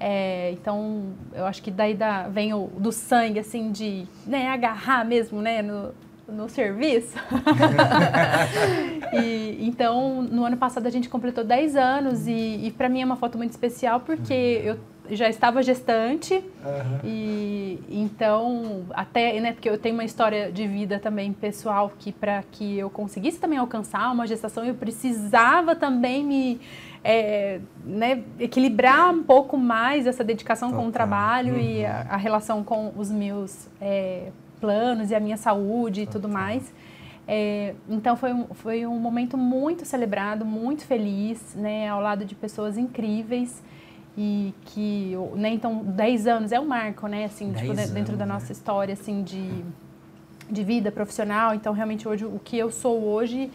É, 0.00 0.50
então, 0.52 1.12
eu 1.32 1.44
acho 1.46 1.62
que 1.62 1.70
daí 1.70 1.94
da, 1.94 2.26
vem 2.28 2.52
o, 2.54 2.66
do 2.78 2.90
sangue, 2.90 3.38
assim, 3.38 3.70
de 3.70 4.06
né, 4.26 4.48
agarrar 4.48 5.04
mesmo, 5.04 5.40
né, 5.42 5.60
no, 5.62 5.92
no 6.28 6.48
serviço. 6.48 7.16
e, 9.12 9.58
então, 9.60 10.22
no 10.22 10.44
ano 10.44 10.56
passado 10.56 10.86
a 10.86 10.90
gente 10.90 11.08
completou 11.08 11.44
10 11.44 11.76
anos 11.76 12.26
e, 12.26 12.66
e 12.66 12.74
para 12.76 12.88
mim 12.88 13.02
é 13.02 13.04
uma 13.04 13.16
foto 13.16 13.36
muito 13.38 13.50
especial 13.50 14.00
porque 14.00 14.62
eu 14.64 14.78
já 15.10 15.28
estava 15.28 15.62
gestante 15.62 16.42
Aham. 16.64 17.00
e 17.04 17.78
então 17.90 18.84
até 18.94 19.38
né 19.38 19.52
porque 19.52 19.68
eu 19.68 19.76
tenho 19.76 19.94
uma 19.94 20.04
história 20.04 20.50
de 20.50 20.66
vida 20.66 20.98
também 20.98 21.30
pessoal 21.30 21.92
que 21.98 22.10
para 22.10 22.42
que 22.50 22.78
eu 22.78 22.88
conseguisse 22.88 23.38
também 23.38 23.58
alcançar 23.58 24.10
uma 24.10 24.26
gestação 24.26 24.64
eu 24.64 24.74
precisava 24.74 25.76
também 25.76 26.24
me 26.24 26.58
é, 27.04 27.60
né, 27.84 28.22
equilibrar 28.40 29.10
um 29.12 29.22
pouco 29.22 29.58
mais 29.58 30.06
essa 30.06 30.24
dedicação 30.24 30.70
com 30.70 30.76
Total. 30.76 30.88
o 30.88 30.92
trabalho 30.92 31.58
e 31.58 31.80
Uhum. 31.84 31.86
a, 31.90 32.14
a 32.14 32.16
relação 32.16 32.64
com 32.64 32.90
os 32.96 33.10
meus 33.10 33.68
é, 33.78 34.28
planos 34.60 35.10
e 35.10 35.14
a 35.14 35.20
minha 35.20 35.36
saúde 35.36 36.02
e 36.02 36.06
tudo 36.06 36.22
Total. 36.28 36.30
mais 36.42 36.72
é, 37.26 37.74
então 37.88 38.16
foi 38.16 38.32
um, 38.32 38.46
foi 38.52 38.86
um 38.86 38.98
momento 38.98 39.36
muito 39.36 39.84
celebrado, 39.86 40.44
muito 40.44 40.84
feliz, 40.84 41.54
né, 41.54 41.88
ao 41.88 42.00
lado 42.00 42.24
de 42.24 42.34
pessoas 42.34 42.76
incríveis 42.76 43.62
e 44.16 44.52
que, 44.66 45.14
né, 45.34 45.48
então 45.50 45.82
10 45.82 46.26
anos 46.26 46.52
é 46.52 46.60
um 46.60 46.66
marco, 46.66 47.06
né, 47.06 47.24
assim, 47.24 47.52
tipo, 47.52 47.74
10 47.74 47.88
de- 47.88 47.94
dentro 47.94 48.16
da 48.16 48.24
anos, 48.24 48.34
nossa 48.34 48.46
né? 48.48 48.52
história, 48.52 48.92
assim, 48.92 49.22
de, 49.22 49.64
de 50.50 50.62
vida 50.62 50.92
profissional, 50.92 51.54
então 51.54 51.72
realmente 51.72 52.06
hoje, 52.06 52.24
o 52.26 52.38
que 52.44 52.58
eu 52.58 52.70
sou 52.70 53.02
hoje, 53.04 53.50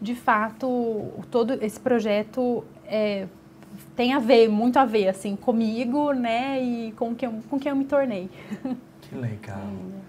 de 0.00 0.14
fato, 0.14 1.08
todo 1.30 1.54
esse 1.54 1.80
projeto 1.80 2.64
é, 2.86 3.26
tem 3.96 4.12
a 4.12 4.20
ver, 4.20 4.48
muito 4.48 4.78
a 4.78 4.84
ver, 4.84 5.08
assim, 5.08 5.34
comigo, 5.34 6.12
né, 6.12 6.62
e 6.62 6.92
com 6.92 7.16
quem 7.16 7.28
eu, 7.28 7.42
com 7.50 7.58
quem 7.58 7.70
eu 7.70 7.76
me 7.76 7.84
tornei. 7.84 8.30
Que 9.02 9.16
legal. 9.16 9.58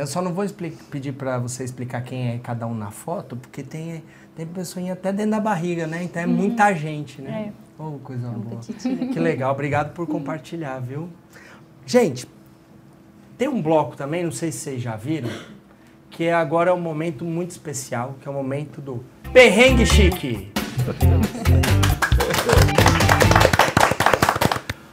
Eu 0.00 0.06
só 0.06 0.22
não 0.22 0.32
vou 0.32 0.46
pedir 0.90 1.12
pra 1.12 1.38
você 1.38 1.62
explicar 1.62 2.00
quem 2.02 2.30
é 2.30 2.38
cada 2.38 2.66
um 2.66 2.74
na 2.74 2.90
foto, 2.90 3.36
porque 3.36 3.62
tem, 3.62 4.02
tem 4.34 4.46
pessoinha 4.46 4.94
até 4.94 5.12
dentro 5.12 5.32
da 5.32 5.40
barriga, 5.40 5.86
né? 5.86 6.02
Então 6.02 6.22
é 6.22 6.26
muita 6.26 6.72
gente, 6.72 7.20
né? 7.20 7.52
Oh, 7.78 7.98
coisa 8.02 8.30
boa. 8.30 8.62
Petitico. 8.62 9.12
Que 9.12 9.18
legal, 9.18 9.52
obrigado 9.52 9.92
por 9.92 10.06
compartilhar, 10.06 10.78
viu? 10.78 11.10
Gente, 11.84 12.26
tem 13.36 13.46
um 13.46 13.60
bloco 13.60 13.94
também, 13.94 14.24
não 14.24 14.32
sei 14.32 14.50
se 14.50 14.60
vocês 14.60 14.80
já 14.80 14.96
viram, 14.96 15.28
que 16.08 16.24
é 16.24 16.32
agora 16.32 16.70
é 16.70 16.72
um 16.72 16.80
momento 16.80 17.22
muito 17.22 17.50
especial, 17.50 18.16
que 18.22 18.26
é 18.26 18.30
o 18.30 18.34
momento 18.34 18.80
do 18.80 19.04
Perrengue 19.34 19.84
Chique. 19.84 20.50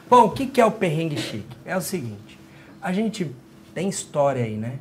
Bom, 0.10 0.26
o 0.26 0.32
que 0.32 0.48
que 0.48 0.60
é 0.60 0.66
o 0.66 0.72
perrengue 0.72 1.18
chique? 1.18 1.56
É 1.66 1.78
o 1.78 1.82
seguinte, 1.82 2.38
a 2.82 2.92
gente 2.92 3.34
tem 3.74 3.88
história 3.88 4.44
aí, 4.44 4.58
né? 4.58 4.80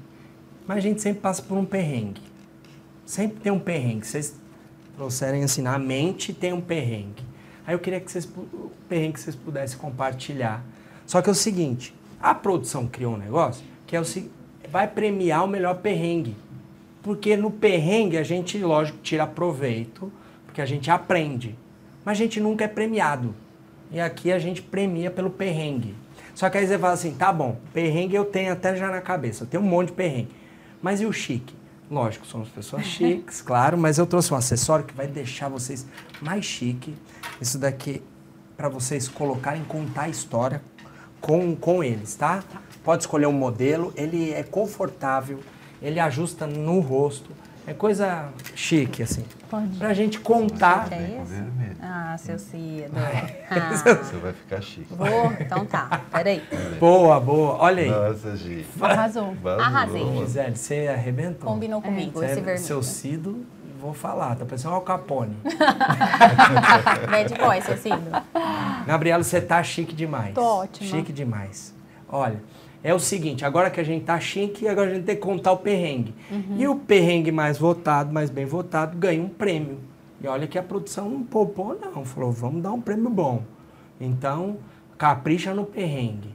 Mas 0.67 0.79
a 0.79 0.81
gente 0.81 1.01
sempre 1.01 1.21
passa 1.21 1.43
por 1.43 1.57
um 1.57 1.65
perrengue. 1.65 2.21
Sempre 3.05 3.41
tem 3.41 3.53
um 3.53 3.59
perrengue. 3.59 4.07
Vocês 4.07 4.35
trouxerem 4.97 5.45
assim, 5.45 5.63
na 5.63 5.79
mente 5.79 6.33
tem 6.33 6.53
um 6.53 6.61
perrengue. 6.61 7.23
Aí 7.67 7.75
eu 7.75 7.79
queria 7.79 8.01
que 8.01 8.11
vocês, 8.11 8.25
o 8.25 8.71
perrengue 8.89 9.15
que 9.15 9.21
vocês 9.21 9.37
pudessem 9.37 9.79
compartilhar. 9.79 10.65
Só 11.07 11.23
que 11.23 11.29
é 11.29 11.33
o 11.33 11.35
seguinte, 11.35 11.95
a 12.21 12.35
produção 12.35 12.87
criou 12.87 13.15
um 13.15 13.19
negócio 13.19 13.65
que 13.87 13.95
é 13.95 14.01
o 14.01 14.05
vai 14.69 14.89
premiar 14.89 15.45
o 15.45 15.49
melhor 15.49 15.77
perrengue. 15.77 16.37
Porque 17.03 17.37
no 17.37 17.51
perrengue 17.51 18.19
a 18.19 18.25
gente, 18.25 18.59
lógico, 18.59 18.99
tira 19.03 19.27
proveito, 19.27 20.13
porque 20.45 20.61
a 20.61 20.67
gente 20.67 20.91
aprende. 20.91 21.57
Mas 22.05 22.19
a 22.19 22.23
gente 22.23 22.41
nunca 22.41 22.65
é 22.65 22.69
premiado. 22.69 23.35
E 23.93 24.01
aqui 24.01 24.33
a 24.33 24.39
gente 24.39 24.61
premia 24.61 25.11
pelo 25.11 25.31
perrengue. 25.31 25.95
Só 26.35 26.51
que 26.51 26.59
aí 26.59 26.67
você 26.67 26.79
fala 26.79 26.95
assim, 26.95 27.15
tá 27.15 27.33
bom, 27.33 27.57
perrengue 27.73 28.17
eu 28.17 28.25
tenho 28.25 28.53
até 28.53 28.77
já 28.77 28.91
na 28.91 29.01
cabeça, 29.01 29.45
eu 29.45 29.49
tenho 29.49 29.63
um 29.63 29.67
monte 29.67 29.89
de 29.89 29.95
perrengue. 29.95 30.29
Mas 30.83 31.01
e 31.01 31.07
o 31.07 31.13
chique? 31.13 31.55
Lógico, 31.91 32.27
somos 32.27 32.49
pessoas 32.49 32.85
chiques, 32.85 33.41
claro, 33.43 33.79
mas 33.79 33.97
eu 33.99 34.07
trouxe 34.07 34.35
um 34.35 34.37
acessório 34.37 34.85
que 34.85 34.95
vai 34.95 35.07
deixar 35.07 35.49
vocês 35.49 35.87
mais 36.21 36.45
chique. 36.45 36.95
Isso 37.41 37.59
daqui 37.59 38.03
para 38.57 38.69
vocês 38.69 39.07
colocarem, 39.07 39.63
contar 39.65 40.03
a 40.03 40.09
história 40.09 40.63
com, 41.21 41.55
com 41.55 41.85
eles, 41.85 42.15
tá? 42.15 42.43
Pode 42.83 43.03
escolher 43.03 43.27
um 43.27 43.33
modelo, 43.33 43.93
ele 43.97 44.33
é 44.33 44.43
confortável, 44.43 45.41
ele 45.81 46.01
ajusta 46.01 46.47
no 46.47 46.81
rosto. 46.81 47.31
É 47.67 47.75
coisa 47.75 48.29
chique, 48.55 49.03
assim. 49.03 49.25
Pode. 49.51 49.77
Pra 49.77 49.93
gente 49.93 50.21
contar. 50.21 50.87
É 50.93 50.97
Com 50.97 51.23
isso? 51.23 51.45
Ah, 51.83 52.17
seu 52.19 52.39
Cido. 52.39 52.93
Você 53.83 54.17
vai 54.19 54.33
ficar 54.33 54.61
chique. 54.61 54.87
Vou? 54.95 55.33
Então 55.41 55.65
tá. 55.67 56.01
Peraí. 56.13 56.43
Boa, 56.79 57.19
boa. 57.21 57.55
Olha 57.59 57.83
aí. 57.83 57.91
Nossa, 57.91 58.37
Gi. 58.37 58.65
Arrasou. 58.81 59.35
Vazou, 59.43 59.65
Arrasei. 59.65 60.17
Gisele, 60.19 60.57
você 60.57 60.89
arrebentou. 60.89 61.49
Combinou 61.51 61.83
comigo 61.83 62.13
Você 62.19 62.25
esse 62.27 62.33
é- 62.33 62.37
vermelho. 62.37 62.59
Seu 62.59 62.83
Cido, 62.83 63.45
vou 63.81 63.93
falar, 63.93 64.37
tá 64.37 64.45
parecendo 64.45 64.73
um 64.73 64.77
Al 64.77 64.83
Capone. 64.83 65.37
Bad 67.11 67.35
boy, 67.39 67.61
seu 67.63 67.77
Cido. 67.77 68.11
Gabriela, 68.87 69.23
você 69.25 69.41
tá 69.41 69.63
chique 69.63 69.95
demais. 69.95 70.35
Tô 70.35 70.43
ótima. 70.61 70.89
Chique 70.89 71.13
demais. 71.13 71.75
Olha, 72.09 72.41
é 72.89 72.95
o 72.95 72.99
seguinte, 73.01 73.45
agora 73.45 73.69
que 73.69 73.81
a 73.81 73.85
gente 73.85 74.05
tá 74.05 74.19
chique, 74.21 74.69
agora 74.69 74.91
a 74.91 74.95
gente 74.95 75.05
tem 75.05 75.17
que 75.17 75.21
contar 75.23 75.53
o 75.53 75.57
perrengue. 75.57 76.15
Uhum. 76.31 76.57
E 76.57 76.69
o 76.69 76.77
perrengue 76.77 77.33
mais 77.33 77.59
votado, 77.59 78.13
mais 78.13 78.31
bem 78.31 78.45
votado, 78.47 78.97
ganha 78.97 79.21
um 79.23 79.29
prêmio. 79.29 79.79
E 80.23 80.29
olha 80.29 80.47
que 80.47 80.57
a 80.59 80.63
produção 80.63 81.11
não 81.11 81.23
poupou, 81.25 81.79
não. 81.81 82.05
Falou, 82.05 82.31
vamos 82.31 82.63
dar 82.63 82.73
um 82.73 82.81
prêmio 82.81 83.11
bom. 83.11 83.43
Então, 84.01 84.59
capricha 84.97 85.53
no 85.53 85.65
perrengue. 85.65 86.29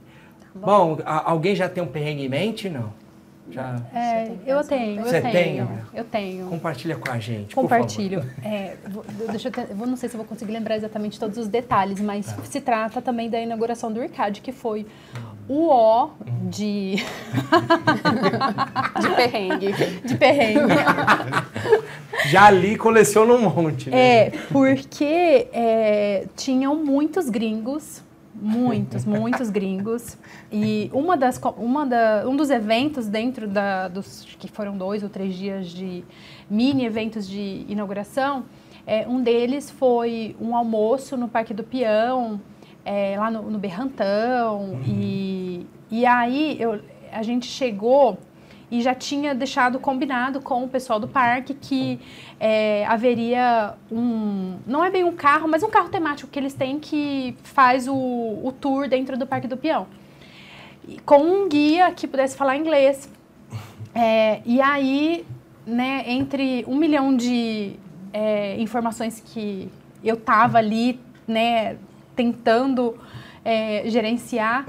Tá 0.54 0.60
bom, 0.60 0.98
a- 1.06 1.30
alguém 1.32 1.56
já 1.56 1.70
tem 1.70 1.82
um 1.82 1.88
perrengue 1.88 2.26
em 2.26 2.30
mente? 2.30 2.70
Não? 2.70 2.92
Já 3.50 3.82
É, 3.94 4.32
eu 4.46 4.64
tenho, 4.64 5.00
eu 5.02 5.06
Você 5.06 5.20
tem, 5.22 5.32
tenho. 5.32 5.58
Gabriela? 5.66 5.88
Eu 5.94 6.04
tenho. 6.06 6.48
compartilha 6.48 6.96
com 6.96 7.12
a 7.12 7.20
gente, 7.20 7.54
por 7.56 7.62
Compartilho. 7.64 8.24
É, 8.44 8.76
vou- 8.88 9.04
deixa 9.30 9.48
eu, 9.50 9.52
te- 9.52 9.68
eu 9.72 9.76
não 9.88 9.98
sei 9.98 10.08
se 10.08 10.16
eu 10.16 10.20
vou 10.20 10.28
conseguir 10.28 10.52
lembrar 10.54 10.76
exatamente 10.78 11.20
todos 11.20 11.38
os 11.38 11.48
detalhes, 11.50 12.00
mas 12.00 12.28
Tá. 12.28 12.42
se 12.44 12.62
trata 12.62 13.02
também 13.02 13.30
da 13.30 13.42
inauguração 13.42 13.92
do 13.92 14.02
IRCAD, 14.02 14.42
que 14.42 14.52
foi 14.54 14.86
o 15.48 15.68
ó 15.68 16.10
de, 16.50 16.96
De 19.02 19.10
perrengue. 19.16 19.74
de 20.06 20.16
perrengue. 20.16 20.74
Já 22.28 22.46
ali 22.46 22.78
coleciona 22.78 23.34
um 23.34 23.50
monte, 23.50 23.90
né? 23.90 23.98
É, 23.98 24.32
porque 24.52 25.48
é, 25.54 26.28
tinham 26.36 26.76
muitos 26.76 27.30
gringos, 27.30 28.02
muitos, 28.34 29.06
muitos 29.06 29.50
gringos. 29.50 30.18
E 30.52 30.90
uma 30.94 31.18
das, 31.18 31.40
uma 31.58 31.86
da, 31.86 32.24
um 32.28 32.36
dos 32.36 32.50
eventos 32.50 33.08
dentro 33.08 33.48
da, 33.48 33.88
dos 33.88 34.28
que 34.40 34.48
foram 34.48 34.78
dois 34.78 35.04
ou 35.04 35.10
três 35.10 35.36
dias 35.36 35.68
de 35.68 36.04
mini 36.50 36.86
eventos 36.86 37.28
de 37.28 37.66
inauguração, 37.68 38.46
é, 38.86 39.08
um 39.08 39.22
deles 39.22 39.70
foi 39.70 40.36
um 40.40 40.56
almoço 40.56 41.16
no 41.16 41.28
Parque 41.28 41.54
do 41.54 41.64
Peão, 41.64 42.42
é, 42.86 43.16
lá 43.18 43.30
no, 43.30 43.50
no 43.50 43.60
Berrantão. 43.60 44.80
E, 44.86 45.66
e 45.90 46.06
aí 46.06 46.58
eu, 46.60 46.80
a 47.12 47.24
gente 47.24 47.48
chegou 47.48 48.18
e 48.72 48.82
já 48.82 48.96
tinha 48.96 49.36
deixado 49.36 49.78
combinado 49.80 50.40
com 50.40 50.64
o 50.64 50.68
pessoal 50.68 50.98
do 50.98 51.08
parque 51.08 51.54
que 51.54 52.00
é, 52.40 52.86
haveria 52.86 53.76
um. 53.92 54.58
Não 54.66 54.84
é 54.84 54.90
bem 54.90 55.04
um 55.04 55.12
carro, 55.12 55.48
mas 55.48 55.62
um 55.62 55.70
carro 55.70 55.90
temático 55.90 56.32
que 56.32 56.40
eles 56.40 56.54
têm 56.54 56.80
que 56.80 57.36
faz 57.44 57.88
o, 57.88 57.94
o 57.94 58.54
tour 58.60 58.88
dentro 58.88 59.18
do 59.18 59.28
Parque 59.28 59.48
do 59.48 59.58
Peão. 59.58 59.88
Com 61.06 61.20
um 61.20 61.50
guia 61.50 61.92
que 61.92 62.08
pudesse 62.08 62.38
falar 62.38 62.56
inglês. 62.56 63.10
É, 63.94 64.42
e 64.46 64.62
aí, 64.62 65.26
né, 65.66 66.06
entre 66.08 66.64
um 66.66 66.78
milhão 66.78 67.16
de 67.16 67.76
é, 68.14 68.56
informações 68.58 69.20
que 69.20 69.70
eu 70.02 70.16
tava 70.16 70.58
ali, 70.58 70.98
né, 71.28 71.76
tentando 72.26 72.96
é, 73.44 73.84
gerenciar, 73.88 74.64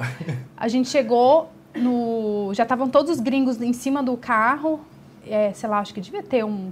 a 0.57 0.69
gente 0.69 0.89
chegou 0.89 1.51
no. 1.75 2.51
Já 2.55 2.63
estavam 2.63 2.89
todos 2.89 3.11
os 3.11 3.21
gringos 3.21 3.61
em 3.61 3.75
cima 3.75 4.03
do 4.03 4.17
carro, 4.17 4.81
é, 5.27 5.53
sei 5.53 5.69
lá, 5.69 5.79
acho 5.81 5.93
que 5.93 6.01
devia 6.01 6.23
ter 6.23 6.43
um, 6.45 6.71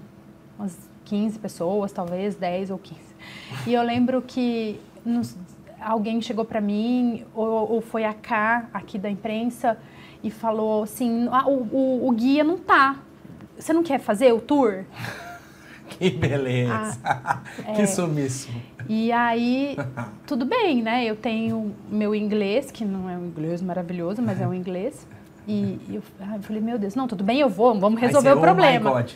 umas 0.58 0.74
15 1.04 1.38
pessoas, 1.38 1.92
talvez 1.92 2.34
10 2.36 2.70
ou 2.70 2.78
15. 2.78 2.98
E 3.66 3.74
eu 3.74 3.82
lembro 3.82 4.22
que 4.22 4.80
nos- 5.04 5.36
alguém 5.80 6.20
chegou 6.22 6.44
para 6.46 6.60
mim, 6.62 7.24
ou, 7.34 7.72
ou 7.72 7.80
foi 7.82 8.04
a 8.04 8.14
K, 8.14 8.66
aqui 8.72 8.96
da 8.98 9.10
imprensa, 9.10 9.76
e 10.24 10.30
falou 10.30 10.84
assim: 10.84 11.28
"Ah, 11.30 11.46
o, 11.46 11.56
o- 11.70 12.08
o 12.08 12.12
guia 12.12 12.42
não 12.42 12.56
tá. 12.56 12.96
Você 13.58 13.74
não 13.74 13.82
quer 13.82 13.98
fazer 14.00 14.32
o 14.32 14.40
tour? 14.40 14.84
Que 15.98 16.10
beleza. 16.10 16.98
Ah, 17.04 17.42
que 17.74 17.82
é. 17.82 17.86
sumiço. 17.86 18.48
E 18.88 19.12
aí, 19.12 19.76
tudo 20.26 20.44
bem, 20.44 20.82
né? 20.82 21.04
Eu 21.04 21.16
tenho 21.16 21.74
meu 21.88 22.14
inglês, 22.14 22.70
que 22.70 22.84
não 22.84 23.08
é 23.08 23.16
um 23.16 23.26
inglês 23.26 23.60
maravilhoso, 23.60 24.22
mas 24.22 24.40
é 24.40 24.46
um 24.46 24.54
inglês. 24.54 25.06
E 25.48 25.80
eu, 25.88 26.02
ah, 26.20 26.36
eu 26.36 26.42
falei, 26.42 26.62
meu 26.62 26.78
Deus, 26.78 26.94
não, 26.94 27.08
tudo 27.08 27.24
bem, 27.24 27.40
eu 27.40 27.48
vou, 27.48 27.78
vamos 27.78 28.00
resolver 28.00 28.30
o 28.30 28.38
oh 28.38 28.40
problema. 28.40 28.90
God. 28.90 29.10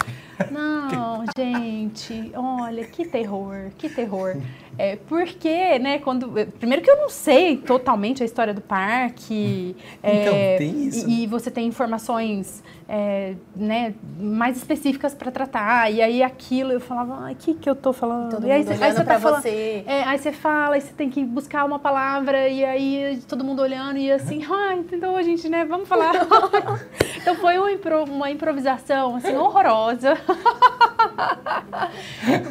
Não, 0.51 1.25
gente, 1.37 2.33
olha, 2.35 2.85
que 2.85 3.05
terror, 3.05 3.70
que 3.79 3.89
terror. 3.89 4.37
É, 4.77 4.97
porque, 5.09 5.79
né, 5.79 5.99
quando. 6.01 6.29
Primeiro 6.59 6.83
que 6.83 6.91
eu 6.91 6.97
não 6.97 7.09
sei 7.09 7.57
totalmente 7.57 8.22
a 8.22 8.27
história 8.27 8.53
do 8.53 8.61
parque. 8.61 9.77
Então, 10.03 10.35
é, 10.35 10.57
tem 10.59 10.85
isso, 10.87 11.09
E, 11.09 11.22
e 11.22 11.27
você 11.27 11.51
tem 11.51 11.66
informações 11.66 12.62
é, 12.89 13.35
né, 13.57 13.95
mais 14.18 14.57
específicas 14.57 15.14
para 15.14 15.31
tratar. 15.31 15.91
E 15.93 16.03
aí 16.03 16.22
aquilo 16.22 16.72
eu 16.72 16.81
falava, 16.81 17.31
o 17.31 17.35
que, 17.37 17.55
que 17.55 17.68
eu 17.70 17.75
tô 17.75 17.93
falando? 17.93 18.31
Todo 18.33 18.47
e 18.47 18.51
aí, 18.53 18.59
mundo 18.59 18.66
você- 18.68 18.72
aí 18.75 18.81
olhando 18.91 18.97
você 18.97 19.05
tá 19.05 19.20
falando- 19.20 19.43
você. 19.43 19.85
é, 19.87 20.03
aí 20.03 20.18
você 20.18 20.33
fala, 20.33 20.75
aí 20.75 20.81
você 20.81 20.93
tem 20.93 21.09
que 21.09 21.25
buscar 21.25 21.64
uma 21.64 21.79
palavra, 21.79 22.49
e 22.49 22.64
aí 22.64 23.18
todo 23.29 23.43
mundo 23.45 23.62
olhando, 23.62 23.97
e 23.99 24.11
assim, 24.11 24.45
ah, 24.51 24.77
então 24.93 25.16
a 25.16 25.22
gente, 25.22 25.49
né, 25.49 25.64
vamos 25.64 25.89
falar. 25.89 26.12
então 27.16 27.35
foi 27.37 27.57
uma, 27.59 27.72
impro- 27.72 28.05
uma 28.05 28.31
improvisação, 28.31 29.16
assim, 29.16 29.35
horrorosa. 29.37 30.18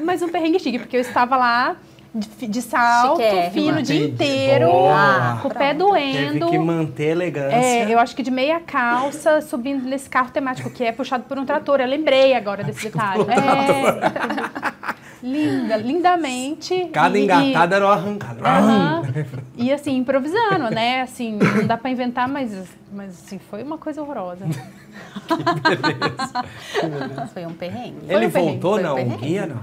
Mas 0.04 0.22
um 0.22 0.30
perrengue 0.30 0.60
chique, 0.60 0.80
porque 0.80 0.98
eu 0.98 1.02
estava 1.02 1.36
lá 1.38 1.76
de, 2.14 2.28
salto, 2.62 3.22
Chiquérrima. 3.22 3.52
fino 3.52 3.80
o 3.80 3.82
dia 3.82 4.06
inteiro, 4.06 4.66
Boa. 4.68 5.40
com 5.42 5.48
o 5.48 5.52
pé 5.54 5.74
Pronto. 5.74 5.94
Teve 5.96 6.40
doendo. 6.40 6.48
que 6.52 6.60
manter 6.60 7.08
a 7.08 7.12
elegância. 7.12 7.56
É, 7.56 7.92
eu 7.94 7.98
acho 7.98 8.16
que 8.16 8.22
de 8.22 8.30
meia 8.30 8.60
calça, 8.60 9.42
subindo 9.42 9.84
nesse 9.88 10.08
carro 10.10 10.30
temático, 10.30 10.70
que 10.70 10.84
é 10.84 10.92
puxado 10.92 11.24
por 11.24 11.40
um 11.40 11.46
trator. 11.46 11.80
Eu 11.82 11.88
lembrei 11.88 12.36
agora 12.36 12.64
desse 12.64 12.84
detalhe. 12.90 13.24
É, 13.24 15.26
linda, 15.26 15.78
lindamente. 15.78 16.90
Cada 16.94 17.18
E- 17.18 17.22
e- 17.22 17.24
engatada 17.24 17.78
era 17.78 17.86
uma 17.86 17.94
arrancada. 17.94 18.42
Aham. 18.48 19.02
E 19.56 19.72
assim, 19.72 19.96
improvisando, 19.98 20.70
né? 20.72 21.02
Assim, 21.02 21.38
não 21.38 21.66
dá 21.68 21.78
pra 21.78 21.90
inventar, 21.90 22.28
mas, 22.28 22.52
mas 22.92 23.12
assim, 23.24 23.40
foi 23.50 23.64
uma 23.64 23.78
coisa 23.78 24.02
horrorosa. 24.02 24.46
Foi 27.34 27.46
um 27.46 27.54
perrengue. 27.54 27.98
Ele 28.10 28.28
um 28.28 28.32
perrengue, 28.32 28.60
voltou, 28.60 28.80
um 28.80 28.82
não? 28.82 28.92
O 28.94 28.96
perrengue. 28.96 29.18
guia, 29.26 29.46
não? 29.46 29.58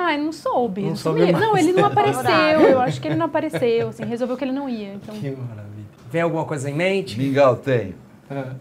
Ai, 0.00 0.16
não 0.16 0.30
soube. 0.32 0.82
Não 0.82 0.94
soube 0.94 1.20
mais. 1.32 1.32
não 1.44 1.58
ele 1.58 1.72
não 1.72 1.84
apareceu. 1.90 2.60
Eu 2.60 2.80
acho 2.80 3.00
que 3.00 3.08
ele 3.08 3.16
não 3.16 3.26
apareceu. 3.26 3.88
Assim, 3.88 4.04
resolveu 4.04 4.36
que 4.36 4.44
ele 4.44 4.52
não 4.52 4.68
ia. 4.68 4.94
Então, 4.94 5.12
Que 5.16 5.30
maravilha. 5.32 5.86
Vem 6.10 6.22
alguma 6.22 6.44
coisa 6.44 6.70
em 6.70 6.74
mente? 6.74 7.18
Mingau, 7.18 7.56
tenho. 7.56 7.94
Ah, 8.30 8.52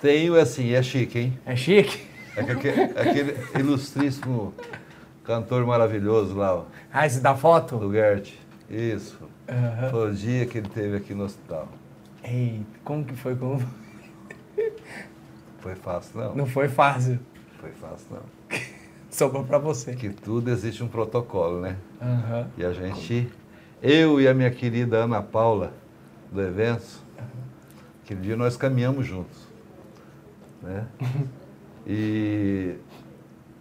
Tenho, 0.00 0.38
assim, 0.38 0.72
é 0.74 0.82
chique, 0.82 1.18
hein? 1.18 1.38
É 1.46 1.56
chique? 1.56 2.06
É 2.36 2.42
que 2.44 2.50
aquele, 2.52 2.82
aquele 2.82 3.36
ilustríssimo 3.58 4.52
cantor 5.24 5.64
maravilhoso 5.66 6.36
lá, 6.36 6.54
ó, 6.54 6.64
Ah, 6.92 7.06
esse 7.06 7.20
da 7.20 7.34
foto? 7.34 7.76
do 7.78 7.90
Gert. 7.92 8.30
Isso. 8.70 9.18
Aham. 9.48 9.90
Foi 9.90 10.10
o 10.10 10.14
dia 10.14 10.44
que 10.46 10.58
ele 10.58 10.68
teve 10.68 10.96
aqui 10.98 11.14
no 11.14 11.24
hospital. 11.24 11.66
Ei, 12.22 12.60
como 12.84 13.04
que 13.04 13.16
foi? 13.16 13.34
Como... 13.34 13.62
Foi 15.60 15.74
fácil, 15.74 16.20
não. 16.20 16.34
Não 16.34 16.46
foi 16.46 16.68
fácil. 16.68 17.18
Foi 17.60 17.70
fácil, 17.72 18.06
não. 18.10 18.37
Sobrou 19.10 19.44
pra 19.44 19.58
você. 19.58 19.94
Que 19.94 20.10
tudo 20.10 20.50
existe 20.50 20.82
um 20.84 20.88
protocolo, 20.88 21.60
né? 21.60 21.76
Aham. 22.00 22.46
E 22.56 22.64
a 22.64 22.72
gente, 22.72 23.28
eu 23.82 24.20
e 24.20 24.28
a 24.28 24.34
minha 24.34 24.50
querida 24.50 24.98
Ana 24.98 25.22
Paula, 25.22 25.72
do 26.30 26.40
evento, 26.42 27.00
aquele 28.04 28.20
dia 28.20 28.36
nós 28.36 28.56
caminhamos 28.56 29.06
juntos. 29.06 29.46
Né? 30.62 30.86
E 31.90 32.74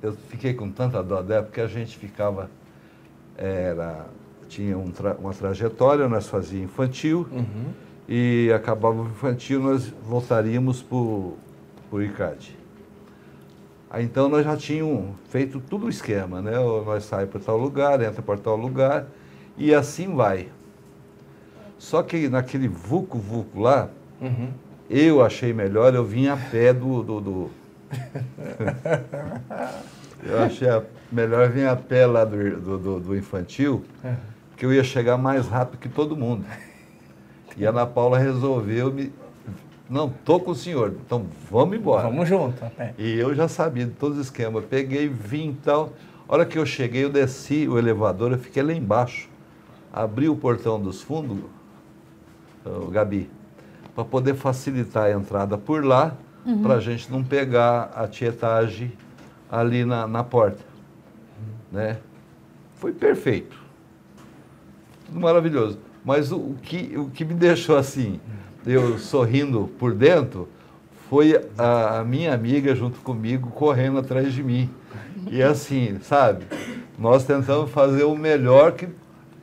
eu 0.01 0.11
fiquei 0.27 0.53
com 0.53 0.69
tanta 0.69 1.01
dó 1.01 1.21
dela, 1.21 1.43
porque 1.43 1.61
a 1.61 1.67
gente 1.67 1.97
ficava, 1.97 2.49
era, 3.37 4.05
tinha 4.49 4.77
um 4.77 4.91
tra- 4.91 5.15
uma 5.17 5.33
trajetória, 5.33 6.09
nós 6.09 6.27
fazíamos 6.27 6.69
infantil, 6.69 7.25
Uhum. 7.31 7.71
e 8.05 8.51
acabava 8.53 9.01
o 9.01 9.05
infantil, 9.05 9.61
nós 9.61 9.87
voltaríamos 10.03 10.81
para 10.83 10.97
o 10.97 11.37
ICAD. 11.93 12.56
Aí 13.89 14.03
então 14.03 14.27
nós 14.27 14.43
já 14.43 14.57
tínhamos 14.57 15.15
feito 15.29 15.61
tudo 15.61 15.85
o 15.85 15.89
esquema, 15.89 16.41
né? 16.41 16.51
Nós 16.85 17.05
saímos 17.05 17.31
para 17.31 17.39
tal 17.39 17.57
lugar, 17.57 18.01
entra 18.01 18.21
para 18.21 18.37
tal 18.37 18.57
lugar, 18.57 19.05
e 19.57 19.73
assim 19.73 20.13
vai. 20.13 20.49
Só 21.77 22.03
que 22.03 22.27
naquele 22.27 22.67
vulco-vulco 22.67 23.61
lá, 23.61 23.89
Uhum. 24.19 24.49
eu 24.89 25.23
achei 25.23 25.53
melhor, 25.53 25.93
eu 25.95 26.03
vim 26.03 26.27
a 26.27 26.35
pé 26.35 26.73
do. 26.73 27.01
do, 27.03 27.21
do- 27.21 27.51
eu 30.23 30.39
achei 30.43 30.67
a- 30.69 30.83
melhor 31.11 31.49
vir 31.49 31.67
a 31.67 31.75
pé 31.75 32.05
lá 32.05 32.25
do, 32.25 32.59
do, 32.59 32.77
do- 32.77 32.99
do 32.99 33.15
infantil, 33.15 33.83
É. 34.03 34.15
porque 34.49 34.65
eu 34.65 34.73
ia 34.73 34.83
chegar 34.83 35.17
mais 35.17 35.47
rápido 35.47 35.79
que 35.79 35.87
todo 35.87 36.17
mundo. 36.17 36.43
E 37.55 37.65
a 37.65 37.69
Ana 37.69 37.85
Paula 37.85 38.17
resolveu 38.19 38.91
me. 38.91 39.13
Não, 39.89 40.09
tô 40.09 40.39
com 40.39 40.51
o 40.51 40.55
senhor, 40.55 40.95
então 41.05 41.25
vamos 41.49 41.77
embora. 41.77 42.03
Vamos 42.03 42.27
junto, 42.27 42.63
até. 42.63 42.93
E 42.97 43.13
eu 43.13 43.33
já 43.33 43.47
sabia 43.47 43.85
de 43.85 43.91
todos 43.91 44.17
os 44.17 44.25
esquemas. 44.25 44.65
Peguei, 44.65 45.07
vim 45.07 45.51
e 45.51 45.53
tal. 45.63 45.93
A 46.27 46.33
hora 46.33 46.45
que 46.45 46.57
eu 46.57 46.65
cheguei, 46.65 47.05
eu 47.05 47.09
desci 47.09 47.67
o 47.69 47.77
elevador, 47.77 48.33
eu 48.33 48.37
fiquei 48.37 48.61
lá 48.61 48.73
embaixo. 48.73 49.29
Abri 49.93 50.27
o 50.27 50.35
portão 50.35 50.79
dos 50.79 51.01
fundos, 51.01 51.37
o 52.65 52.91
Gabi, 52.91 53.29
para 53.95 54.03
poder 54.03 54.35
facilitar 54.35 55.05
a 55.05 55.11
entrada 55.11 55.57
por 55.57 55.83
lá, 55.85 56.15
para 56.61 56.75
a 56.75 56.79
gente 56.79 57.09
não 57.09 57.23
pegar 57.23 57.91
a 57.95 58.07
tietagem 58.07 58.91
ali 59.49 59.85
na, 59.85 60.05
na 60.05 60.23
porta. 60.23 60.63
Né? 61.71 61.97
Foi 62.75 62.91
perfeito. 62.91 63.57
Tudo 65.05 65.19
maravilhoso. 65.19 65.79
Mas 66.03 66.31
o, 66.31 66.37
o 66.37 66.55
que, 66.61 66.97
o 66.97 67.09
que 67.09 67.25
me 67.25 67.33
deixou 67.33 67.77
assim, 67.77 68.19
eu 68.73 68.97
sorrindo 68.99 69.69
por 69.79 69.93
dentro, 69.93 70.47
foi 71.09 71.39
a, 71.57 71.99
a 71.99 72.03
minha 72.03 72.33
amiga 72.33 72.75
junto 72.75 72.99
comigo 72.99 73.49
correndo 73.51 73.97
atrás 73.99 74.33
de 74.33 74.43
mim. 74.43 74.69
E 75.31 75.41
assim, 75.41 75.97
sabe? 76.01 76.45
Nós 76.97 77.23
tentamos 77.25 77.71
fazer 77.71 78.03
o 78.03 78.15
melhor 78.15 78.73
que, 78.73 78.87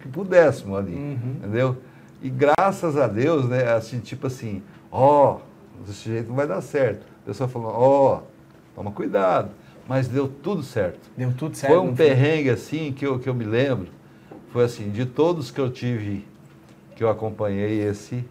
que 0.00 0.08
pudéssemos 0.08 0.78
ali, 0.78 0.94
Uhum. 0.94 1.34
entendeu? 1.38 1.76
E 2.22 2.28
graças 2.30 2.96
a 2.96 3.06
Deus, 3.06 3.48
né, 3.48 3.70
assim, 3.72 3.98
tipo 4.00 4.26
assim, 4.26 4.62
ó, 4.90 5.38
desse 5.86 6.08
jeito 6.08 6.28
não 6.28 6.36
vai 6.36 6.46
dar 6.46 6.60
certo. 6.60 7.04
A 7.22 7.26
pessoa 7.26 7.48
falou, 7.48 7.70
ó, 7.70 8.22
toma 8.74 8.90
cuidado. 8.90 9.50
Mas 9.86 10.08
deu 10.08 10.26
tudo 10.26 10.62
certo. 10.62 10.98
Deu 11.14 11.32
tudo 11.36 11.54
certo. 11.54 11.70
Foi 11.74 11.80
um 11.82 11.94
perrengue 11.94 12.48
assim 12.48 12.90
que 12.92 13.06
eu, 13.06 13.18
que 13.18 13.28
eu 13.28 13.34
me 13.34 13.44
lembro. 13.44 13.88
Foi 14.50 14.64
assim, 14.64 14.88
de 14.90 15.04
todos 15.04 15.50
que 15.50 15.60
eu 15.60 15.70
tive, 15.70 16.26
que 16.96 17.04
eu 17.04 17.10
acompanhei, 17.10 17.80
esse 17.86 18.24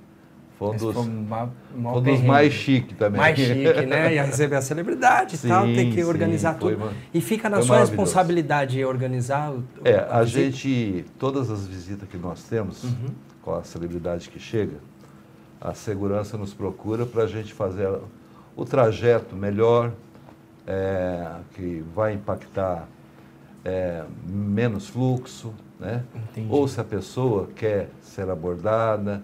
foi 0.68 0.74
um 0.76 0.78
dos, 0.78 0.93
foi 0.93 1.03
um 1.03 1.24
ma- 1.24 1.49
maior 1.76 2.01
foi 2.03 2.11
um 2.11 2.16
dos 2.16 2.22
mais 2.26 2.53
chiques 2.53 2.97
também. 2.97 3.20
Mais 3.22 3.38
chique, 3.39 3.86
né? 3.86 4.14
Ia 4.16 4.24
receber 4.24 4.55
a 4.55 4.61
celebridade 4.61 5.36
e 5.36 5.47
tal, 5.47 5.66
tem 5.66 5.89
que 5.89 5.97
sim, 6.01 6.03
organizar 6.03 6.57
tudo. 6.57 6.78
ma- 6.78 6.91
E 7.14 7.20
fica 7.22 7.49
na 7.49 7.61
sua 7.61 7.80
responsabilidade 7.80 8.84
organizar 8.86 9.51
o, 9.51 9.64
É, 9.84 9.97
a 10.09 10.24
visita. 10.24 10.26
gente, 10.51 11.05
todas 11.20 11.49
as 11.51 11.66
visitas 11.68 12.07
que 12.09 12.18
nós 12.18 12.43
temos, 12.43 12.84
Uhum. 12.84 13.09
com 13.41 13.55
a 13.55 13.64
celebridade 13.64 14.30
que 14.30 14.39
chega, 14.39 14.78
a 15.59 15.74
segurança 15.74 16.38
nos 16.38 16.53
procura 16.53 17.05
para 17.05 17.24
a 17.24 17.28
gente 17.28 17.53
fazer 17.53 17.89
o 18.55 18.66
trajeto 18.66 19.36
melhor, 19.36 19.91
é, 20.68 21.28
que 21.55 21.84
vai 21.93 22.14
impactar 22.14 22.88
é, 23.66 24.03
menos 24.28 24.88
fluxo, 24.89 25.53
né? 25.80 26.03
Entendi. 26.14 26.47
Ou 26.51 26.68
se 26.68 26.80
a 26.82 26.84
pessoa 26.84 27.49
quer 27.55 27.89
ser 28.01 28.30
abordada, 28.30 29.24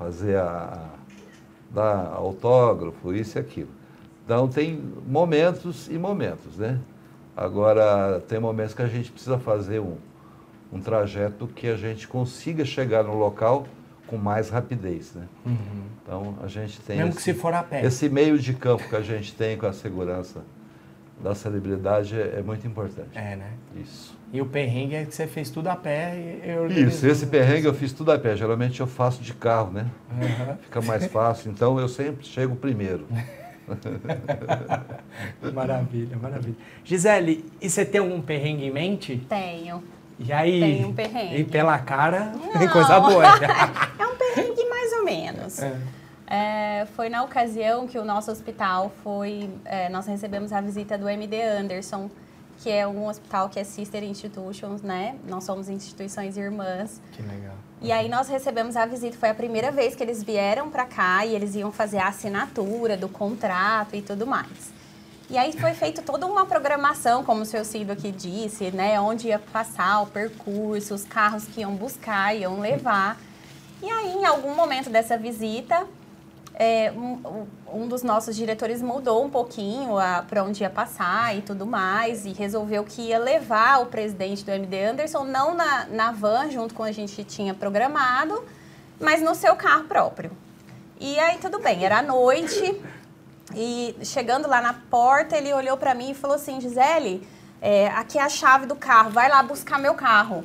fazer 0.00 0.36
a, 0.36 0.46
a 0.46 0.88
dar 1.70 2.06
autógrafo, 2.14 3.12
isso 3.12 3.36
e 3.36 3.40
aquilo. 3.40 3.68
Então 4.24 4.48
tem 4.48 4.82
momentos 5.06 5.88
e 5.90 5.98
momentos, 5.98 6.56
né? 6.56 6.80
Agora 7.36 8.18
tem 8.26 8.40
momentos 8.40 8.72
que 8.72 8.80
a 8.80 8.86
gente 8.86 9.12
precisa 9.12 9.38
fazer 9.38 9.78
um, 9.78 9.98
um 10.72 10.80
trajeto 10.80 11.46
que 11.46 11.68
a 11.68 11.76
gente 11.76 12.08
consiga 12.08 12.64
chegar 12.64 13.04
no 13.04 13.14
local 13.14 13.66
com 14.06 14.16
mais 14.16 14.48
rapidez, 14.48 15.14
né? 15.14 15.28
Uhum. 15.44 15.84
Então 16.02 16.34
a 16.42 16.48
gente 16.48 16.80
tem 16.80 16.96
Mesmo 16.96 17.10
esse, 17.10 17.18
que 17.18 17.24
se 17.24 17.34
for 17.34 17.52
a 17.52 17.62
pé. 17.62 17.84
esse 17.84 18.08
meio 18.08 18.38
de 18.38 18.54
campo 18.54 18.88
que 18.88 18.96
a 18.96 19.02
gente 19.02 19.34
tem 19.34 19.58
com 19.58 19.66
a 19.66 19.72
segurança 19.72 20.42
da 21.22 21.34
celebridade 21.34 22.18
é, 22.18 22.38
é 22.38 22.42
muito 22.42 22.66
importante. 22.66 23.16
É, 23.16 23.36
né? 23.36 23.52
Isso. 23.76 24.18
E 24.32 24.40
o 24.40 24.46
perrengue 24.46 24.94
é 24.94 25.04
que 25.04 25.14
você 25.14 25.26
fez 25.26 25.50
tudo 25.50 25.66
a 25.68 25.76
pé 25.76 26.14
e 26.44 26.48
e 26.50 26.56
organizou. 26.56 26.88
Isso, 26.88 27.06
esse 27.06 27.26
perrengue 27.26 27.66
eu 27.66 27.74
fiz 27.74 27.92
tudo 27.92 28.12
a 28.12 28.18
pé. 28.18 28.36
Geralmente 28.36 28.80
eu 28.80 28.86
faço 28.86 29.22
de 29.22 29.34
carro, 29.34 29.72
né? 29.72 29.86
Aham. 30.12 30.56
Fica 30.62 30.80
mais 30.82 31.06
fácil. 31.06 31.50
Então 31.50 31.78
eu 31.80 31.88
sempre 31.88 32.24
chego 32.26 32.54
primeiro. 32.54 33.06
Maravilha, 35.54 36.16
maravilha. 36.16 36.56
Gisele, 36.84 37.44
e 37.60 37.68
você 37.70 37.84
tem 37.84 38.00
algum 38.00 38.20
perrengue 38.20 38.64
em 38.64 38.70
mente? 38.70 39.24
Tenho. 39.28 39.82
E 40.18 40.32
aí? 40.32 40.60
Tem 40.60 40.84
um 40.84 40.92
perrengue. 40.92 41.36
E 41.36 41.44
pela 41.44 41.78
cara, 41.78 42.32
tem 42.58 42.68
coisa 42.68 43.00
boa. 43.00 43.24
É 43.98 44.06
um 44.06 44.16
perrengue 44.16 44.64
mais 44.68 44.92
ou 44.92 45.04
menos. 45.04 45.62
É. 45.62 45.76
É, 46.32 46.86
foi 46.94 47.08
na 47.08 47.24
ocasião 47.24 47.88
que 47.88 47.98
o 47.98 48.04
nosso 48.04 48.30
hospital 48.30 48.92
foi. 49.02 49.50
é, 49.64 49.88
nós 49.88 50.06
recebemos 50.06 50.52
a 50.52 50.60
visita 50.60 50.96
do 50.96 51.08
MD 51.08 51.42
Anderson, 51.42 52.08
que 52.62 52.70
é 52.70 52.86
um 52.86 53.06
hospital 53.06 53.48
que 53.48 53.58
é 53.58 53.64
Sister 53.64 54.04
Institutions, 54.04 54.82
né? 54.82 55.16
Nós 55.26 55.44
somos 55.44 55.68
instituições 55.68 56.36
irmãs. 56.36 57.00
Que 57.12 57.22
legal. 57.22 57.54
E 57.80 57.90
aí 57.90 58.08
nós 58.08 58.28
recebemos 58.28 58.76
a 58.76 58.84
visita, 58.84 59.16
foi 59.16 59.30
a 59.30 59.34
primeira 59.34 59.70
vez 59.70 59.96
que 59.96 60.02
eles 60.02 60.22
vieram 60.22 60.70
para 60.70 60.84
cá 60.84 61.24
e 61.24 61.34
eles 61.34 61.54
iam 61.54 61.72
fazer 61.72 61.98
a 61.98 62.08
assinatura 62.08 62.96
do 62.96 63.08
contrato 63.08 63.96
e 63.96 64.02
tudo 64.02 64.26
mais. 64.26 64.72
E 65.30 65.38
aí 65.38 65.52
foi 65.52 65.72
feita 65.72 66.02
toda 66.02 66.26
uma 66.26 66.44
programação, 66.44 67.24
como 67.24 67.42
o 67.42 67.46
seu 67.46 67.64
Cido 67.64 67.92
aqui 67.92 68.10
disse, 68.12 68.70
né? 68.72 69.00
Onde 69.00 69.28
ia 69.28 69.38
passar 69.38 70.02
o 70.02 70.06
percurso, 70.06 70.92
os 70.92 71.04
carros 71.04 71.44
que 71.46 71.60
iam 71.60 71.74
buscar, 71.74 72.36
iam 72.36 72.60
levar. 72.60 73.16
E 73.82 73.88
aí, 73.88 74.12
em 74.12 74.26
algum 74.26 74.54
momento 74.54 74.90
dessa 74.90 75.16
visita, 75.16 75.86
é, 76.60 76.92
um, 76.94 77.46
um 77.72 77.88
dos 77.88 78.02
nossos 78.02 78.36
diretores 78.36 78.82
mudou 78.82 79.24
um 79.24 79.30
pouquinho 79.30 79.94
para 80.28 80.44
onde 80.44 80.62
ia 80.62 80.68
passar 80.68 81.34
e 81.34 81.40
tudo 81.40 81.64
mais, 81.64 82.26
e 82.26 82.32
resolveu 82.32 82.84
que 82.84 83.00
ia 83.00 83.18
levar 83.18 83.80
o 83.80 83.86
presidente 83.86 84.44
do 84.44 84.50
MD 84.50 84.84
Anderson, 84.84 85.24
não 85.24 85.54
na, 85.54 85.86
na 85.86 86.12
van, 86.12 86.50
junto 86.50 86.74
com 86.74 86.82
a 86.82 86.92
gente 86.92 87.24
tinha 87.24 87.54
programado, 87.54 88.44
mas 89.00 89.22
no 89.22 89.34
seu 89.34 89.56
carro 89.56 89.84
próprio. 89.84 90.32
E 91.00 91.18
aí, 91.18 91.38
tudo 91.38 91.58
bem, 91.60 91.82
era 91.82 92.02
noite, 92.02 92.78
e 93.54 93.96
chegando 94.04 94.46
lá 94.46 94.60
na 94.60 94.74
porta, 94.74 95.38
ele 95.38 95.54
olhou 95.54 95.78
para 95.78 95.94
mim 95.94 96.10
e 96.10 96.14
falou 96.14 96.36
assim: 96.36 96.60
Gisele, 96.60 97.26
é, 97.62 97.86
aqui 97.88 98.18
é 98.18 98.22
a 98.22 98.28
chave 98.28 98.66
do 98.66 98.76
carro, 98.76 99.08
vai 99.08 99.30
lá 99.30 99.42
buscar 99.42 99.78
meu 99.78 99.94
carro. 99.94 100.44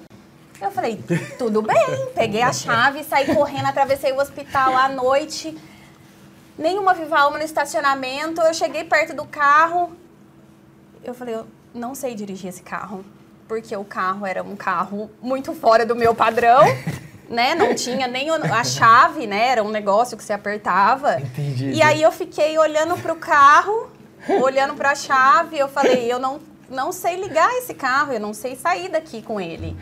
Eu 0.61 0.72
falei, 0.72 0.97
tudo 1.38 1.61
bem. 1.61 2.07
Peguei 2.16 2.41
a 2.41 2.53
chave, 2.53 3.03
saí 3.03 3.36
correndo, 3.36 3.66
atravessei 3.66 4.13
o 4.13 4.22
hospital 4.22 4.78
à 4.78 4.88
noite. 4.88 5.53
Nenhuma 6.58 6.93
Viva 6.93 7.20
Alma 7.20 7.38
no 7.38 7.43
estacionamento. 7.43 8.41
Eu 8.41 8.53
cheguei 8.53 8.84
perto 8.84 9.14
do 9.16 9.26
carro. 9.26 9.91
Eu 11.03 11.14
falei, 11.14 11.36
eu 11.36 11.47
não 11.74 11.93
sei 11.93 12.16
dirigir 12.16 12.49
esse 12.49 12.64
carro. 12.64 13.03
Porque 13.47 13.76
o 13.76 13.84
carro 13.84 14.26
era 14.26 14.41
um 14.41 14.56
carro 14.56 15.12
muito 15.22 15.53
fora 15.53 15.86
do 15.86 15.95
meu 15.95 16.16
padrão. 16.16 16.62
né? 17.30 17.56
Não 17.56 17.76
tinha 17.76 18.08
nem 18.08 18.32
o- 18.32 18.53
a 18.53 18.64
chave, 18.64 19.28
né? 19.28 19.49
Era 19.49 19.64
um 19.64 19.70
negócio 19.70 20.18
que 20.18 20.24
se 20.24 20.34
apertava. 20.34 21.20
Entendi. 21.20 21.72
E 21.72 21.82
aí 21.82 22.01
eu 22.01 22.12
fiquei 22.12 22.58
olhando 22.58 22.95
pro 22.97 23.16
carro, 23.16 23.89
olhando 24.41 24.76
para 24.76 24.91
a 24.91 24.95
chave. 24.95 25.58
Eu 25.58 25.68
falei, 25.68 26.12
eu 26.12 26.20
não, 26.20 26.39
não 26.70 26.91
sei 26.91 27.16
ligar 27.22 27.51
esse 27.58 27.74
carro, 27.74 28.14
eu 28.14 28.20
não 28.20 28.34
sei 28.34 28.56
sair 28.56 28.89
daqui 28.89 29.22
com 29.22 29.39
ele. 29.41 29.76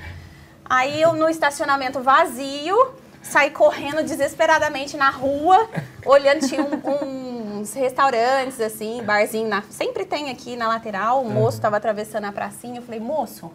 Aí 0.66 1.02
eu 1.02 1.14
no 1.14 1.30
estacionamento 1.30 2.02
vazio, 2.02 2.76
saí 3.24 3.50
correndo 3.50 4.04
desesperadamente 4.04 4.96
na 4.98 5.10
rua, 5.10 5.68
olhando, 6.06 6.48
tinha 6.48 6.62
um- 6.62 7.60
uns 7.62 7.74
restaurantes, 7.74 8.60
assim, 8.60 9.02
barzinho, 9.04 9.48
na- 9.48 9.64
sempre 9.70 10.06
tem 10.06 10.30
aqui 10.30 10.56
na 10.56 10.68
lateral, 10.68 11.22
o 11.24 11.30
moço 11.30 11.58
estava 11.58 11.78
atravessando 11.78 12.26
a 12.26 12.32
pracinha, 12.32 12.78
eu 12.80 12.84
falei, 12.84 13.00
moço, 13.00 13.50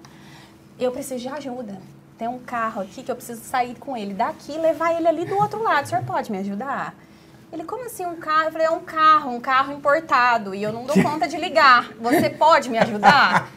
eu 0.80 0.90
preciso 0.90 1.20
de 1.20 1.28
ajuda. 1.28 1.78
tem 2.16 2.26
um 2.26 2.40
carro 2.40 2.82
aqui 2.82 3.04
que 3.04 3.12
eu 3.12 3.14
preciso 3.14 3.40
sair 3.44 3.76
com 3.76 3.96
ele 3.96 4.12
daqui 4.12 4.50
e 4.52 4.58
levar 4.58 4.92
ele 4.92 5.06
ali 5.06 5.24
do 5.24 5.36
outro 5.36 5.62
lado. 5.62 5.84
O 5.84 5.88
senhor 5.88 6.02
pode 6.04 6.32
me 6.32 6.38
ajudar? 6.38 6.92
Ele, 7.52 7.62
como 7.62 7.84
assim 7.86 8.04
um 8.04 8.16
carro? 8.16 8.46
Eu 8.46 8.50
falei, 8.52 8.66
é 8.66 8.70
um 8.70 8.80
carro, 8.80 9.30
um 9.30 9.40
carro 9.40 9.72
importado 9.72 10.52
e 10.52 10.60
eu 10.60 10.72
não 10.72 10.82
dou 10.84 11.00
conta 11.00 11.28
de 11.28 11.36
ligar. 11.36 11.92
Você 12.00 12.28
pode 12.28 12.68
me 12.70 12.76
ajudar? 12.76 13.48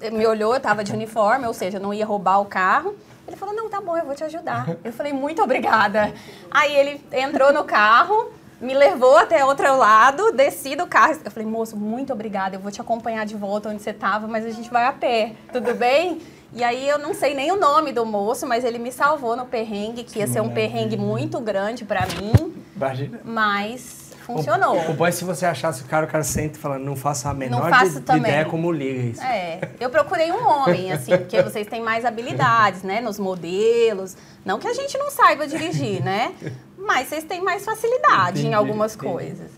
Ele 0.00 0.16
me 0.18 0.26
olhou, 0.26 0.50
eu 0.52 0.56
estava 0.56 0.82
de 0.82 0.92
uniforme, 0.92 1.46
ou 1.46 1.54
seja, 1.54 1.78
não 1.78 1.94
ia 1.94 2.04
roubar 2.04 2.40
o 2.40 2.46
carro. 2.46 2.96
Ele 3.28 3.36
falou, 3.36 3.54
não, 3.54 3.68
tá 3.68 3.78
bom, 3.78 3.96
eu 3.96 4.06
vou 4.06 4.14
te 4.14 4.24
ajudar. 4.24 4.66
Eu 4.82 4.92
falei, 4.92 5.12
muito 5.12 5.42
obrigada. 5.42 6.12
Aí 6.50 6.74
ele 6.74 7.00
entrou 7.12 7.52
no 7.52 7.62
carro, 7.62 8.32
me 8.58 8.72
levou 8.72 9.18
até 9.18 9.44
outro 9.44 9.76
lado, 9.76 10.32
desci 10.32 10.74
do 10.74 10.86
carro. 10.86 11.20
Eu 11.22 11.30
falei, 11.30 11.46
moço, 11.46 11.76
muito 11.76 12.10
obrigada, 12.10 12.56
eu 12.56 12.60
vou 12.60 12.72
te 12.72 12.80
acompanhar 12.80 13.26
de 13.26 13.36
volta 13.36 13.68
onde 13.68 13.82
você 13.82 13.90
estava, 13.90 14.26
mas 14.26 14.46
a 14.46 14.50
gente 14.50 14.70
vai 14.70 14.86
a 14.86 14.92
pé, 14.92 15.34
tudo 15.52 15.74
bem? 15.74 16.22
E 16.54 16.64
aí 16.64 16.88
eu 16.88 16.98
não 16.98 17.12
sei 17.12 17.34
nem 17.34 17.52
o 17.52 17.56
nome 17.56 17.92
do 17.92 18.06
moço, 18.06 18.46
mas 18.46 18.64
ele 18.64 18.78
me 18.78 18.90
salvou 18.90 19.36
no 19.36 19.44
perrengue, 19.44 20.02
que 20.02 20.20
ia 20.20 20.26
ser 20.26 20.40
um 20.40 20.48
perrengue 20.48 20.96
muito 20.96 21.38
grande 21.38 21.84
para 21.84 22.06
mim. 22.06 22.54
Imagina. 22.74 23.20
Mas 23.22 24.07
funcionou. 24.34 24.76
O, 24.76 24.90
o 24.90 24.94
bom 24.94 25.06
é 25.06 25.10
se 25.10 25.24
você 25.24 25.46
achasse 25.46 25.82
o 25.82 25.86
cara, 25.86 26.06
o 26.06 26.08
cara 26.08 26.22
sente 26.22 26.56
e 26.56 26.58
fala, 26.58 26.78
não 26.78 26.94
faça 26.94 27.30
a 27.30 27.34
menor 27.34 27.62
Não 27.62 27.70
faço 27.70 28.00
de, 28.00 28.16
ideia 28.16 28.44
como 28.44 28.70
liga 28.70 29.00
isso. 29.00 29.22
É, 29.22 29.60
eu 29.80 29.90
procurei 29.90 30.30
um 30.30 30.46
homem, 30.46 30.92
assim, 30.92 31.16
porque 31.18 31.42
vocês 31.42 31.66
têm 31.66 31.82
mais 31.82 32.04
habilidades, 32.04 32.82
né, 32.82 33.00
nos 33.00 33.18
modelos. 33.18 34.16
Não 34.44 34.58
que 34.58 34.68
a 34.68 34.74
gente 34.74 34.96
não 34.98 35.10
saiba 35.10 35.46
dirigir, 35.46 36.02
né? 36.02 36.34
Mas 36.76 37.08
vocês 37.08 37.24
têm 37.24 37.42
mais 37.42 37.64
facilidade 37.64 38.40
Entendi, 38.40 38.48
em 38.48 38.54
algumas 38.54 38.94
entendi. 38.94 39.12
coisas. 39.12 39.50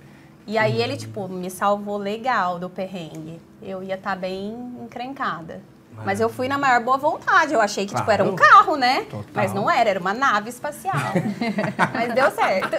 E 0.47 0.57
aí 0.57 0.83
ele, 0.83 0.97
tipo, 0.97 1.29
me 1.29 1.51
salvou 1.51 1.97
legal 1.97 2.59
do 2.59 2.71
perrengue. 2.71 3.41
Eu 3.63 3.83
ia 3.83 3.95
estar 3.95 4.17
bem 4.17 4.53
encrencada. 4.83 5.61
Mas 6.05 6.21
eu 6.21 6.29
fui 6.29 6.49
na 6.49 6.57
maior 6.59 6.83
boa 6.83 6.97
vontade. 6.97 7.53
Eu 7.53 7.61
achei 7.61 7.87
que, 7.87 7.95
tipo, 7.95 8.11
era 8.11 8.25
um 8.25 8.35
Claro. 8.37 8.53
carro, 8.55 8.77
né? 8.77 9.03
Total. 9.03 9.25
Mas 9.35 9.53
não 9.53 9.71
era, 9.71 9.91
era 9.91 10.01
uma 10.01 10.15
nave 10.15 10.49
espacial. 10.51 10.95
Mas 11.93 12.15
deu 12.15 12.31
certo. 12.31 12.71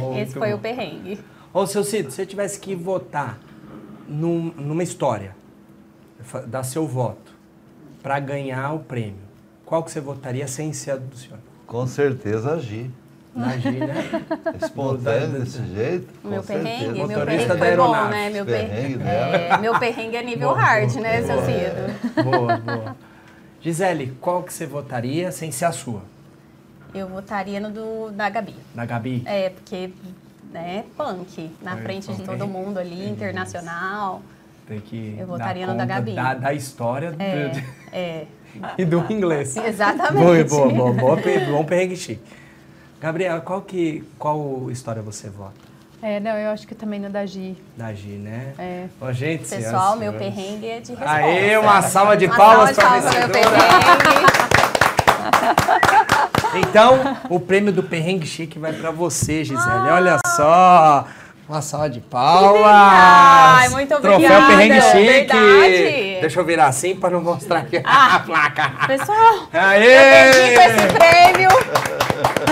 bom, 0.00 0.16
Esse 0.18 0.32
foi 0.34 0.50
bom. 0.50 0.56
o 0.56 0.58
perrengue. 0.58 1.20
Ô, 1.52 1.66
seu 1.66 1.84
Cid, 1.84 2.10
se 2.10 2.16
você 2.16 2.26
tivesse 2.26 2.58
que 2.58 2.74
votar 2.74 3.38
num- 4.08 4.52
numa 4.56 4.82
história, 4.82 5.36
dar 6.46 6.62
seu 6.62 6.86
voto 6.86 7.32
para 8.02 8.18
ganhar 8.20 8.72
o 8.72 8.80
prêmio, 8.80 9.20
qual 9.64 9.82
que 9.82 9.90
você 9.90 10.00
votaria 10.00 10.46
sem 10.48 10.72
ser 10.72 10.92
a 10.92 10.96
do 10.96 11.16
senhor? 11.16 11.38
Com 11.66 11.86
certeza 11.86 12.54
agir. 12.54 12.90
Imagina. 13.34 13.86
Espontâneo 14.62 15.40
desse 15.40 15.64
jeito. 15.74 16.08
Meu 16.22 16.42
perrengue, 16.42 17.04
meu 17.06 17.08
perrengue 17.24 17.46
da 17.46 17.56
foi 17.56 17.76
bom, 17.76 18.04
né? 18.08 18.30
Meu 18.30 18.44
Perrengue 18.44 19.02
é, 19.02 19.56
meu 19.58 19.78
perrengue 19.78 20.16
é 20.16 20.22
nível 20.22 20.52
hard, 20.52 20.94
né, 20.96 21.22
seu 21.22 21.38
Cido? 21.42 22.22
boa, 22.24 22.56
boa. 22.58 22.96
Gisele, 23.60 24.16
qual 24.20 24.42
que 24.42 24.52
você 24.52 24.66
votaria 24.66 25.30
sem 25.32 25.50
ser 25.52 25.64
a 25.66 25.72
sua? 25.72 26.02
Eu 26.94 27.08
votaria 27.08 27.58
no 27.58 27.70
do, 27.70 28.10
da 28.10 28.28
Gabi. 28.28 28.54
Da 28.74 28.84
Gabi? 28.84 29.22
É, 29.24 29.48
porque, 29.50 29.90
né, 30.52 30.84
punk, 30.96 31.50
na 31.62 31.78
É, 31.78 31.82
frente 31.82 32.12
de 32.12 32.22
todo 32.22 32.46
mundo 32.46 32.78
ali, 32.78 33.08
internacional. 33.08 34.20
Tem 34.66 34.78
que 34.80 35.16
Eu 35.18 35.26
votaria 35.26 35.66
no 35.66 35.74
da 35.76 35.84
Gabi. 35.86 36.12
Da, 36.14 36.34
da 36.34 36.52
história 36.52 37.12
do- 37.12 37.20
É, 37.22 37.48
de- 37.48 37.64
é, 37.92 38.26
e 38.76 38.84
do 38.84 39.06
inglês. 39.10 39.56
exatamente. 39.56 40.22
Boa, 40.50 40.68
boa, 40.68 40.92
boa, 40.92 41.16
boa, 41.16 41.16
bom 41.50 41.64
perrengue 41.64 41.96
chique. 41.96 42.20
Gabriela, 43.02 43.40
qual, 43.40 43.60
que, 43.62 44.04
qual 44.16 44.70
história 44.70 45.02
você 45.02 45.28
vota? 45.28 45.54
É, 46.00 46.20
não, 46.20 46.30
eu 46.36 46.52
acho 46.52 46.64
que 46.68 46.74
também 46.74 47.00
no 47.00 47.10
da 47.10 47.26
Gi. 47.26 47.56
Da 47.76 47.92
Gi, 47.92 48.10
né? 48.10 48.52
É. 48.56 48.86
Ô, 49.00 49.12
gente, 49.12 49.40
Pessoal, 49.40 49.96
senhoras 49.96 49.98
meu 49.98 50.12
senhores. 50.12 50.34
perrengue 50.36 50.66
é 50.68 50.78
de 50.78 50.90
resposta. 50.90 51.12
Aê, 51.12 51.56
uma 51.58 51.82
salva 51.82 52.16
de 52.16 52.26
Uma 52.26 52.36
palmas 52.36 52.76
salva 52.76 53.00
de 53.00 53.06
pra 53.06 53.10
palmas, 53.10 53.18
meu 53.18 53.28
perrengue. 53.28 54.32
Então, 56.54 57.16
o 57.28 57.40
prêmio 57.40 57.72
do 57.72 57.82
Perrengue 57.82 58.26
Chique 58.26 58.58
vai 58.58 58.72
pra 58.72 58.92
você, 58.92 59.42
Gisele. 59.42 59.88
Olha 59.90 60.18
só. 60.36 61.06
Uma 61.48 61.60
salva 61.60 61.90
de 61.90 62.00
palmas. 62.00 62.62
Ai, 62.64 63.68
muito 63.70 63.88
Troféu 63.88 64.12
obrigada, 64.14 64.46
Perrengue 64.46 64.80
Chique. 64.80 65.04
verdade. 65.04 66.20
Deixa 66.20 66.40
eu 66.40 66.44
virar 66.44 66.66
assim 66.66 66.94
pra 66.96 67.10
não 67.10 67.20
mostrar 67.20 67.58
aqui 67.58 67.82
a 67.84 68.20
placa. 68.20 68.86
Pessoal, 68.86 69.48
Aê! 69.52 70.32
dedico 70.32 70.60
esse 70.60 70.86
prêmio 70.94 71.48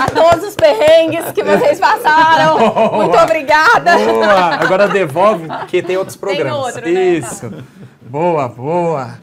a 0.02 0.10
todos 0.10 0.44
os 0.48 0.54
perrengues 0.56 1.30
que 1.32 1.42
vocês 1.42 1.78
passaram. 1.78 2.58
Muito 2.92 3.16
obrigada. 3.16 3.96
Boa! 3.96 4.54
Agora 4.56 4.88
devolve, 4.88 5.46
porque 5.46 5.82
tem 5.82 5.96
outros 5.96 6.16
Tem 6.16 6.20
programas. 6.36 6.66
outro, 6.66 6.82
né? 6.82 6.90
Isso. 6.90 7.64
Boa, 8.02 8.48
boa. 8.48 9.18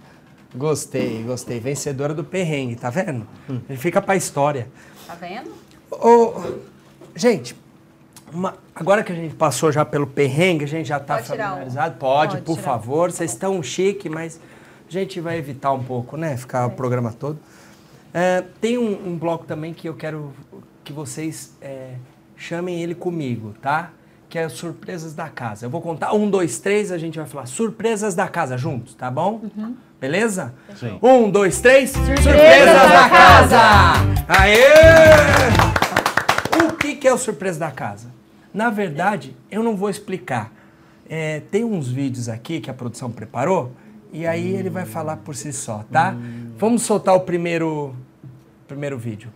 Gostei, 0.55 1.24
gostei. 1.28 1.59
Vencedora 1.59 2.13
do 2.13 2.24
perrengue, 2.24 2.76
tá 2.78 2.89
vendo? 2.89 3.28
Ele 3.70 3.78
fica 3.78 4.01
pra 4.01 4.15
história. 4.15 4.70
Tá 5.05 5.13
vendo? 5.20 5.51
Ô, 5.91 6.34
gente, 7.15 7.55
uma- 8.34 8.56
agora 8.76 9.04
que 9.04 9.12
a 9.12 9.16
gente 9.16 9.36
passou 9.36 9.72
já 9.72 9.84
pelo 9.86 10.08
perrengue, 10.08 10.66
a 10.66 10.68
gente 10.68 10.88
já 10.88 11.00
tá 11.00 11.18
o- 11.18 11.24
familiarizado. 11.24 11.96
Pode, 11.98 12.32
Pode 12.34 12.44
por 12.44 12.58
tirar. 12.58 12.64
favor. 12.72 13.12
Vocês 13.12 13.32
estão 13.32 13.62
chique, 13.64 14.10
mas 14.10 14.40
a 14.88 14.92
gente 14.92 15.20
vai 15.20 15.38
evitar 15.38 15.72
um 15.74 15.84
pouco, 15.84 16.16
né? 16.18 16.36
Ficar 16.38 16.66
o 16.68 16.72
programa 16.72 17.12
todo. 17.14 17.40
É, 18.14 18.44
tem 18.62 18.78
um, 18.78 19.10
um 19.10 19.18
bloco 19.18 19.46
também 19.46 19.74
que 19.74 19.88
eu 19.88 19.94
quero 19.94 20.34
que 20.84 20.92
vocês 20.94 21.56
é, 21.62 21.94
chamem 22.36 22.82
ele 22.82 22.96
comigo, 22.96 23.54
tá? 23.62 23.90
Que 24.30 24.40
é 24.40 24.50
Surpresas 24.50 25.14
da 25.14 25.30
Casa. 25.30 25.66
Eu 25.66 25.70
vou 25.70 25.82
contar 25.82 26.14
um, 26.14 26.30
dois, 26.30 26.60
três, 26.60 26.92
a 26.92 26.98
gente 26.98 27.18
vai 27.18 27.28
falar 27.28 27.46
Surpresas 27.46 28.16
da 28.16 28.28
Casa 28.28 28.58
juntos, 28.58 28.94
tá 28.94 29.10
bom? 29.12 29.42
Beleza? 30.00 30.54
Sim. 30.76 31.00
Um, 31.02 31.30
dois, 31.30 31.60
três. 31.62 31.90
Surpresas, 31.92 32.66
da 32.66 32.88
da 32.88 33.10
casa! 33.10 33.60
Aê! 34.28 34.58
O 36.66 36.74
que, 36.78 36.96
que 36.96 37.08
é 37.08 37.14
o 37.14 37.18
Surpresa 37.18 37.60
da 37.60 37.72
Casa? 37.72 38.08
Na 38.58 38.72
verdade, 38.72 39.36
eu 39.51 39.62
não 39.62 39.76
vou 39.76 39.88
explicar. 39.88 40.51
É, 41.08 41.41
tem 41.51 41.64
uns 41.64 41.89
vídeos 41.89 42.28
aqui 42.28 42.60
que 42.60 42.72
a 42.72 42.74
produção 42.74 43.12
preparou 43.12 43.72
e 44.12 44.26
aí 44.26 44.55
ele 44.55 44.68
vai 44.68 44.84
falar 44.84 45.18
por 45.18 45.36
si 45.36 45.53
só, 45.53 45.86
tá? 45.91 46.18
Vamos 46.58 46.82
soltar 46.82 47.14
o 47.14 47.20
primeiro, 47.20 47.95
primeiro 48.68 48.97
vídeo. 48.97 49.32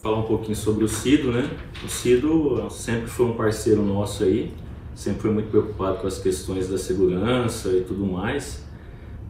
falar 0.00 0.20
um 0.20 0.22
pouquinho 0.22 0.56
sobre 0.56 0.84
o 0.84 0.88
Cido, 0.88 1.32
né? 1.32 1.50
O 1.84 1.88
Cido 1.88 2.70
sempre 2.70 3.08
foi 3.08 3.26
um 3.26 3.34
parceiro 3.34 3.82
nosso 3.82 4.22
aí, 4.22 4.54
sempre 4.94 5.20
foi 5.20 5.32
muito 5.32 5.50
preocupado 5.50 5.98
com 5.98 6.06
as 6.06 6.18
questões 6.18 6.68
da 6.68 6.78
segurança 6.78 7.70
e 7.70 7.80
tudo 7.82 8.06
mais. 8.06 8.64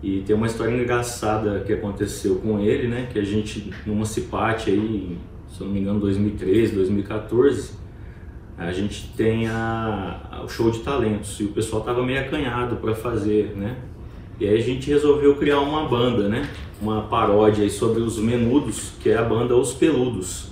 E 0.03 0.21
tem 0.21 0.37
uma 0.37 0.47
história 0.47 0.71
engraçada 0.71 1.61
que 1.61 1.73
aconteceu 1.73 2.37
com 2.37 2.61
ele, 2.61 2.89
né? 2.89 3.09
Que 3.11 3.19
a 3.19 3.25
gente, 3.25 3.73
numa 3.87 4.05
cipate 4.05 4.71
aí, 4.71 5.19
se 5.51 5.61
eu 5.61 5.67
não 5.67 5.75
me 5.75 5.81
engano, 5.81 6.01
2013, 6.01 6.75
2014, 6.75 7.73
a 8.57 8.73
gente 8.73 9.13
tem 9.17 9.47
a, 9.49 10.21
a- 10.31 10.45
o 10.45 10.49
show 10.49 10.71
de 10.71 10.81
talentos 10.81 11.39
e 11.41 11.45
o 11.45 11.49
pessoal 11.49 11.83
tava 11.83 12.03
meio 12.03 12.21
acanhado 12.21 12.77
para 12.77 12.95
fazer, 12.95 13.55
né? 13.57 13.77
E 14.39 14.47
aí 14.49 14.57
a 14.57 14.63
gente 14.63 14.89
resolveu 14.91 15.35
criar 15.37 15.61
uma 15.61 15.87
banda, 15.87 16.29
né? 16.29 16.49
Uma 16.81 17.03
paródia 17.03 17.69
sobre 17.69 18.01
os 18.01 18.19
Menudos, 18.19 18.93
que 19.01 19.11
é 19.11 19.17
a 19.19 19.23
banda 19.23 19.55
Os 19.55 19.73
Peludos. 19.75 20.49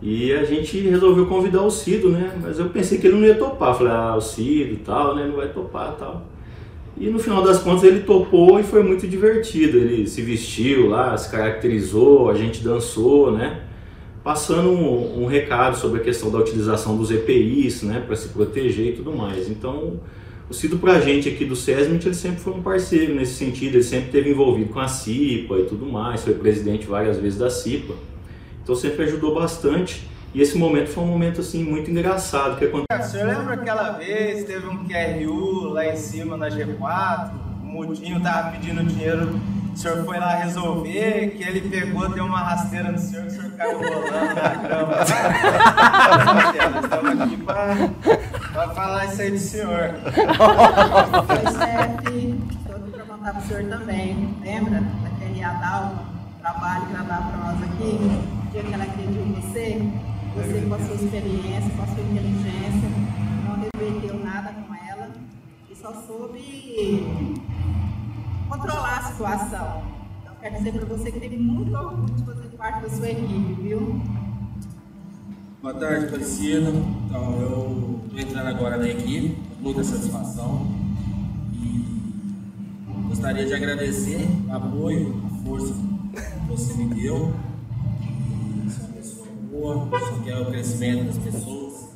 E 0.00 0.32
a 0.32 0.44
gente 0.44 0.78
resolveu 0.80 1.26
convidar 1.26 1.62
o 1.62 1.70
Cido, 1.70 2.10
né? 2.10 2.32
Mas 2.40 2.60
eu 2.60 2.66
pensei 2.68 2.98
que 2.98 3.08
ele 3.08 3.16
não 3.16 3.26
ia 3.26 3.34
topar. 3.34 3.74
Falei, 3.76 3.92
ah, 3.92 4.14
o 4.16 4.20
Cido 4.20 4.72
e 4.74 4.76
tal, 4.76 5.16
né? 5.16 5.26
Não 5.26 5.34
vai 5.34 5.48
topar 5.48 5.96
tal. 5.96 6.26
E 6.96 7.08
no 7.10 7.18
final 7.18 7.42
das 7.42 7.60
contas 7.60 7.82
ele 7.82 8.00
topou 8.00 8.60
e 8.60 8.62
foi 8.62 8.84
muito 8.84 9.08
divertido. 9.08 9.78
Ele 9.78 10.06
se 10.06 10.22
vestiu 10.22 10.88
lá, 10.88 11.16
se 11.16 11.28
caracterizou, 11.28 12.30
a 12.30 12.34
gente 12.34 12.62
dançou, 12.62 13.32
né? 13.32 13.62
Passando 14.28 14.68
um, 14.68 15.22
um 15.22 15.26
recado 15.26 15.74
sobre 15.74 16.02
a 16.02 16.04
questão 16.04 16.30
da 16.30 16.36
utilização 16.36 16.98
dos 16.98 17.10
EPIs, 17.10 17.82
né? 17.82 18.04
Para 18.06 18.14
se 18.14 18.28
proteger 18.28 18.88
e 18.88 18.92
tudo 18.92 19.10
mais. 19.10 19.48
Então, 19.48 19.98
o 20.50 20.52
Cido 20.52 20.76
pra 20.78 21.00
gente 21.00 21.30
aqui 21.30 21.46
do 21.46 21.56
SESMIT, 21.56 22.06
ele 22.06 22.14
sempre 22.14 22.38
foi 22.38 22.52
um 22.52 22.60
parceiro 22.60 23.14
nesse 23.14 23.36
sentido. 23.36 23.76
Ele 23.76 23.82
sempre 23.82 24.08
esteve 24.08 24.28
envolvido 24.28 24.70
com 24.70 24.80
a 24.80 24.86
CIPA 24.86 25.60
e 25.60 25.64
tudo 25.64 25.86
mais. 25.86 26.24
Foi 26.24 26.34
presidente 26.34 26.86
várias 26.86 27.16
vezes 27.16 27.38
da 27.38 27.48
CIPA. 27.48 27.94
Então 28.62 28.74
sempre 28.74 29.04
ajudou 29.04 29.34
bastante. 29.34 30.06
E 30.34 30.42
esse 30.42 30.58
momento 30.58 30.88
foi 30.88 31.04
um 31.04 31.06
momento 31.06 31.40
assim 31.40 31.64
muito 31.64 31.90
engraçado 31.90 32.58
que 32.58 32.66
aconteceu. 32.66 33.00
O 33.00 33.10
senhor 33.10 33.38
lembra 33.38 33.54
aquela 33.54 33.92
vez, 33.92 34.44
teve 34.44 34.66
um 34.66 34.84
QRU 34.84 35.70
lá 35.70 35.86
em 35.86 35.96
cima 35.96 36.36
na 36.36 36.50
G4, 36.50 37.30
o 37.62 37.66
Mudinho 37.66 38.20
tava 38.20 38.50
pedindo 38.50 38.84
dinheiro, 38.84 39.40
o 39.78 39.80
senhor 39.80 40.04
foi 40.04 40.18
lá 40.18 40.34
resolver, 40.34 41.36
que 41.36 41.44
ele 41.44 41.60
pegou, 41.68 42.08
deu 42.08 42.24
uma 42.24 42.40
rasteira 42.40 42.90
no 42.90 42.98
senhor, 42.98 43.26
que 43.26 43.28
o 43.28 43.36
senhor 43.36 43.52
caiu 43.52 43.78
rolando 43.78 44.34
na 44.34 44.54
grama. 44.56 44.96
Nós 44.96 46.82
estamos 46.82 47.20
aqui 47.20 47.36
pra 47.36 48.68
falar 48.74 49.04
isso 49.04 49.22
aí 49.22 49.30
do 49.30 49.38
senhor. 49.38 49.94
Oi, 51.28 51.44
chefe. 51.52 52.40
Estou 52.58 52.76
aqui 52.76 52.90
para 52.90 53.04
contar 53.04 53.30
para 53.30 53.38
o 53.38 53.42
senhor 53.46 53.64
também. 53.70 54.36
Lembra 54.42 54.82
daquele 55.04 55.44
Adal, 55.44 56.06
trabalho 56.40 56.86
que 56.86 56.94
ela 56.94 57.04
dá 57.04 57.16
para 57.18 57.36
nós 57.36 57.62
aqui? 57.62 58.00
O 58.48 58.50
dia 58.50 58.64
que 58.64 58.74
ela 58.74 58.82
acreditou 58.82 59.26
em 59.26 59.32
você, 59.34 59.80
você 60.34 60.60
com 60.68 60.74
a 60.74 60.78
sua 60.80 60.94
experiência, 60.96 61.70
com 61.76 61.82
a 61.84 61.86
sua 61.86 62.02
inteligência, 62.02 62.88
não 63.46 63.60
reverteu 63.60 64.18
nada 64.24 64.52
com 64.54 64.74
ela 64.74 65.08
e 65.70 65.76
só 65.76 65.92
soube 65.92 67.38
controlar 68.48 68.98
a 68.98 69.02
situação. 69.02 69.82
Então, 70.22 70.34
quero 70.40 70.56
dizer 70.56 70.72
para 70.72 70.86
você 70.86 71.12
que 71.12 71.20
teve 71.20 71.36
muito 71.36 71.76
orgulho 71.76 72.14
de 72.14 72.24
fazer 72.24 72.48
parte 72.56 72.82
da 72.82 72.90
sua 72.90 73.10
equipe, 73.10 73.62
viu? 73.62 74.00
Boa 75.60 75.74
tarde, 75.74 76.06
Aparecida. 76.06 76.70
Então, 76.70 77.40
eu 77.40 78.00
estou 78.06 78.18
entrando 78.18 78.48
agora 78.48 78.76
na 78.78 78.88
equipe, 78.88 79.36
muita 79.60 79.84
satisfação. 79.84 80.66
E 81.52 82.08
gostaria 83.08 83.46
de 83.46 83.54
agradecer 83.54 84.26
o 84.48 84.52
apoio, 84.52 85.22
a 85.26 85.44
força 85.44 85.74
que 85.74 86.48
você 86.48 86.74
me 86.74 86.94
deu. 86.94 87.34
E 88.00 88.70
é 88.70 88.80
uma 88.80 88.92
pessoa 88.94 89.26
boa, 89.50 90.00
só 90.00 90.22
quer 90.22 90.38
o 90.38 90.46
crescimento 90.46 91.04
das 91.06 91.18
pessoas. 91.18 91.88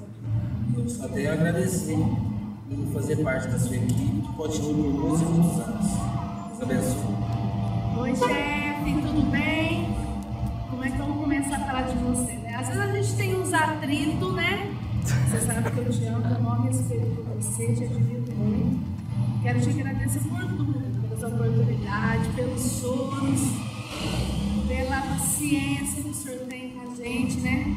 Eu 0.77 0.89
só 0.89 1.09
tenho 1.09 1.31
a 1.31 1.35
agradecer 1.35 1.99
por 2.69 2.93
fazer 2.93 3.17
parte 3.17 3.49
da 3.49 3.59
sua 3.59 3.77
equipe, 3.77 4.23
que 4.23 4.33
continue 4.37 4.75
por 4.75 5.01
muitos 5.01 5.21
e 5.21 5.25
muitos 5.25 5.61
anos. 5.61 6.22
Oi, 6.65 8.15
chefe, 8.15 9.03
tudo 9.03 9.29
bem? 9.33 9.97
Como 10.71 10.85
é 10.85 10.91
que 10.91 10.97
vou 10.97 11.17
começar 11.17 11.57
a 11.57 11.59
falar 11.59 11.83
de 11.83 11.99
você, 11.99 12.35
né? 12.35 12.55
Às 12.55 12.69
vezes 12.69 12.81
a 12.81 12.93
gente 12.93 13.17
tem 13.17 13.35
uns 13.35 13.53
atritos, 13.53 14.35
né? 14.35 14.73
Você 15.03 15.41
sabe 15.41 15.69
que 15.73 15.79
eu 15.79 15.91
te 15.91 16.05
amo, 16.05 16.25
eu 16.25 16.41
maior 16.41 16.63
respeito 16.63 17.17
por 17.17 17.25
você, 17.35 17.75
te 17.75 17.83
admiro 17.83 18.33
muito. 18.37 18.81
Quero 19.43 19.61
te 19.61 19.71
agradecer 19.71 20.21
por 20.21 20.39
tudo, 20.39 20.73
pelas 21.09 21.33
oportunidades, 21.33 22.29
pelos 22.29 22.63
sonhos, 22.63 23.41
pela 24.69 25.01
paciência 25.01 26.01
que 26.01 26.11
o 26.11 26.15
senhor 26.15 26.47
tem 26.47 26.71
com 26.71 26.93
a 26.93 26.95
gente, 26.95 27.41
né? 27.41 27.77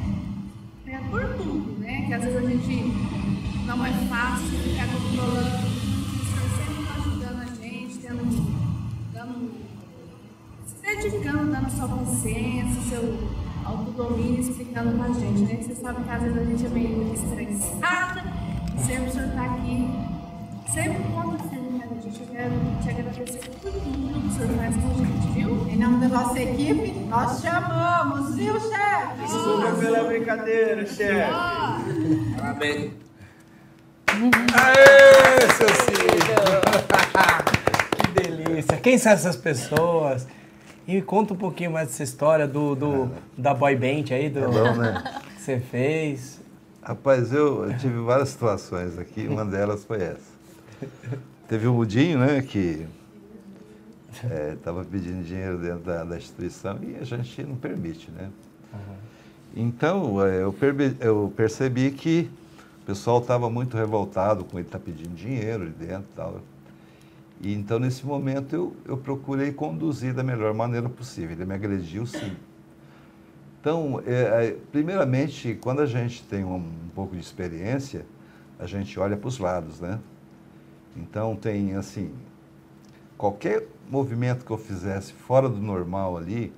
É 0.86 0.98
por 1.10 1.24
tudo, 1.38 1.80
né? 1.80 2.04
Que 2.06 2.14
às 2.14 2.24
vezes 2.24 2.38
a 2.38 2.48
gente 2.48 2.94
não 3.66 3.84
é 3.84 3.92
fácil 4.08 4.60
ficar 4.60 4.88
controlando 4.90 5.75
sua 11.88 11.98
paciência, 11.98 12.82
seu 12.90 13.18
autodomínio, 13.64 14.42
explicando 14.42 14.98
pra 14.98 15.08
gente, 15.14 15.42
né? 15.42 15.60
Você 15.62 15.76
sabe 15.76 16.04
que 16.04 16.10
às 16.10 16.22
vezes 16.22 16.38
a 16.38 16.44
gente 16.44 16.66
é 16.66 16.70
meio 16.70 17.14
estressada, 17.14 18.24
sempre 18.86 19.10
o 19.10 19.12
senhor 19.12 19.30
tá 19.30 19.46
aqui, 19.46 19.90
sempre 20.74 21.04
conta 21.14 21.44
firme 21.50 21.80
com 21.80 21.96
a 21.96 22.02
gente. 22.02 22.22
Eu 22.22 22.28
quero 22.28 22.52
te 22.82 22.90
agradecer 22.90 23.50
por 23.50 23.72
tudo 23.72 23.80
que 23.82 24.28
o 24.28 24.32
senhor 24.32 24.58
faz 24.58 24.76
com 24.76 24.90
a 24.90 24.94
gente, 24.94 25.28
viu? 25.34 25.68
Em 25.70 25.78
nome 25.78 26.08
da 26.08 26.18
nossa 26.18 26.40
equipe, 26.40 26.92
nós 27.08 27.42
te 27.42 27.48
amamos, 27.48 28.36
viu, 28.36 28.60
chefe? 28.60 29.22
Desculpa 29.22 29.72
pela 29.80 30.04
brincadeira, 30.06 30.86
chefe. 30.86 31.32
Parabéns. 32.38 32.92
Aê, 34.08 35.42
seu 35.58 35.68
Cid! 35.68 36.26
que 37.98 38.22
delícia! 38.22 38.78
Quem 38.78 38.98
são 38.98 39.12
essas 39.12 39.36
pessoas? 39.36 40.26
E 40.88 41.02
conta 41.02 41.34
um 41.34 41.38
pouquinho 41.38 41.72
mais 41.72 41.88
dessa 41.90 42.04
história 42.04 42.48
do, 42.48 42.76
do 42.76 43.10
da 43.38 43.54
boy 43.54 43.76
band 43.76 44.14
aí, 44.14 44.30
do, 44.30 44.40
É 44.40 44.48
bom, 44.48 44.76
né? 44.76 45.04
que 45.36 45.42
você 45.42 45.60
fez. 45.60 46.40
Rapaz, 46.84 47.34
eu, 47.34 47.66
eu 47.66 47.78
tive 47.78 48.00
várias 48.00 48.30
situações 48.30 48.98
aqui, 49.00 49.28
uma 49.28 49.44
delas 49.44 49.84
foi 49.84 50.02
essa. 50.04 50.36
Teve 51.48 51.68
o 51.68 51.74
Mudinho, 51.74 52.20
né, 52.20 52.42
que 52.44 52.86
estava 54.54 54.84
pedindo 54.86 55.24
dinheiro 55.24 55.58
dentro 55.58 55.80
da, 55.84 56.04
da 56.04 56.18
instituição 56.18 56.78
e 56.84 56.96
a 56.96 57.04
gente 57.04 57.44
não 57.44 57.56
permite, 57.56 58.12
né? 58.12 58.30
Então, 59.56 60.24
eh, 60.26 60.44
eu, 60.44 60.52
perbe- 60.54 60.96
eu 61.00 61.32
percebi 61.36 61.90
que 61.92 62.30
o 62.84 62.86
pessoal 62.86 63.20
estava 63.20 63.50
muito 63.50 63.76
revoltado 63.78 64.44
com 64.44 64.58
ele 64.60 64.68
estar 64.68 64.80
pedindo 64.80 65.16
dinheiro 65.16 65.64
ali 65.64 65.72
dentro 65.72 66.06
e 66.12 66.16
tal. 66.16 66.40
E 67.42 67.54
então, 67.54 67.80
nesse 67.80 68.06
momento, 68.06 68.54
eu, 68.56 68.76
eu 68.86 68.98
procurei 68.98 69.52
conduzir 69.52 70.14
da 70.14 70.24
melhor 70.24 70.54
maneira 70.54 70.88
possível. 70.90 71.32
Ele 71.32 71.46
me 71.46 71.54
agrediu, 71.54 72.06
sim. 72.06 72.36
Então, 73.60 74.02
é, 74.06 74.48
é, 74.48 74.58
primeiramente, 74.72 75.58
quando 75.62 75.82
a 75.82 75.86
gente 75.86 76.24
tem 76.24 76.44
um, 76.44 76.56
um 76.56 76.90
pouco 76.94 77.16
de 77.16 77.22
experiência, 77.22 78.06
a 78.60 78.66
gente 78.66 79.00
olha 79.00 79.18
para 79.18 79.28
os 79.28 79.38
lados, 79.40 79.80
né? 79.82 80.00
Então, 80.96 81.36
tem, 81.36 81.74
assim, 81.76 82.12
qualquer 83.18 83.68
movimento 83.90 84.46
que 84.46 84.52
eu 84.52 84.58
fizesse 84.58 85.14
fora 85.14 85.50
do 85.50 85.60
normal 85.60 86.16
ali, 86.18 86.54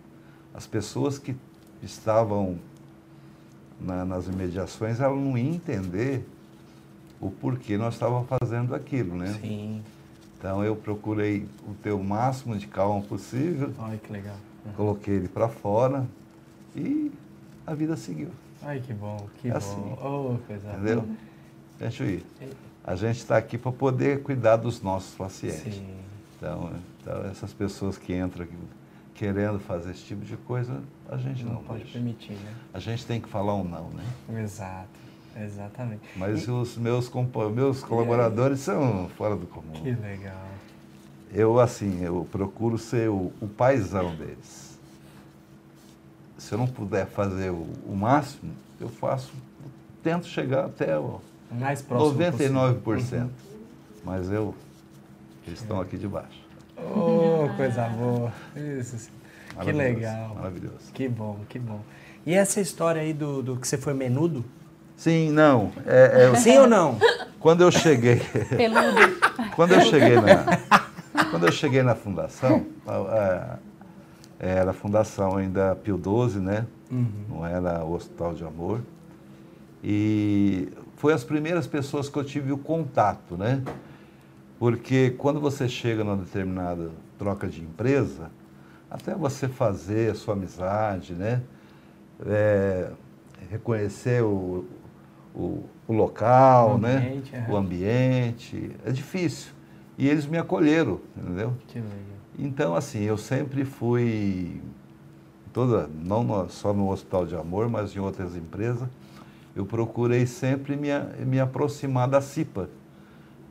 as 0.54 0.68
pessoas 0.68 1.18
que 1.18 1.36
estavam 1.82 2.60
na- 3.80 4.06
nas 4.06 4.28
imediações, 4.28 5.00
elas 5.00 5.18
não 5.18 5.38
iam 5.38 5.54
entender 5.56 6.28
o 7.20 7.32
porquê 7.32 7.78
nós 7.78 7.96
estávamos 7.96 8.28
fazendo 8.28 8.76
aquilo, 8.76 9.16
né? 9.16 9.34
Sim. 9.42 9.82
Então, 10.38 10.64
eu 10.64 10.76
procurei 10.76 11.48
o 11.68 11.74
ter 11.74 11.92
o 11.92 12.04
máximo 12.04 12.56
de 12.58 12.68
calma 12.68 13.02
possível, 13.02 13.74
Olha 13.80 13.98
que 13.98 14.12
legal. 14.12 14.36
coloquei 14.76 15.16
ele 15.16 15.28
para 15.28 15.48
fora 15.50 16.06
e 16.76 17.12
a 17.66 17.74
vida 17.74 17.98
seguiu. 17.98 18.30
Ai, 18.62 18.80
que 18.80 18.94
bom, 18.94 19.28
que 19.42 19.48
É 19.48 19.52
bom. 19.52 19.58
assim. 19.58 19.94
Oh, 20.02 20.38
coisa 20.46 20.74
Entendeu? 20.74 21.08
Gente, 21.80 22.26
a 22.84 22.96
gente 22.96 23.18
está 23.18 23.38
aqui 23.38 23.58
para 23.58 23.72
poder 23.72 24.22
cuidar 24.24 24.58
dos 24.58 24.82
nossos 24.82 25.14
pacientes. 25.16 25.74
Sim. 25.76 25.88
Então, 26.38 26.72
então, 27.02 27.26
essas 27.26 27.52
pessoas 27.54 27.98
que 27.98 28.14
entram 28.16 28.44
aqui 28.44 28.54
querendo 29.16 29.60
fazer 29.60 29.92
esse 29.92 30.04
tipo 30.04 30.24
de 30.24 30.38
coisa, 30.38 30.82
a 31.10 31.18
gente 31.18 31.44
não, 31.44 31.54
Não 31.54 31.64
pode 31.64 31.80
deixa. 31.80 31.94
permitir, 31.94 32.34
né? 32.34 32.54
A 32.74 32.80
gente 32.80 33.06
tem 33.08 33.20
que 33.20 33.28
falar 33.28 33.56
um 33.56 33.64
não, 33.64 33.90
né? 33.90 34.04
Exato, 34.44 34.88
exatamente. 35.44 36.02
Mas 36.16 36.48
E- 36.48 36.52
os 36.52 36.78
meus, 36.78 37.10
meus 37.52 37.84
colaboradores 37.84 38.60
são 38.60 39.10
fora 39.18 39.36
do 39.36 39.46
comum. 39.48 39.74
Que 39.74 39.92
legal. 39.92 40.48
Eu, 41.34 41.60
assim, 41.60 42.04
eu 42.04 42.28
procuro 42.32 42.78
ser 42.78 43.10
o, 43.10 43.32
o 43.42 43.48
paizão 43.48 44.16
deles. 44.16 44.78
Se 46.38 46.54
eu 46.54 46.58
não 46.58 46.68
puder 46.68 47.06
fazer 47.08 47.50
o, 47.52 47.68
o 47.86 47.96
máximo, 47.96 48.52
eu 48.80 48.88
faço, 48.90 49.34
tento 50.04 50.26
chegar 50.28 50.66
até 50.66 50.98
o 50.98 51.20
mais 51.52 51.82
próximo 51.82 52.20
99%. 52.20 52.82
possível. 52.82 53.30
Mas 54.06 54.32
eu, 54.32 54.56
eles 55.46 55.60
estão 55.60 55.82
aqui 55.82 55.98
debaixo. 55.98 56.46
Oh, 56.78 57.50
coisa 57.58 57.90
boa. 57.90 58.32
Isso. 58.56 59.10
Que 59.62 59.72
legal. 59.72 60.36
Maravilhoso. 60.36 60.92
Que 60.94 61.10
bom, 61.10 61.40
que 61.50 61.58
bom. 61.58 61.82
E 62.26 62.34
essa 62.34 62.62
história 62.62 63.02
aí 63.02 63.14
do, 63.14 63.42
do 63.42 63.58
que 63.58 63.68
você 63.68 63.78
foi 63.78 63.94
menudo? 63.94 64.46
Sim, 64.98 65.32
não. 65.32 65.72
é- 65.86 66.32
é- 66.34 66.36
Sim 66.36 66.58
ou 66.58 66.68
não? 66.68 66.98
quando 67.40 67.62
eu 67.62 67.72
cheguei, 67.72 68.20
Peludo. 68.58 69.16
quando 69.56 69.74
eu 69.76 69.82
cheguei 69.82 70.16
na, 70.20 70.44
quando 71.30 71.46
eu 71.46 71.52
cheguei 71.52 71.84
na 71.84 71.94
fundação, 71.96 72.66
a- 72.86 72.96
a- 72.96 73.58
era 74.40 74.72
a 74.72 74.74
fundação 74.74 75.38
ainda 75.38 75.76
Pio 75.76 75.98
XII, 76.04 76.40
né? 76.42 76.66
Não 77.30 77.46
era 77.46 77.84
o 77.86 77.94
Hospital 77.94 78.34
de 78.34 78.44
Amor. 78.44 78.82
E 79.84 80.70
foi 80.96 81.14
as 81.14 81.24
primeiras 81.24 81.68
pessoas 81.68 82.10
que 82.10 82.18
eu 82.18 82.24
tive 82.24 82.52
o 82.52 82.58
contato, 82.58 83.38
né? 83.38 83.62
Porque 84.60 85.12
quando 85.12 85.40
você 85.40 85.70
chega 85.70 86.04
numa 86.04 86.18
determinada 86.18 86.90
troca 87.20 87.48
de 87.48 87.62
empresa, 87.62 88.32
até 88.90 89.14
você 89.14 89.48
fazer 89.48 90.12
a 90.12 90.16
sua 90.16 90.34
amizade, 90.34 91.14
né? 91.14 91.42
É, 92.26 92.90
reconhecer 93.52 94.24
o, 94.24 94.66
o, 95.38 95.64
o 95.88 95.94
local, 95.94 96.74
O 96.74 96.78
né? 96.78 96.98
ambiente, 96.98 97.36
é. 97.36 97.52
O 97.52 97.56
ambiente, 97.56 98.72
é 98.86 98.92
difícil. 98.92 99.52
E 99.98 100.08
eles 100.08 100.26
me 100.26 100.38
acolheram, 100.38 101.00
entendeu? 101.16 101.54
Que 101.68 101.80
legal. 101.80 101.92
Então, 102.38 102.76
assim, 102.76 103.02
eu 103.04 103.18
sempre 103.18 103.66
fui, 103.66 104.62
toda, 105.54 105.90
não 106.04 106.24
no- 106.24 106.50
só 106.50 106.74
no 106.74 106.90
Hospital 106.92 107.26
de 107.26 107.36
Amor, 107.36 107.70
mas 107.70 107.96
em 107.96 108.00
outras 108.00 108.36
empresas, 108.36 108.88
eu 109.56 109.66
procurei 109.66 110.26
sempre 110.28 110.76
me, 110.76 110.90
me 111.26 111.40
aproximar 111.40 112.08
da 112.08 112.22
CIPA, 112.22 112.70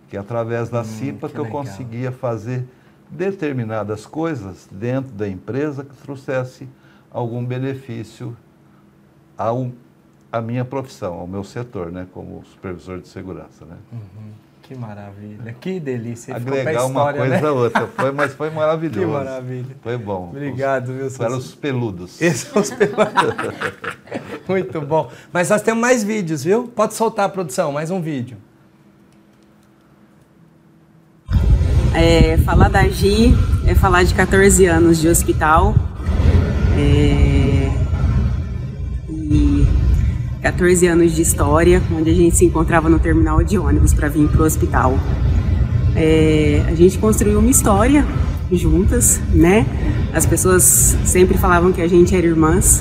que 0.08 0.16
é 0.16 0.20
através 0.20 0.68
da 0.68 0.84
CIPA 0.84 1.26
Hum, 1.26 1.30
que 1.30 1.34
que, 1.34 1.40
eu 1.40 1.44
legal. 1.44 1.64
conseguia 1.64 2.12
fazer 2.12 2.64
determinadas 3.10 4.06
coisas 4.06 4.68
dentro 4.70 5.12
da 5.12 5.28
empresa 5.28 5.84
que 5.84 5.96
trouxesse 5.96 6.68
algum 7.10 7.44
benefício 7.44 8.36
ao, 9.36 9.70
à 10.36 10.42
minha 10.42 10.64
profissão, 10.64 11.14
ao 11.14 11.26
meu 11.26 11.42
setor, 11.44 11.90
né, 11.90 12.06
como 12.12 12.42
supervisor 12.52 12.98
de 13.00 13.08
segurança, 13.08 13.64
né. 13.64 13.76
Uhum. 13.92 14.30
Que 14.62 14.74
maravilha. 14.76 15.54
Que 15.60 15.78
delícia. 15.78 16.34
Pra 16.34 16.42
Agregar 16.42 16.80
uma 16.86 16.88
história, 16.88 17.20
coisa 17.20 17.40
né? 17.40 17.46
a 17.48 17.52
outra, 17.52 17.86
foi, 17.86 18.10
mas 18.10 18.34
foi 18.34 18.50
maravilhoso. 18.50 18.98
Que 19.06 19.06
maravilha. 19.06 19.76
Foi 19.80 19.96
bom. 19.96 20.30
Obrigado, 20.30 20.92
viu, 20.92 21.06
Os, 21.06 21.16
para 21.16 21.28
seu- 21.30 21.38
os 21.38 21.54
peludos. 21.54 22.18
Esses 22.22 22.48
são 22.48 22.60
os 22.60 22.70
peludos. 22.72 23.06
Muito 24.48 24.80
bom. 24.80 25.08
Mas 25.32 25.50
nós 25.50 25.62
temos 25.62 25.80
mais 25.80 26.02
vídeos, 26.02 26.42
viu? 26.42 26.66
Pode 26.66 26.94
soltar 26.94 27.26
a 27.26 27.28
produção, 27.28 27.70
mais 27.70 27.92
um 27.92 28.00
vídeo. 28.00 28.36
É, 31.94 32.36
falar 32.38 32.68
da 32.68 32.86
Gi 32.88 33.34
é 33.66 33.74
falar 33.74 34.02
de 34.02 34.14
14 34.14 34.66
anos 34.66 35.00
de 35.00 35.08
hospital. 35.08 35.74
É, 36.76 37.45
14 40.46 40.86
anos 40.86 41.12
de 41.12 41.22
história, 41.22 41.82
onde 41.92 42.08
a 42.08 42.14
gente 42.14 42.36
se 42.36 42.44
encontrava 42.44 42.88
no 42.88 43.00
terminal 43.00 43.42
de 43.42 43.58
ônibus 43.58 43.92
para 43.92 44.08
vir 44.08 44.28
para 44.28 44.42
o 44.42 44.44
hospital. 44.44 44.96
É, 45.96 46.62
a 46.68 46.74
gente 46.76 46.98
construiu 46.98 47.40
uma 47.40 47.50
história 47.50 48.06
juntas, 48.52 49.20
né? 49.34 49.66
As 50.14 50.24
pessoas 50.24 50.96
sempre 51.04 51.36
falavam 51.36 51.72
que 51.72 51.82
a 51.82 51.88
gente 51.88 52.14
era 52.14 52.24
irmãs. 52.24 52.80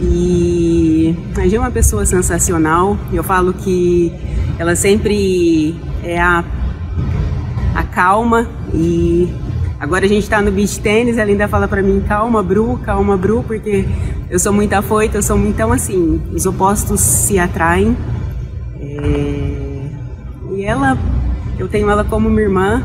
E 0.00 1.14
a 1.36 1.46
Gi 1.46 1.56
é 1.56 1.60
uma 1.60 1.70
pessoa 1.70 2.06
sensacional. 2.06 2.96
Eu 3.12 3.22
falo 3.22 3.52
que 3.52 4.10
ela 4.58 4.74
sempre 4.74 5.78
é 6.02 6.18
a, 6.18 6.42
a 7.74 7.82
calma 7.82 8.48
e 8.72 9.28
agora 9.78 10.06
a 10.06 10.08
gente 10.08 10.22
está 10.22 10.40
no 10.40 10.50
beach 10.50 10.80
tênis, 10.80 11.18
ela 11.18 11.30
ainda 11.30 11.46
fala 11.46 11.68
para 11.68 11.82
mim 11.82 12.02
calma, 12.08 12.42
Bru, 12.42 12.78
calma, 12.78 13.18
Bru, 13.18 13.44
porque 13.46 13.84
eu 14.30 14.38
sou 14.38 14.52
muito 14.52 14.72
afoita, 14.72 15.18
eu 15.18 15.22
sou 15.22 15.36
muito 15.36 15.54
então 15.54 15.72
assim, 15.72 16.20
os 16.32 16.46
opostos 16.46 17.00
se 17.00 17.38
atraem. 17.38 17.96
É, 18.80 19.66
e 20.54 20.64
ela, 20.64 20.98
eu 21.58 21.68
tenho 21.68 21.88
ela 21.90 22.04
como 22.04 22.28
minha 22.28 22.42
irmã, 22.42 22.84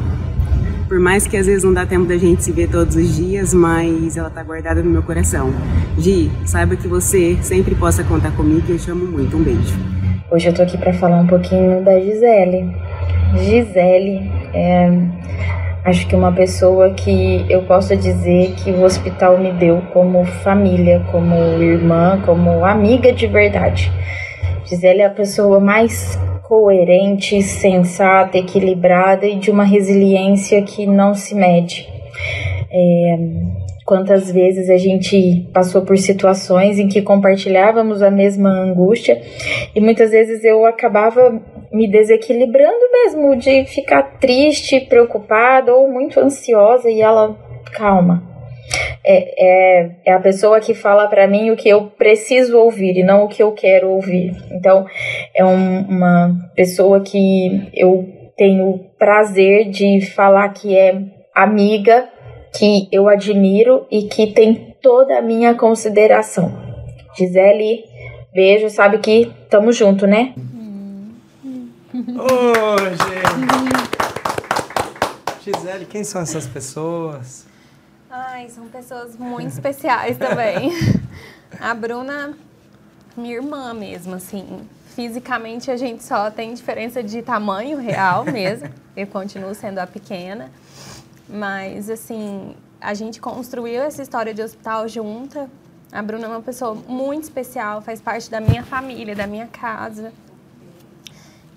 por 0.88 1.00
mais 1.00 1.26
que 1.26 1.38
às 1.38 1.46
vezes 1.46 1.64
não 1.64 1.74
dá 1.74 1.86
tempo 1.86 2.06
da 2.06 2.18
gente 2.18 2.44
se 2.44 2.52
ver 2.52 2.70
todos 2.70 2.96
os 2.96 3.16
dias, 3.16 3.54
mas 3.54 4.18
ela 4.18 4.30
tá 4.30 4.44
guardada 4.44 4.84
no 4.84 4.90
meu 4.90 5.02
coração. 5.02 5.54
Gi, 5.98 6.32
saiba 6.46 6.76
que 6.76 6.88
você 6.88 7.38
sempre 7.42 7.76
possa 7.76 8.04
contar 8.04 8.32
comigo 8.32 8.66
eu 8.70 8.78
chamo 8.78 9.06
muito. 9.06 9.36
Um 9.38 9.44
beijo. 9.44 9.74
Hoje 10.30 10.48
eu 10.48 10.54
tô 10.54 10.62
aqui 10.62 10.78
para 10.78 10.94
falar 10.94 11.22
um 11.22 11.28
pouquinho 11.28 11.84
da 11.84 12.00
Gisele. 12.00 12.76
Gisele 13.38 14.32
é, 14.54 14.90
acho 15.84 16.08
que 16.08 16.16
uma 16.16 16.32
pessoa 16.32 16.94
que 16.94 17.46
eu 17.50 17.64
posso 17.64 17.96
dizer 17.96 18.54
que 18.56 18.72
o 18.72 18.84
hospital 18.84 19.38
me 19.38 19.52
deu 19.52 19.82
como 19.94 20.24
família, 20.26 21.06
como 21.12 21.36
irmã, 21.62 22.22
como 22.26 22.64
amiga 22.64 23.12
de 23.12 23.28
verdade. 23.28 23.92
Gisele 24.66 25.02
é 25.02 25.06
a 25.06 25.10
pessoa 25.10 25.60
mais 25.60 26.20
coerente, 26.44 27.42
sensata, 27.42 28.38
equilibrada 28.38 29.26
e 29.26 29.36
de 29.38 29.50
uma 29.50 29.64
resiliência 29.64 30.62
que 30.62 30.86
não 30.86 31.14
se 31.14 31.34
mede. 31.34 31.88
É, 32.70 33.18
quantas 33.86 34.32
vezes 34.32 34.70
a 34.70 34.78
gente 34.78 35.50
passou 35.54 35.82
por 35.82 35.98
situações 35.98 36.80
em 36.80 36.88
que 36.88 37.02
compartilhávamos 37.02 38.02
a 38.02 38.12
mesma 38.12 38.50
angústia 38.50 39.22
e 39.76 39.82
muitas 39.82 40.12
vezes 40.12 40.44
eu 40.44 40.66
acabava 40.66 41.42
me 41.72 41.88
desequilibrando 41.88 42.92
mesmo 42.92 43.36
de 43.36 43.66
ficar 43.66 44.20
triste, 44.20 44.82
preocupada 44.82 45.74
ou 45.74 45.90
muito 45.90 46.20
ansiosa 46.20 46.90
e 46.90 47.02
ela 47.02 47.36
calma 47.74 48.32
é, 49.04 49.82
é, 49.84 49.92
é 50.06 50.14
a 50.14 50.20
pessoa 50.20 50.60
que 50.60 50.74
fala 50.74 51.08
para 51.08 51.28
mim 51.28 51.50
o 51.50 51.58
que 51.58 51.70
eu 51.70 51.88
preciso 51.98 52.58
ouvir 52.58 52.98
e 52.98 53.04
não 53.04 53.26
o 53.26 53.28
que 53.28 53.42
eu 53.42 53.52
quero 53.52 53.90
ouvir. 53.90 54.36
Então, 54.52 54.86
é 55.36 55.44
um, 55.44 55.82
uma 55.82 56.36
pessoa 56.56 57.02
que 57.02 57.70
eu 57.74 58.08
tenho 58.38 58.86
prazer 58.98 59.70
de 59.70 60.02
falar 60.02 60.50
que 60.50 60.78
é 60.78 61.02
amiga, 61.34 62.08
que 62.54 62.88
eu 62.92 63.08
admiro 63.08 63.86
e 63.90 64.04
que 64.04 64.28
tem 64.28 64.76
toda 64.82 65.18
a 65.18 65.22
minha 65.22 65.56
consideração. 65.56 66.52
Gisele, 67.18 67.84
beijo, 68.34 68.70
sabe 68.70 69.00
que 69.00 69.32
tamo 69.50 69.72
junto, 69.72 70.08
né? 70.08 70.34
Ô, 72.02 72.78
gente! 72.80 73.92
Gisele, 75.44 75.86
quem 75.86 76.04
são 76.04 76.22
essas 76.22 76.48
pessoas? 76.48 77.46
Ai, 78.10 78.50
são 78.50 78.68
pessoas 78.68 79.16
muito 79.16 79.50
especiais 79.50 80.18
também. 80.18 80.72
A 81.60 81.74
Bruna, 81.74 82.34
minha 83.16 83.36
irmã 83.36 83.74
mesmo, 83.74 84.16
assim. 84.16 84.68
Fisicamente 84.96 85.70
a 85.70 85.78
gente 85.78 86.04
só 86.04 86.30
tem 86.32 86.54
diferença 86.54 87.04
de 87.04 87.22
tamanho 87.22 87.78
real 87.78 88.26
mesmo. 88.26 88.70
Eu 88.98 89.08
continuo 89.08 89.54
sendo 89.54 89.80
a 89.80 89.88
pequena. 89.88 90.52
Mas, 91.30 91.90
assim, 91.90 92.56
a 92.80 92.94
gente 92.94 93.22
construiu 93.22 93.84
essa 93.84 94.02
história 94.02 94.34
de 94.34 94.42
hospital 94.42 94.88
junta. 94.88 95.50
A 95.92 96.02
Bruna 96.02 96.26
é 96.26 96.28
uma 96.30 96.42
pessoa 96.42 96.74
muito 96.74 97.24
especial, 97.24 97.82
faz 97.82 98.02
parte 98.02 98.30
da 98.30 98.42
minha 98.42 98.64
família, 98.64 99.16
da 99.16 99.28
minha 99.28 99.48
casa. 99.48 100.12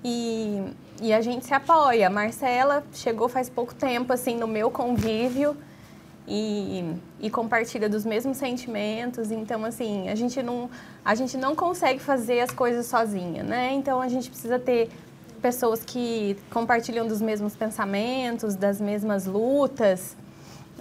E, 0.05 0.63
e 1.01 1.15
a 1.15 1.23
gente 1.23 1.47
se 1.47 1.55
apoia. 1.55 2.09
A 2.09 2.11
Marcela 2.11 2.85
chegou 2.93 3.27
faz 3.29 3.49
pouco 3.49 3.75
tempo, 3.75 4.13
assim, 4.13 4.37
no 4.37 4.47
meu 4.47 4.71
convívio 4.71 5.57
e, 6.29 6.95
e, 7.21 7.31
compartilha 7.31 7.89
dos 7.89 8.05
mesmos 8.05 8.37
sentimentos. 8.37 9.31
Então, 9.31 9.65
assim, 9.65 10.11
a 10.11 10.15
gente 10.15 10.43
não, 10.43 10.69
a 11.03 11.15
gente 11.15 11.39
não 11.39 11.57
consegue 11.57 12.01
fazer 12.01 12.41
as 12.41 12.51
coisas 12.51 12.85
sozinha, 12.87 13.43
né? 13.43 13.73
Então, 13.73 14.01
a 14.03 14.09
gente 14.09 14.29
precisa 14.29 14.59
ter 14.59 14.91
pessoas 15.41 15.83
que 15.83 16.37
compartilham 16.51 17.07
dos 17.07 17.23
mesmos 17.23 17.57
pensamentos, 17.57 18.55
das 18.55 18.79
mesmas 18.79 19.25
lutas. 19.25 20.17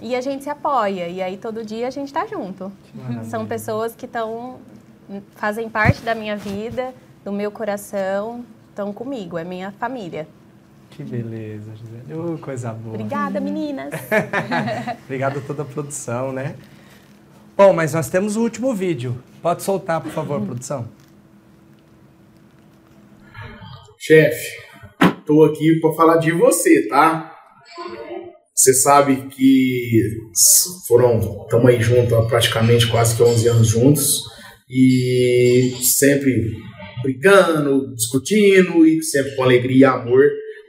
E 0.02 0.14
a 0.14 0.20
gente 0.20 0.44
se 0.44 0.50
apoia. 0.50 1.08
E 1.08 1.22
aí, 1.22 1.38
todo 1.38 1.64
dia, 1.64 1.86
a 1.86 1.90
gente 1.90 2.08
está 2.08 2.26
junto. 2.26 2.70
São 3.24 3.46
pessoas 3.46 3.94
que 3.94 4.04
estão 4.04 4.58
fazem 5.34 5.68
parte 5.68 6.00
da 6.02 6.14
minha 6.14 6.36
vida, 6.36 6.94
do 7.22 7.30
meu 7.30 7.50
coração, 7.50 8.44
estão 8.74 8.92
comigo, 8.92 9.38
é 9.38 9.44
minha 9.44 9.70
família. 9.72 10.26
Que 10.90 11.02
beleza, 11.02 11.72
Gisele. 11.76 12.12
Uh, 12.12 12.38
coisa 12.38 12.72
boa. 12.72 12.94
Obrigada, 12.94 13.40
meninas. 13.40 13.92
Obrigado 15.04 15.38
a 15.38 15.42
toda 15.42 15.62
a 15.62 15.64
produção, 15.64 16.32
né? 16.32 16.56
Bom, 17.56 17.72
mas 17.72 17.94
nós 17.94 18.08
temos 18.10 18.36
o 18.36 18.42
último 18.42 18.74
vídeo. 18.74 19.16
Pode 19.40 19.62
soltar, 19.62 20.00
por 20.00 20.10
favor, 20.10 20.40
produção. 20.40 20.88
Chefe, 23.98 24.58
tô 25.24 25.44
aqui 25.44 25.80
para 25.80 25.92
falar 25.94 26.16
de 26.16 26.30
você, 26.32 26.86
tá? 26.88 27.32
Você 28.54 28.74
sabe 28.74 29.28
que 29.28 30.02
foram, 30.86 31.42
estamos 31.44 31.66
aí 31.66 31.80
juntos 31.80 32.12
há 32.12 32.22
praticamente 32.22 32.88
quase 32.90 33.16
que 33.16 33.22
11 33.22 33.48
anos 33.48 33.68
juntos 33.68 34.22
e 34.68 35.74
sempre 35.82 36.63
brigando, 37.04 37.94
discutindo 37.94 38.84
e 38.86 39.02
sempre 39.02 39.36
com 39.36 39.44
alegria 39.44 39.76
e 39.76 39.84
amor 39.84 40.24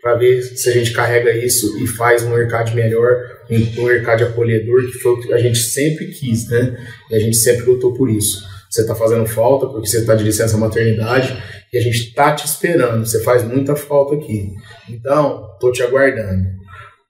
para 0.06 0.14
ver 0.16 0.44
se 0.44 0.70
a 0.70 0.72
gente 0.72 0.94
carrega 0.94 1.36
isso 1.36 1.84
e 1.84 1.88
faz 1.88 2.22
um 2.22 2.30
mercado 2.30 2.76
melhor, 2.76 3.18
um 3.50 3.86
mercado 3.86 4.24
acolhedor, 4.24 4.86
que 4.86 5.00
foi 5.00 5.14
o 5.14 5.20
que 5.20 5.34
a 5.34 5.40
gente 5.40 5.58
sempre 5.58 6.06
quis, 6.12 6.48
né? 6.48 6.78
E 7.10 7.16
a 7.16 7.20
gente 7.20 7.36
sempre 7.36 7.66
lutou 7.66 7.92
por 7.96 8.08
isso. 8.08 8.44
Você 8.70 8.82
está 8.82 8.94
fazendo 8.94 9.26
falta 9.26 9.66
porque 9.66 9.88
você 9.88 10.02
está 10.02 10.14
de 10.14 10.24
licença 10.24 10.58
maternidade 10.58 11.36
e 11.74 11.78
a 11.80 11.82
gente 11.82 12.10
está 12.10 12.36
te 12.36 12.46
esperando. 12.46 13.04
Você 13.04 13.24
faz 13.24 13.44
muita 13.44 13.76
falta 13.76 14.14
aqui. 14.14 14.52
Então, 14.88 15.48
tô 15.60 15.72
te 15.72 15.82
aguardando. 15.82 16.46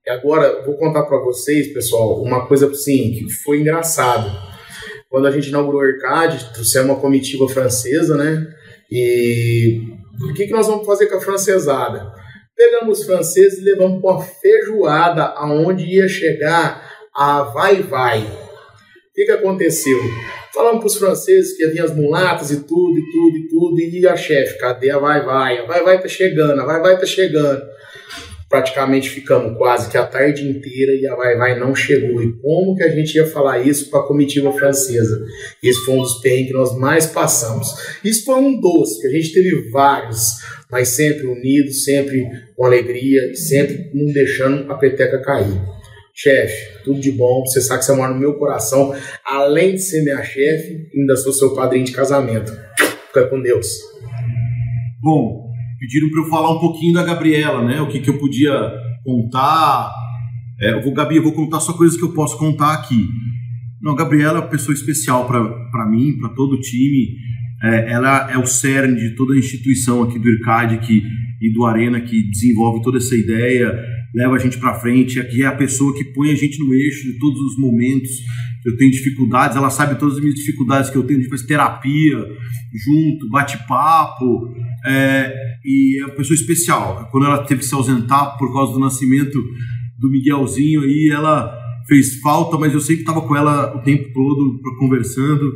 E 0.06 0.10
agora, 0.10 0.64
vou 0.64 0.78
contar 0.78 1.04
para 1.04 1.18
vocês, 1.18 1.74
pessoal, 1.74 2.22
uma 2.22 2.48
coisa 2.48 2.70
assim 2.70 3.12
que 3.12 3.30
foi 3.44 3.60
engraçado. 3.60 4.32
Quando 5.10 5.28
a 5.28 5.32
gente 5.32 5.50
inaugurou 5.50 5.82
o 5.82 5.84
Arcade, 5.84 6.54
trouxemos 6.54 6.92
uma 6.92 7.02
comitiva 7.02 7.46
francesa, 7.50 8.16
né? 8.16 8.48
E 8.92 9.82
o 10.30 10.34
que, 10.34 10.48
que 10.48 10.54
nós 10.54 10.68
vamos 10.68 10.86
fazer 10.86 11.08
com 11.08 11.18
a 11.18 11.22
francesada? 11.22 12.14
Pegamos 12.56 13.00
os 13.00 13.06
franceses 13.06 13.60
e 13.60 13.64
levamos 13.64 14.02
para 14.02 14.12
uma 14.12 14.22
feijoada 14.22 15.24
aonde 15.24 15.84
ia 15.84 16.08
chegar 16.08 16.90
a 17.14 17.44
vai-vai. 17.44 18.20
O 18.22 19.14
que, 19.14 19.26
que 19.26 19.32
aconteceu? 19.32 20.00
Falamos 20.54 20.80
para 20.80 20.88
os 20.88 20.96
franceses 20.96 21.58
que 21.58 21.66
havia 21.66 21.84
as 21.84 21.96
mulatas 21.96 22.52
e 22.52 22.64
tudo, 22.64 22.98
e 22.98 23.12
tudo, 23.12 23.38
e 23.38 23.48
tudo, 23.50 23.80
e 23.80 24.08
a 24.08 24.16
chefe, 24.16 24.58
cadê 24.58 24.90
a 24.90 24.98
vai-vai? 24.98 25.58
A 25.58 25.66
vai-vai 25.66 26.02
tá 26.02 26.08
chegando, 26.08 26.62
a 26.62 26.66
vai-vai 26.66 26.98
tá 26.98 27.06
chegando. 27.06 27.62
Praticamente 28.50 29.10
ficamos 29.10 29.58
quase 29.58 29.90
que 29.90 29.98
a 29.98 30.06
tarde 30.06 30.48
inteira 30.48 30.94
e 30.94 31.08
a 31.08 31.16
vai-vai 31.16 31.60
não 31.60 31.76
chegou. 31.76 32.22
E 32.22 32.32
como 32.40 32.76
que 32.76 32.84
a 32.84 32.90
gente 32.90 33.16
ia 33.16 33.26
falar 33.26 33.66
isso 33.66 33.90
para 33.90 34.02
a 34.02 34.08
comitiva 34.08 34.52
francesa? 34.54 35.26
Esse 35.64 35.84
foi 35.84 35.96
um 35.96 36.02
dos 36.02 36.22
perrengues 36.22 36.48
que 36.48 36.54
nós 36.54 36.78
mais 36.78 37.08
passamos. 37.08 37.68
Isso 38.04 38.24
foi 38.24 38.36
um 38.36 38.60
doce, 38.60 39.02
que 39.02 39.08
a 39.08 39.12
gente 39.12 39.34
teve 39.34 39.70
vários 39.72 40.36
mas 40.76 40.90
sempre 40.90 41.26
unidos, 41.26 41.84
sempre 41.84 42.28
com 42.56 42.66
alegria 42.66 43.32
e 43.32 43.36
sempre 43.36 43.92
não 43.94 44.12
deixando 44.12 44.72
a 44.72 44.76
peteca 44.76 45.22
cair. 45.22 45.62
Chefe, 46.14 46.84
tudo 46.84 47.00
de 47.00 47.12
bom, 47.12 47.44
você 47.46 47.62
sabe 47.62 47.80
que 47.80 47.86
você 47.86 47.94
mora 47.94 48.14
no 48.14 48.20
meu 48.20 48.36
coração, 48.36 48.96
além 49.24 49.76
de 49.76 49.82
ser 49.82 50.02
minha 50.02 50.24
chefe, 50.24 50.90
ainda 50.96 51.16
sou 51.18 51.34
seu 51.34 51.54
padrinho 51.54 51.86
de 51.86 51.92
casamento. 51.92 52.52
Fica 53.08 53.28
com 53.28 53.42
Deus. 53.42 53.68
Bom, 55.02 55.45
pediram 55.80 56.10
para 56.10 56.22
eu 56.22 56.26
falar 56.26 56.52
um 56.52 56.60
pouquinho 56.60 56.94
da 56.94 57.04
Gabriela, 57.04 57.64
né? 57.64 57.82
O 57.82 57.88
que, 57.88 58.00
que 58.00 58.10
eu 58.10 58.18
podia 58.18 58.72
contar. 59.04 59.92
É, 60.60 60.74
eu 60.74 60.84
vou, 60.84 60.94
Gabi, 60.94 61.18
eu 61.18 61.24
vou 61.24 61.34
contar 61.34 61.60
só 61.60 61.74
coisas 61.74 61.98
que 61.98 62.04
eu 62.04 62.14
posso 62.14 62.38
contar 62.38 62.74
aqui. 62.74 63.10
Não, 63.82 63.92
a 63.94 63.96
Gabriela 63.96 64.40
é 64.40 64.42
uma 64.42 64.50
pessoa 64.50 64.74
especial 64.74 65.28
para 65.28 65.90
mim, 65.90 66.18
para 66.18 66.30
todo 66.30 66.54
o 66.54 66.62
time 66.62 67.26
é, 67.64 67.92
ela 67.92 68.32
é 68.32 68.38
o 68.38 68.46
cerne 68.46 68.96
de 68.96 69.16
toda 69.16 69.34
a 69.34 69.38
instituição 69.38 70.04
aqui 70.04 70.20
do 70.20 70.30
IRCAD 70.30 70.80
que, 70.80 71.02
e 71.42 71.52
do 71.52 71.66
Arena 71.66 72.02
que 72.02 72.30
desenvolve 72.30 72.84
toda 72.84 72.98
essa 72.98 73.16
ideia, 73.16 73.74
leva 74.16 74.36
a 74.36 74.40
gente 74.40 74.58
para 74.58 74.80
frente, 74.80 75.20
aqui 75.20 75.44
é 75.44 75.46
a 75.46 75.56
pessoa 75.56 75.94
que 75.94 76.06
põe 76.06 76.32
a 76.32 76.36
gente 76.36 76.58
no 76.58 76.74
eixo 76.74 77.04
de 77.04 77.20
todos 77.20 77.40
os 77.42 77.60
momentos. 77.60 78.10
Eu 78.66 78.78
tenho 78.78 78.90
dificuldades, 78.90 79.58
ela 79.58 79.70
sabe 79.70 80.00
todas 80.00 80.16
as 80.16 80.22
minhas 80.22 80.36
dificuldades 80.36 80.90
que 80.90 80.98
eu 80.98 81.04
tenho, 81.04 81.20
a 81.20 81.22
gente 81.22 81.30
faz 81.30 81.44
terapia 81.44 82.18
junto, 82.74 83.30
bate-papo, 83.30 84.54
é, 84.86 85.34
e 85.64 86.02
é 86.02 86.06
uma 86.06 86.16
pessoa 86.16 86.34
especial. 86.34 87.10
Quando 87.12 87.26
ela 87.26 87.44
teve 87.44 87.60
que 87.60 87.66
se 87.68 87.76
ausentar 87.76 88.38
por 88.38 88.52
causa 88.54 88.72
do 88.72 88.80
nascimento 88.80 89.38
do 90.00 90.10
Miguelzinho, 90.10 90.82
aí 90.82 91.10
ela 91.12 91.54
fez 91.86 92.20
falta, 92.22 92.58
mas 92.58 92.74
eu 92.74 92.80
sempre 92.80 93.02
estava 93.02 93.22
com 93.22 93.36
ela 93.36 93.76
o 93.76 93.84
tempo 93.84 94.12
todo 94.14 94.60
conversando. 94.80 95.54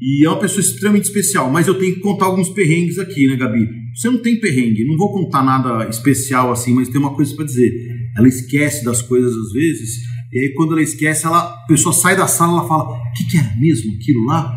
E 0.00 0.26
é 0.26 0.28
uma 0.28 0.40
pessoa 0.40 0.60
extremamente 0.60 1.04
especial, 1.04 1.50
mas 1.50 1.66
eu 1.66 1.78
tenho 1.78 1.94
que 1.94 2.00
contar 2.00 2.26
alguns 2.26 2.50
perrengues 2.50 2.98
aqui, 2.98 3.26
né, 3.26 3.36
Gabi? 3.36 3.83
Você 3.94 4.10
não 4.10 4.20
tem 4.20 4.40
perrengue, 4.40 4.84
não 4.84 4.96
vou 4.96 5.12
contar 5.12 5.44
nada 5.44 5.88
especial 5.88 6.50
assim, 6.50 6.74
mas 6.74 6.88
tem 6.88 7.00
uma 7.00 7.14
coisa 7.14 7.34
para 7.36 7.44
dizer. 7.44 7.72
Ela 8.16 8.26
esquece 8.26 8.84
das 8.84 9.00
coisas 9.00 9.32
às 9.32 9.52
vezes, 9.52 9.98
e 10.32 10.40
aí 10.40 10.52
quando 10.54 10.72
ela 10.72 10.82
esquece, 10.82 11.26
ela, 11.26 11.38
a 11.38 11.66
pessoa 11.66 11.92
sai 11.92 12.16
da 12.16 12.26
sala, 12.26 12.58
ela 12.58 12.68
fala: 12.68 12.84
"O 12.84 13.12
que, 13.12 13.24
que 13.30 13.36
era 13.38 13.54
mesmo 13.56 13.94
aquilo 13.94 14.24
lá?" 14.24 14.52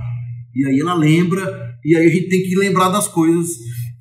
E 0.55 0.65
aí 0.65 0.79
ela 0.79 0.95
lembra, 0.95 1.41
e 1.85 1.95
aí 1.95 2.07
a 2.07 2.09
gente 2.09 2.29
tem 2.29 2.41
que 2.41 2.55
lembrar 2.55 2.89
das 2.89 3.07
coisas 3.07 3.47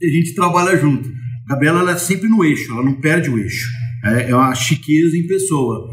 e 0.00 0.06
a 0.06 0.10
gente 0.10 0.34
trabalha 0.34 0.76
junto. 0.78 1.08
Gabriela 1.46 1.80
ela 1.80 1.92
é 1.92 1.98
sempre 1.98 2.28
no 2.28 2.42
eixo, 2.42 2.72
ela 2.72 2.82
não 2.82 2.94
perde 3.00 3.30
o 3.30 3.38
eixo. 3.38 3.68
É, 4.04 4.30
é 4.30 4.34
uma 4.34 4.54
chiqueza 4.54 5.16
em 5.16 5.26
pessoa. 5.26 5.88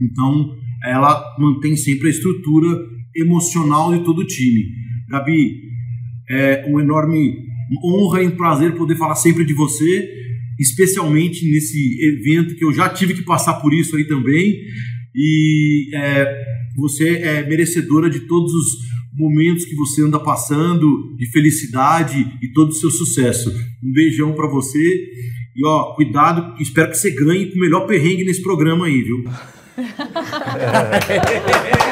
Então, 0.00 0.56
ela 0.84 1.22
mantém 1.38 1.76
sempre 1.76 2.06
a 2.06 2.10
estrutura 2.10 2.78
emocional 3.14 3.92
de 3.92 4.04
todo 4.04 4.20
o 4.20 4.26
time. 4.26 4.66
Gabi, 5.08 5.62
é 6.30 6.64
um 6.68 6.78
enorme 6.78 7.47
honra 7.84 8.22
e 8.22 8.26
um 8.26 8.36
prazer 8.36 8.74
poder 8.74 8.96
falar 8.96 9.14
sempre 9.14 9.44
de 9.44 9.52
você, 9.52 10.10
especialmente 10.58 11.48
nesse 11.50 11.98
evento 12.02 12.56
que 12.56 12.64
eu 12.64 12.72
já 12.72 12.88
tive 12.88 13.14
que 13.14 13.22
passar 13.22 13.54
por 13.54 13.74
isso 13.74 13.96
aí 13.96 14.04
também. 14.04 14.60
E 15.14 15.90
é, 15.94 16.44
você 16.76 17.18
é 17.18 17.46
merecedora 17.46 18.08
de 18.08 18.20
todos 18.20 18.52
os 18.52 18.88
momentos 19.18 19.64
que 19.64 19.74
você 19.74 20.02
anda 20.02 20.20
passando, 20.20 21.14
de 21.16 21.30
felicidade 21.30 22.38
e 22.40 22.48
todo 22.52 22.70
o 22.70 22.74
seu 22.74 22.90
sucesso. 22.90 23.50
Um 23.82 23.92
beijão 23.92 24.32
pra 24.32 24.48
você. 24.48 25.10
E 25.56 25.66
ó, 25.66 25.94
cuidado, 25.94 26.54
espero 26.62 26.90
que 26.90 26.96
você 26.96 27.10
ganhe 27.10 27.46
com 27.46 27.56
o 27.56 27.60
melhor 27.60 27.86
perrengue 27.86 28.24
nesse 28.24 28.42
programa 28.42 28.86
aí, 28.86 29.02
viu? 29.02 29.24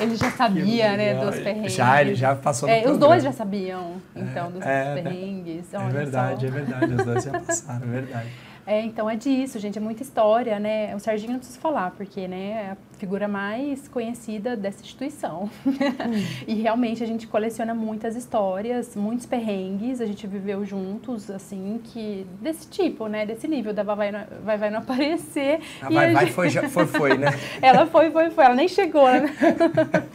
Ele 0.00 0.16
já 0.16 0.30
sabia, 0.30 0.96
né, 0.96 1.14
dos 1.14 1.36
perrengues. 1.36 1.72
Já, 1.72 2.00
ele 2.00 2.14
já 2.14 2.34
passou 2.34 2.68
no 2.68 2.74
é, 2.74 2.88
Os 2.88 2.98
dois 2.98 3.22
já 3.22 3.32
sabiam, 3.32 3.96
então, 4.14 4.50
dos 4.50 4.62
é, 4.62 4.94
né? 4.94 5.02
perrengues. 5.02 5.74
É 5.74 5.88
verdade, 5.88 6.40
só. 6.40 6.46
é 6.46 6.50
verdade. 6.50 6.94
Os 6.94 7.04
dois 7.04 7.24
já 7.24 7.30
passaram, 7.40 7.86
é 7.86 7.90
verdade. 7.90 8.28
É, 8.68 8.82
então 8.82 9.08
é 9.08 9.16
disso, 9.16 9.58
gente, 9.58 9.78
é 9.78 9.80
muita 9.80 10.02
história, 10.02 10.58
né? 10.60 10.94
O 10.94 10.98
Serginho 11.00 11.32
não 11.32 11.38
precisa 11.38 11.58
falar, 11.58 11.90
porque 11.92 12.28
né, 12.28 12.50
é 12.50 12.70
a 12.72 12.76
figura 12.98 13.26
mais 13.26 13.88
conhecida 13.88 14.54
dessa 14.54 14.82
instituição. 14.82 15.48
e 16.46 16.52
realmente 16.56 17.02
a 17.02 17.06
gente 17.06 17.26
coleciona 17.26 17.72
muitas 17.74 18.14
histórias, 18.14 18.94
muitos 18.94 19.24
perrengues, 19.24 20.02
a 20.02 20.06
gente 20.06 20.26
viveu 20.26 20.66
juntos, 20.66 21.30
assim, 21.30 21.80
que 21.82 22.26
desse 22.42 22.68
tipo, 22.68 23.06
né? 23.06 23.24
Desse 23.24 23.48
nível 23.48 23.72
da 23.72 23.82
Vai 23.82 24.12
Vai 24.12 24.26
vai, 24.44 24.58
vai 24.58 24.70
não 24.70 24.80
aparecer. 24.80 25.60
A 25.80 25.88
vai, 25.88 26.10
a 26.10 26.12
vai 26.12 26.24
gente- 26.26 26.34
foi, 26.34 26.50
já, 26.50 26.68
foi, 26.68 26.84
foi, 26.86 27.16
né? 27.16 27.28
ela 27.62 27.86
foi, 27.86 28.10
foi, 28.10 28.28
foi. 28.28 28.44
Ela 28.44 28.54
nem 28.54 28.68
chegou, 28.68 29.06
né? 29.10 29.34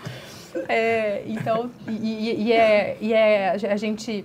É, 0.70 1.24
então, 1.26 1.72
e, 1.88 1.92
e- 2.30 2.44
e 2.44 2.54
é, 2.54 2.98
e 3.02 3.12
é 3.12 3.50
a 3.50 3.76
gente 3.76 4.24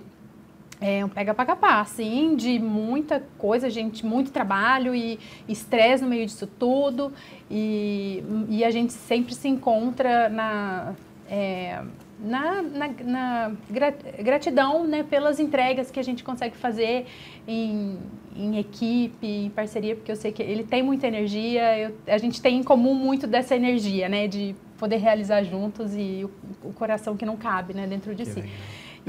é 0.80 1.04
um 1.04 1.08
pega 1.08 1.34
para 1.34 1.44
capar, 1.44 1.80
assim, 1.80 2.36
de 2.36 2.58
muita 2.58 3.22
coisa, 3.36 3.68
gente, 3.68 4.06
muito 4.06 4.30
trabalho 4.30 4.94
e 4.94 5.18
estresse 5.48 6.02
no 6.04 6.08
meio 6.10 6.24
disso 6.26 6.46
tudo. 6.46 7.12
E, 7.50 8.22
e 8.48 8.64
a 8.64 8.70
gente 8.70 8.92
sempre 8.92 9.34
se 9.34 9.48
encontra 9.48 10.28
na. 10.28 10.94
é, 11.30 11.80
na, 12.20 12.62
na, 12.62 12.88
na 13.04 13.52
gra- 13.70 13.94
gratidão 14.20 14.84
né, 14.84 15.04
pelas 15.04 15.38
entregas 15.38 15.88
que 15.88 16.00
a 16.00 16.02
gente 16.02 16.24
consegue 16.24 16.56
fazer 16.56 17.06
em, 17.46 17.96
em 18.34 18.58
equipe, 18.58 19.24
em 19.24 19.50
parceria, 19.50 19.94
porque 19.94 20.10
eu 20.10 20.16
sei 20.16 20.32
que 20.32 20.42
ele 20.42 20.64
tem 20.64 20.82
muita 20.82 21.06
energia, 21.06 21.78
eu- 21.78 21.94
a 22.08 22.18
gente 22.18 22.42
tem 22.42 22.56
em 22.58 22.62
comum 22.64 22.92
muito 22.92 23.24
dessa 23.24 23.54
energia, 23.54 24.08
né, 24.08 24.26
de 24.26 24.52
poder 24.76 24.96
realizar 24.96 25.44
juntos 25.44 25.94
e 25.94 26.24
o, 26.24 26.68
o 26.68 26.72
coração 26.72 27.16
que 27.16 27.24
não 27.24 27.36
cabe 27.36 27.72
né, 27.72 27.86
dentro 27.86 28.12
de 28.16 28.24
si. 28.26 28.40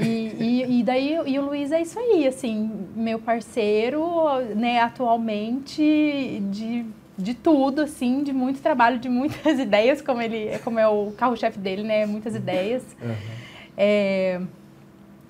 E, 0.02 0.34
e, 0.66 0.80
e 0.80 0.82
daí 0.82 1.18
e 1.26 1.38
o 1.38 1.42
Luiz 1.46 1.70
é 1.72 1.80
isso 1.82 1.98
aí, 1.98 2.26
assim, 2.26 2.70
meu 2.94 3.18
parceiro, 3.18 4.02
né, 4.56 4.80
atualmente 4.80 6.42
de, 6.50 6.86
de 7.18 7.34
tudo, 7.34 7.82
assim, 7.82 8.22
de 8.22 8.32
muito 8.32 8.60
trabalho, 8.60 8.98
de 8.98 9.08
muitas 9.08 9.58
ideias, 9.60 10.00
como 10.00 10.22
ele, 10.22 10.58
como 10.64 10.78
é 10.78 10.88
o 10.88 11.12
carro-chefe 11.16 11.58
dele, 11.58 11.82
né, 11.82 12.06
muitas 12.06 12.34
ideias. 12.34 12.82
É, 13.76 14.40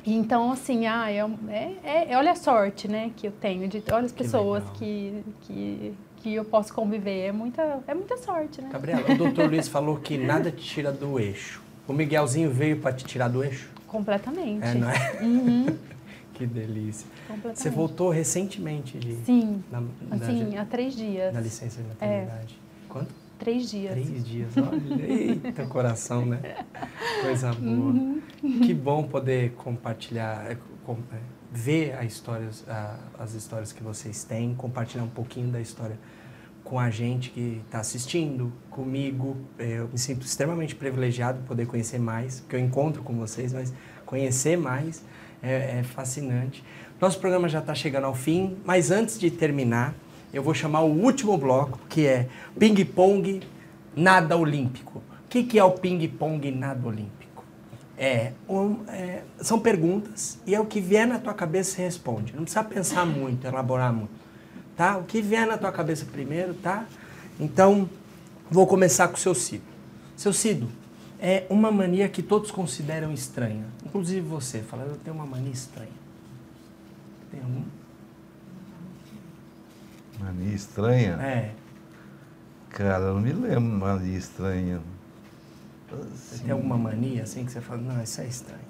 então, 0.07 0.51
assim, 0.53 0.87
ah, 0.87 1.11
é, 1.11 1.25
um- 1.25 1.37
é, 1.49 2.09
é- 2.11 2.17
olha 2.17 2.33
a 2.33 2.37
sorte, 2.37 2.89
né, 2.89 3.11
que 3.17 3.27
eu 3.27 3.33
tenho, 3.33 3.69
de, 3.69 3.83
olha 3.93 4.07
as 4.07 4.13
pessoas 4.13 4.65
que, 4.79 5.23
que, 5.43 5.93
que 6.17 6.35
eu 6.35 6.45
posso 6.45 6.73
conviver, 6.73 7.27
é 7.27 7.33
muita, 7.33 7.81
é 7.87 7.95
muita 7.95 8.17
sorte, 8.17 8.63
né? 8.63 8.71
Gabriela, 8.73 9.13
o 9.13 9.17
doutor 9.17 9.49
Luiz 9.51 9.69
falou 9.69 9.97
que 9.97 10.17
nada 10.17 10.51
te 10.51 10.63
tira 10.65 10.91
do 10.93 11.19
eixo. 11.21 11.63
O 11.87 11.93
Miguelzinho 11.93 12.51
veio 12.51 12.79
para 12.79 12.93
te 12.93 13.05
tirar 13.05 13.29
do 13.29 13.43
eixo? 13.45 13.69
Completamente. 13.91 14.65
É, 14.65 14.75
não 14.75 14.89
é? 14.91 15.19
Uhum. 15.23 15.67
Que 16.33 16.47
delícia. 16.47 17.07
Você 17.55 17.69
voltou 17.69 18.09
recentemente 18.09 18.99
de... 18.99 19.15
Sim, 19.27 19.63
na- 19.71 19.83
na- 19.83 20.17
assim, 20.17 20.57
há 20.57 20.65
três 20.65 20.97
dias. 20.97 21.35
Na 21.35 21.41
licença 21.43 21.83
de 21.83 21.87
É. 21.87 21.89
maternidade. 22.23 22.59
Quanto? 22.89 23.15
Três 23.39 23.71
dias. 23.71 23.93
Três 23.93 24.25
dias, 24.27 24.51
olha. 24.57 25.03
Eita, 25.07 25.67
coração, 25.69 26.25
né? 26.25 26.41
Coisa 27.21 27.53
boa. 27.53 27.93
Uhum. 27.93 28.23
Que 28.65 28.73
bom 28.73 29.03
poder 29.03 29.51
compartilhar, 29.53 30.47
é, 30.51 30.53
é, 30.53 31.19
ver 31.53 31.95
a 31.99 32.05
histórias, 32.07 32.65
a- 32.67 32.97
as 33.19 33.35
histórias 33.35 33.71
que 33.71 33.83
vocês 33.83 34.25
têm, 34.25 34.55
compartilhar 34.55 35.05
um 35.05 35.09
pouquinho 35.11 35.49
da 35.49 35.61
história 35.61 35.99
com 36.71 36.79
a 36.79 36.89
gente 36.89 37.31
que 37.31 37.61
está 37.67 37.81
assistindo, 37.81 38.53
comigo. 38.71 39.37
É, 39.59 39.79
Eu 39.79 39.89
me 39.93 39.99
sinto 39.99 40.25
extremamente 40.25 40.77
privilegiado 40.77 41.41
de 41.41 41.45
poder 41.49 41.67
conhecer 41.67 41.99
mais, 41.99 42.39
porque 42.39 42.55
eu 42.55 42.61
encontro 42.61 43.03
com 43.03 43.13
vocês, 43.17 43.53
mas 43.53 43.75
conhecer 44.07 44.57
mais 44.57 45.03
é, 45.43 45.81
é 45.81 45.83
fascinante. 45.83 46.63
Nosso 47.01 47.19
programa 47.19 47.49
já 47.49 47.59
está 47.59 47.75
chegando 47.75 48.05
ao 48.05 48.15
fim, 48.15 48.57
mas 48.65 48.93
antes 48.93 49.19
de 49.19 49.33
terminar, 49.33 49.97
eu 50.33 50.45
vou 50.45 50.55
chamar 50.55 50.83
o 50.83 50.93
último 50.93 51.37
bloco, 51.37 51.77
que 51.89 52.07
é 52.07 52.29
ping-pong 52.57 53.41
nada 53.97 54.37
olímpico. 54.37 54.99
O 55.25 55.29
que, 55.29 55.43
que 55.43 55.59
é 55.59 55.65
o 55.65 55.73
ping-pong 55.73 56.53
nada 56.53 56.87
olímpico? 56.87 57.45
É, 57.99 58.31
um- 58.49 58.85
é, 58.87 59.23
são 59.41 59.59
perguntas 59.59 60.39
e 60.47 60.55
é 60.55 60.61
o 60.61 60.67
que 60.67 60.81
vier 60.81 61.05
na 61.05 61.19
tua 61.19 61.35
cabeça 61.35 61.73
você 61.75 61.83
responde. 61.83 62.33
Não 62.33 62.45
precisa 62.45 62.63
pensar 62.63 63.05
muito, 63.05 63.45
elaborar 63.45 63.93
muito. 63.93 64.20
Tá? 64.81 64.97
O 64.97 65.05
que 65.05 65.21
vier 65.21 65.47
na 65.47 65.59
tua 65.59 65.71
cabeça 65.71 66.07
primeiro, 66.07 66.55
tá? 66.55 66.87
Então, 67.39 67.87
vou 68.51 68.67
começar 68.67 69.09
com 69.09 69.15
o 69.15 69.19
seu 69.19 69.35
Cido. 69.35 69.63
Seu 70.17 70.33
Cido, 70.33 70.71
é 71.21 71.45
uma 71.51 71.71
mania 71.71 72.09
que 72.09 72.23
todos 72.23 72.51
consideram 72.51 73.13
estranha. 73.13 73.67
Inclusive 73.85 74.23
você, 74.23 74.61
fala, 74.61 74.85
eu 74.85 74.97
tenho 74.97 75.15
uma 75.15 75.27
mania 75.27 75.53
estranha. 75.53 75.93
Tem 77.31 77.43
algum? 77.43 77.63
Mania 80.19 80.55
estranha? 80.55 81.11
É. 81.21 81.53
Cara, 82.71 83.05
eu 83.05 83.15
não 83.17 83.21
me 83.21 83.35
lembro 83.35 83.61
de 83.61 83.77
mania 83.77 84.17
estranha. 84.17 84.81
Você 85.91 86.43
tem 86.43 86.53
alguma 86.53 86.79
mania 86.79 87.25
assim 87.25 87.45
que 87.45 87.53
você 87.53 87.61
fala, 87.61 87.83
não, 87.83 88.03
isso 88.03 88.19
é 88.23 88.27
estranho. 88.27 88.70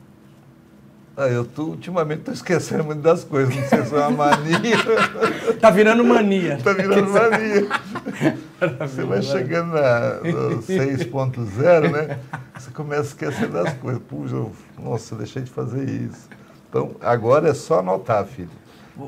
Ah, 1.17 1.29
eu 1.29 1.45
tô, 1.45 1.65
ultimamente 1.65 2.23
tô 2.23 2.33
esquecendo 2.33 2.85
muito 2.85 3.03
das 3.03 3.25
coisas, 3.25 3.55
não 3.55 3.69
sei 3.69 3.85
se 3.85 3.95
é 3.95 3.99
uma 3.99 4.11
mania. 4.11 4.77
tá 5.61 5.71
virando 5.71 6.05
mania. 6.05 6.59
tá 6.63 6.73
virando 6.73 7.11
mania. 7.11 7.69
Você 8.81 9.05
vai 9.05 9.23
chegando 9.23 9.73
na 9.73 10.15
no 10.21 10.63
6.0, 10.63 11.91
né? 11.91 12.19
Você 12.55 12.71
começa 12.71 13.03
a 13.03 13.05
esquecer 13.05 13.49
das 13.49 13.75
coisas. 13.75 14.03
Puxa, 14.03 14.47
nossa, 14.79 15.17
deixei 15.17 15.43
de 15.43 15.51
fazer 15.51 15.85
isso. 15.89 16.29
Então, 16.69 16.93
agora 17.01 17.49
é 17.49 17.55
só 17.55 17.81
anotar, 17.81 18.25
filho. 18.25 18.51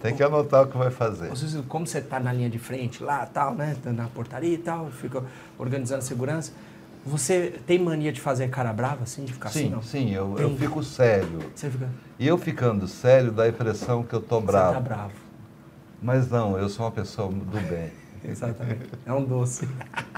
Tem 0.00 0.14
que 0.14 0.22
anotar 0.22 0.62
o 0.62 0.66
que 0.66 0.76
vai 0.76 0.90
fazer. 0.90 1.30
Como 1.68 1.86
você 1.86 1.98
está 1.98 2.18
na 2.18 2.32
linha 2.32 2.48
de 2.48 2.58
frente 2.58 3.02
lá, 3.02 3.26
tal, 3.26 3.54
né? 3.54 3.76
tá 3.82 3.92
Na 3.92 4.06
portaria 4.08 4.54
e 4.54 4.58
tal, 4.58 4.90
fica 4.90 5.22
organizando 5.58 5.98
a 5.98 6.02
segurança. 6.02 6.52
Você 7.04 7.60
tem 7.66 7.78
mania 7.78 8.12
de 8.12 8.20
fazer 8.20 8.48
cara 8.48 8.72
brava, 8.72 9.02
assim, 9.02 9.24
de 9.24 9.32
ficar 9.32 9.48
assim? 9.48 9.64
Sim, 9.64 9.70
não? 9.70 9.82
sim, 9.82 10.10
eu, 10.10 10.38
eu 10.38 10.56
fico 10.56 10.82
sério. 10.84 11.40
Você 11.54 11.68
fica. 11.68 11.88
E 12.18 12.26
eu 12.26 12.38
ficando 12.38 12.86
sério 12.86 13.32
dá 13.32 13.44
a 13.44 13.48
impressão 13.48 14.04
que 14.04 14.14
eu 14.14 14.20
tô 14.20 14.40
bravo. 14.40 14.74
tá 14.74 14.80
bravo. 14.80 15.12
Mas 16.00 16.30
não, 16.30 16.56
eu 16.56 16.68
sou 16.68 16.86
uma 16.86 16.92
pessoa 16.92 17.28
do 17.28 17.60
bem. 17.68 17.90
Exatamente. 18.24 18.88
É 19.04 19.12
um 19.12 19.24
doce. 19.24 19.68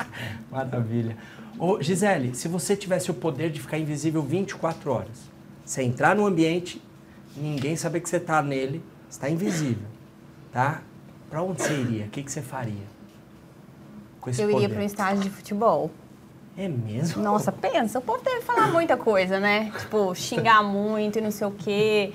Maravilha. 0.51 1.17
Ô, 1.59 1.81
Gisele, 1.81 2.35
se 2.35 2.49
você 2.49 2.77
tivesse 2.77 3.11
o 3.11 3.15
poder 3.15 3.51
de 3.51 3.61
ficar 3.61 3.79
invisível 3.79 4.23
24 4.23 4.91
horas, 4.91 5.31
você 5.65 5.83
entrar 5.83 6.15
no 6.15 6.27
ambiente, 6.27 6.83
ninguém 7.35 7.77
saber 7.77 8.01
que 8.01 8.09
você 8.09 8.17
está 8.17 8.43
nele, 8.43 8.83
você 9.09 9.17
está 9.17 9.31
invisível, 9.31 9.87
tá? 10.53 10.83
Para 11.31 11.43
onde 11.43 11.63
você 11.63 11.73
iria? 11.73 12.05
O 12.05 12.09
que, 12.09 12.23
que 12.23 12.31
você 12.31 12.43
faria? 12.43 12.85
Com 14.21 14.29
esse 14.29 14.43
Eu 14.43 14.49
iria 14.51 14.63
poder? 14.63 14.75
para 14.75 14.83
um 14.83 14.87
estádio 14.87 15.23
de 15.23 15.31
futebol. 15.31 15.91
É 16.57 16.69
mesmo? 16.69 17.23
Nossa, 17.23 17.51
pensa, 17.51 17.99
o 17.99 18.03
povo 18.03 18.23
deve 18.23 18.43
falar 18.43 18.69
muita 18.69 18.97
coisa, 18.97 19.41
né? 19.41 19.73
Tipo, 19.79 20.15
xingar 20.15 20.63
muito 20.63 21.19
e 21.19 21.21
não 21.21 21.31
sei 21.31 21.47
o 21.47 21.51
quê. 21.51 22.13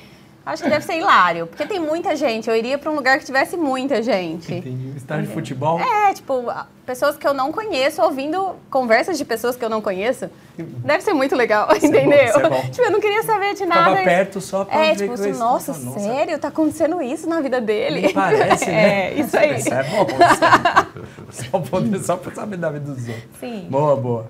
Acho 0.50 0.64
que 0.64 0.70
deve 0.70 0.84
ser 0.86 0.98
hilário, 0.98 1.48
porque 1.48 1.66
tem 1.66 1.80
muita 1.80 2.16
gente. 2.16 2.50
Eu 2.50 2.56
iria 2.56 2.78
pra 2.78 2.92
um 2.92 2.96
lugar 2.96 3.20
que 3.20 3.26
tivesse 3.26 3.56
muita 3.56 4.02
gente. 4.02 4.54
Entendi. 4.54 4.94
Estádio 4.98 5.28
de 5.28 5.34
futebol? 5.34 5.80
É, 5.80 6.14
tipo, 6.14 6.46
pessoas 6.86 7.16
que 7.18 7.28
eu 7.28 7.34
não 7.34 7.52
conheço, 7.52 8.02
ouvindo 8.02 8.56
conversas 8.70 9.18
de 9.18 9.24
pessoas 9.26 9.56
que 9.56 9.64
eu 9.64 9.70
não 9.70 9.82
conheço. 9.82 10.30
Deve 10.58 11.02
ser 11.04 11.14
muito 11.14 11.36
legal, 11.36 11.70
Isso 11.76 11.86
é 11.86 11.90
bom, 11.90 11.98
entendeu? 11.98 12.18
é 12.40 12.50
bom. 12.50 12.62
Tipo, 12.70 12.82
eu 12.84 12.92
não 12.92 13.00
queria 13.00 13.24
saber 13.24 13.54
de 13.54 13.66
nada. 13.66 13.82
Ficava 13.92 14.04
perto 14.04 14.42
só 14.42 14.66
pra 14.66 14.76
É, 14.86 14.94
ver 14.94 14.96
tipo 15.04 15.14
assim, 15.14 15.32
nossa, 15.34 15.72
nossa. 15.78 16.00
sério? 16.00 16.38
Tá 16.40 16.48
acontecendo 16.50 17.02
isso 17.02 17.30
na 17.30 17.40
vida 17.42 17.62
dele? 17.62 18.12
Parece, 18.14 18.66
né? 18.72 19.12
É, 19.12 19.14
isso 19.14 19.38
aí. 19.38 19.58
Isso 19.60 19.74
é 19.74 19.84
bom. 19.84 20.06
Isso 20.06 20.44
é- 20.46 21.50
Só, 21.50 21.60
poder, 21.60 22.00
só 22.00 22.18
pra 22.18 22.34
saber 22.34 22.58
da 22.58 22.70
vida 22.72 22.92
dos 22.92 23.08
outros. 23.08 23.24
Sim. 23.40 23.68
Boa, 23.70 23.96
boa. 23.96 24.30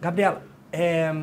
Gabriela, 0.00 0.42
é, 0.72 1.14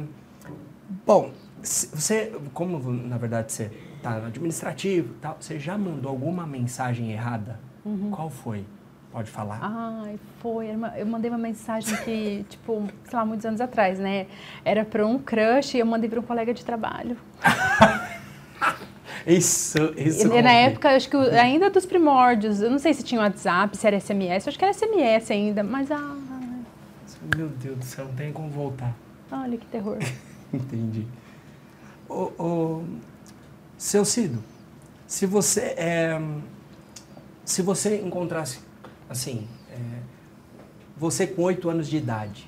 bom, 1.06 1.32
você, 1.62 2.32
como 2.54 2.80
na 2.92 3.18
verdade 3.18 3.52
você 3.52 3.70
tá 4.02 4.20
no 4.20 4.28
administrativo 4.28 5.14
tal, 5.22 5.38
você 5.40 5.60
já 5.60 5.78
mandou 5.78 6.10
alguma 6.10 6.46
mensagem 6.48 7.12
errada? 7.12 7.60
Uhum. 7.86 8.12
Qual 8.12 8.30
foi? 8.30 8.66
Pode 9.12 9.30
falar? 9.30 9.60
Ai, 9.62 10.18
foi. 10.40 10.70
Eu 10.98 11.06
mandei 11.06 11.30
uma 11.30 11.38
mensagem 11.38 11.96
que, 11.98 12.46
tipo, 12.50 12.88
sei 13.04 13.18
lá, 13.20 13.26
muitos 13.26 13.46
anos 13.46 13.60
atrás, 13.60 14.00
né? 14.00 14.26
Era 14.64 14.86
pra 14.86 15.06
um 15.06 15.20
crush 15.20 15.76
e 15.76 15.80
eu 15.80 15.86
mandei 15.86 16.10
pra 16.10 16.20
um 16.20 16.24
colega 16.24 16.54
de 16.54 16.64
trabalho. 16.64 17.18
Isso, 19.28 19.78
isso. 19.98 20.28
Na 20.42 20.52
época, 20.52 20.90
acho 20.96 21.08
que 21.08 21.16
o- 21.16 21.32
ainda 21.40 21.70
dos 21.70 21.86
primórdios, 21.86 22.60
eu 22.60 22.72
não 22.72 22.80
sei 22.80 22.92
se 22.92 23.04
tinha 23.04 23.22
WhatsApp, 23.22 23.78
se 23.78 23.86
era 23.86 24.00
SMS, 24.00 24.48
acho 24.48 24.58
que 24.58 24.66
era 24.66 24.74
SMS 24.74 25.30
ainda, 25.32 25.62
mas 25.64 25.92
ah, 25.92 26.16
Meu 27.38 27.48
Deus 27.50 27.78
do 27.78 27.86
céu, 27.86 28.06
não 28.06 28.16
tem 28.16 28.34
como 28.34 28.50
voltar. 28.50 28.96
olha 29.32 29.58
que 29.60 29.66
terror. 29.68 30.00
Entendi. 30.52 31.06
Ô, 32.10 32.32
ô, 32.40 32.84
seu 33.82 34.06
Cido, 34.06 34.44
se 35.08 35.26
você 35.26 35.62
é, 35.76 36.22
se 37.44 37.64
você 37.64 38.00
encontrasse 38.00 38.60
assim, 39.10 39.48
é, 39.72 40.00
você 40.96 41.26
com 41.26 41.42
oito 41.42 41.68
anos 41.68 41.88
de 41.88 41.98
idade, 41.98 42.48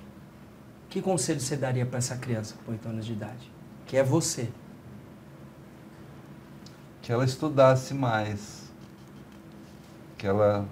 que 0.92 1.02
conselho 1.02 1.40
você 1.40 1.58
daria 1.58 1.88
para 1.88 1.98
essa 1.98 2.16
criança 2.16 2.54
com 2.64 2.72
oito 2.72 2.88
anos 2.88 3.04
de 3.04 3.14
idade? 3.14 3.52
Que 3.88 3.98
é 3.98 4.04
você. 4.04 4.48
que 7.02 7.12
ela 7.12 7.26
estudasse 7.26 7.96
mais, 7.96 8.72
que 10.16 10.28
ela 10.28 10.68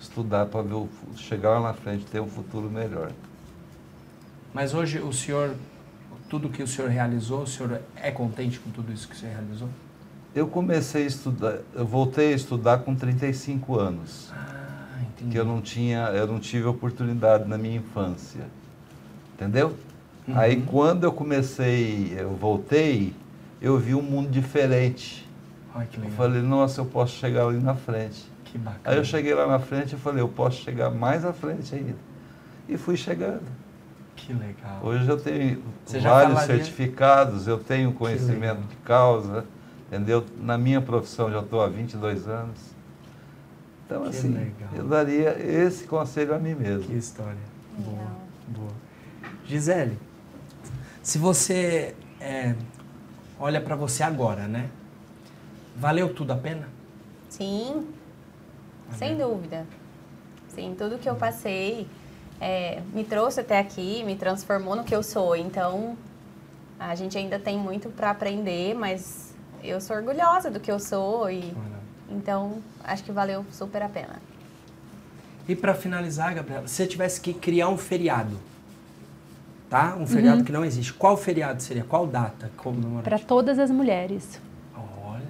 estudar 0.00 0.46
para 0.46 0.62
ver 0.62 0.74
o, 0.74 0.88
chegar 1.16 1.60
lá 1.60 1.68
na 1.68 1.74
frente 1.74 2.04
ter 2.06 2.20
um 2.20 2.28
futuro 2.28 2.68
melhor. 2.68 3.12
Mas 4.52 4.74
hoje 4.74 4.98
o 4.98 5.12
senhor, 5.12 5.54
tudo 6.28 6.48
que 6.48 6.62
o 6.62 6.66
senhor 6.66 6.90
realizou, 6.90 7.42
o 7.42 7.46
senhor 7.46 7.80
é 7.96 8.10
contente 8.10 8.58
com 8.58 8.70
tudo 8.70 8.92
isso 8.92 9.08
que 9.08 9.14
o 9.14 9.18
senhor 9.18 9.32
realizou? 9.32 9.68
Eu 10.34 10.46
comecei 10.46 11.04
a 11.04 11.06
estudar, 11.06 11.58
eu 11.74 11.86
voltei 11.86 12.32
a 12.32 12.36
estudar 12.36 12.78
com 12.78 12.94
35 12.94 13.78
anos. 13.78 14.30
Ah, 14.34 14.98
entendi. 15.02 15.30
Que 15.32 15.38
eu 15.38 15.44
não 15.44 15.60
tinha, 15.62 16.08
eu 16.08 16.26
não 16.26 16.38
tive 16.38 16.66
oportunidade 16.66 17.48
na 17.48 17.56
minha 17.56 17.76
infância. 17.78 18.42
Entendeu? 19.34 19.74
Uhum. 20.28 20.36
Aí 20.38 20.60
quando 20.62 21.04
eu 21.04 21.12
comecei, 21.12 22.14
eu 22.18 22.30
voltei, 22.36 23.14
eu 23.62 23.78
vi 23.78 23.94
um 23.94 24.02
mundo 24.02 24.28
diferente. 24.30 25.26
Olha 25.74 25.86
que 25.86 25.96
Eu 25.96 26.02
legal. 26.02 26.16
falei, 26.16 26.42
nossa, 26.42 26.80
eu 26.80 26.84
posso 26.86 27.16
chegar 27.16 27.46
ali 27.46 27.58
na 27.58 27.74
frente. 27.74 28.24
Que 28.44 28.58
bacana. 28.58 28.80
Aí 28.84 28.96
eu 28.96 29.04
cheguei 29.04 29.32
lá 29.34 29.46
na 29.46 29.58
frente 29.58 29.94
e 29.94 29.98
falei, 29.98 30.22
eu 30.22 30.28
posso 30.28 30.62
chegar 30.62 30.90
mais 30.90 31.24
à 31.24 31.32
frente 31.32 31.74
ainda. 31.74 31.96
E 32.68 32.76
fui 32.76 32.96
chegando. 32.96 33.42
Que 34.16 34.32
legal. 34.32 34.80
Hoje 34.82 35.08
eu 35.08 35.20
tenho 35.20 35.62
Você 35.84 36.00
vários 36.00 36.40
certificados, 36.40 37.46
eu 37.46 37.58
tenho 37.58 37.92
conhecimento 37.92 38.62
de 38.62 38.76
causa, 38.76 39.44
entendeu? 39.86 40.24
Na 40.40 40.56
minha 40.58 40.80
profissão 40.80 41.30
já 41.30 41.40
estou 41.40 41.62
há 41.62 41.68
22 41.68 42.26
anos. 42.26 42.58
Então, 43.84 44.02
Que 44.02 44.08
assim, 44.08 44.28
legal. 44.28 44.68
eu 44.74 44.84
daria 44.88 45.36
esse 45.38 45.84
conselho 45.84 46.34
a 46.34 46.38
mim 46.38 46.54
mesmo. 46.54 46.84
Que 46.84 46.96
história. 46.96 47.36
Boa, 47.78 48.08
boa. 48.48 48.72
Gisele, 49.44 49.96
se 51.02 51.18
você 51.18 51.94
é, 52.20 52.54
olha 53.38 53.60
para 53.60 53.76
você 53.76 54.02
agora, 54.02 54.48
né? 54.48 54.68
Valeu 55.76 56.12
tudo 56.12 56.32
a 56.32 56.36
pena? 56.36 56.68
Sim, 57.28 57.86
sem 58.92 59.16
dúvida. 59.16 59.66
Sim, 60.48 60.74
tudo 60.76 60.98
que 60.98 61.08
eu 61.08 61.14
passei 61.14 61.86
é, 62.40 62.80
me 62.92 63.04
trouxe 63.04 63.40
até 63.40 63.58
aqui, 63.58 64.02
me 64.04 64.16
transformou 64.16 64.76
no 64.76 64.84
que 64.84 64.94
eu 64.94 65.02
sou. 65.02 65.34
Então, 65.36 65.96
a 66.78 66.94
gente 66.94 67.16
ainda 67.16 67.38
tem 67.38 67.58
muito 67.58 67.88
para 67.88 68.10
aprender, 68.10 68.74
mas 68.74 69.34
eu 69.64 69.80
sou 69.80 69.96
orgulhosa 69.96 70.50
do 70.50 70.60
que 70.60 70.70
eu 70.70 70.78
sou 70.78 71.30
e 71.30 71.52
então 72.10 72.58
acho 72.84 73.02
que 73.02 73.10
valeu 73.12 73.44
super 73.50 73.82
a 73.82 73.88
pena. 73.88 74.20
E 75.48 75.54
para 75.56 75.74
finalizar, 75.74 76.34
Gabriela, 76.34 76.66
se 76.68 76.74
você 76.74 76.86
tivesse 76.86 77.20
que 77.20 77.32
criar 77.32 77.68
um 77.68 77.78
feriado, 77.78 78.36
tá? 79.70 79.96
Um 79.98 80.06
feriado 80.06 80.38
Uhum. 80.38 80.44
que 80.44 80.52
não 80.52 80.64
existe. 80.64 80.92
Qual 80.92 81.16
feriado 81.16 81.62
seria? 81.62 81.84
Qual 81.84 82.06
data 82.06 82.50
comemorativa? 82.56 83.02
Para 83.02 83.18
todas 83.18 83.58
as 83.58 83.70
mulheres. 83.70 84.40
Olha. 85.04 85.22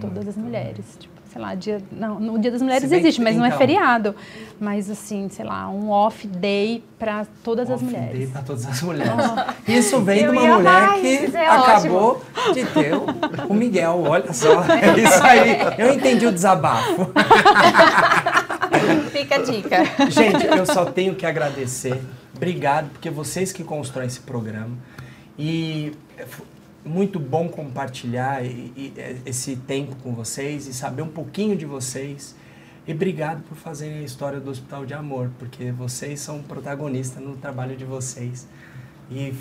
Todas 0.00 0.28
as 0.28 0.36
mulheres. 0.36 0.84
Tipo, 0.98 1.13
sei 1.34 1.42
lá, 1.42 1.54
dia, 1.56 1.82
não, 1.90 2.20
no 2.20 2.38
Dia 2.38 2.52
das 2.52 2.62
Mulheres 2.62 2.92
existe, 2.92 3.20
mas 3.20 3.34
não 3.34 3.44
é 3.44 3.48
então. 3.48 3.58
feriado. 3.58 4.14
Mas 4.60 4.88
assim, 4.88 5.28
sei 5.28 5.44
lá, 5.44 5.68
um 5.68 5.90
off 5.90 6.28
day 6.28 6.84
para 6.96 7.26
todas 7.42 7.68
as 7.68 7.74
Off 7.74 7.84
mulheres. 7.84 8.16
day 8.16 8.26
pra 8.28 8.40
todas 8.40 8.64
as 8.64 8.80
mulheres. 8.82 9.12
Oh. 9.12 9.70
Isso 9.70 10.00
vem 10.00 10.20
Eu 10.20 10.30
de 10.30 10.38
uma 10.38 10.56
mulher 10.58 10.70
amar, 10.70 11.00
que 11.00 11.36
é 11.36 11.48
acabou 11.48 12.22
de 12.54 12.64
ter 12.66 12.94
o, 12.94 13.04
o 13.48 13.54
Miguel, 13.54 14.04
olha 14.06 14.32
só. 14.32 14.62
É 14.62 14.96
isso 14.96 15.22
aí. 15.24 15.58
Eu 15.76 15.92
entendi 15.92 16.24
o 16.24 16.32
desabafo. 16.32 17.10
Fica 19.10 19.34
a 19.34 19.42
dica. 19.42 19.84
Gente, 20.10 20.46
eu 20.46 20.64
só 20.64 20.84
tenho 20.84 21.16
que 21.16 21.26
agradecer. 21.26 22.00
Obrigado, 22.36 22.90
porque 22.90 23.10
vocês 23.10 23.50
que 23.50 23.64
constroem 23.64 24.06
esse 24.06 24.20
programa. 24.20 24.78
E 25.36 25.92
muito 26.84 27.18
bom 27.18 27.48
compartilhar 27.48 28.44
e- 28.44 28.72
e- 28.76 28.92
e- 28.96 29.16
esse 29.26 29.56
tempo 29.56 29.96
com 30.02 30.14
vocês 30.14 30.66
e 30.66 30.74
saber 30.74 31.02
um 31.02 31.08
pouquinho 31.08 31.56
de 31.56 31.64
vocês. 31.64 32.34
E 32.86 32.92
obrigado 32.92 33.42
por 33.48 33.56
fazerem 33.56 33.98
a 33.98 34.02
história 34.02 34.38
do 34.38 34.50
Hospital 34.50 34.84
de 34.84 34.92
Amor, 34.92 35.30
porque 35.38 35.72
vocês 35.72 36.20
são 36.20 36.42
protagonistas 36.42 37.22
no 37.22 37.36
trabalho 37.36 37.74
de 37.76 37.84
vocês. 37.84 38.46
E 39.10 39.32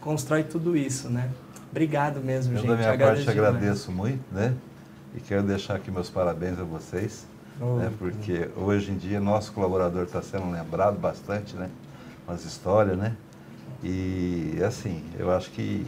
constrói 0.00 0.42
tudo 0.44 0.74
isso, 0.76 1.08
né? 1.10 1.28
Obrigado 1.70 2.20
mesmo, 2.20 2.54
Eu, 2.54 2.58
gente. 2.58 2.68
da 2.68 2.76
minha 2.76 2.90
Agradeço 2.90 3.24
parte, 3.26 3.34
demais. 3.36 3.54
agradeço 3.56 3.92
muito, 3.92 4.22
né? 4.32 4.54
E 5.14 5.20
quero 5.20 5.42
deixar 5.42 5.74
aqui 5.76 5.90
meus 5.90 6.08
parabéns 6.08 6.58
a 6.58 6.64
vocês, 6.64 7.26
Oh, 7.60 7.76
né? 7.76 7.92
Porque 7.98 8.48
hoje 8.56 8.90
em 8.90 8.96
dia 8.96 9.20
nosso 9.20 9.52
colaborador 9.52 10.04
está 10.04 10.22
sendo 10.22 10.50
lembrado 10.50 10.98
bastante, 10.98 11.54
né? 11.56 11.68
Umas 12.26 12.44
histórias, 12.46 12.96
né? 12.96 13.14
E 13.82 14.58
assim, 14.66 15.02
eu 15.18 15.30
acho 15.30 15.50
que 15.50 15.86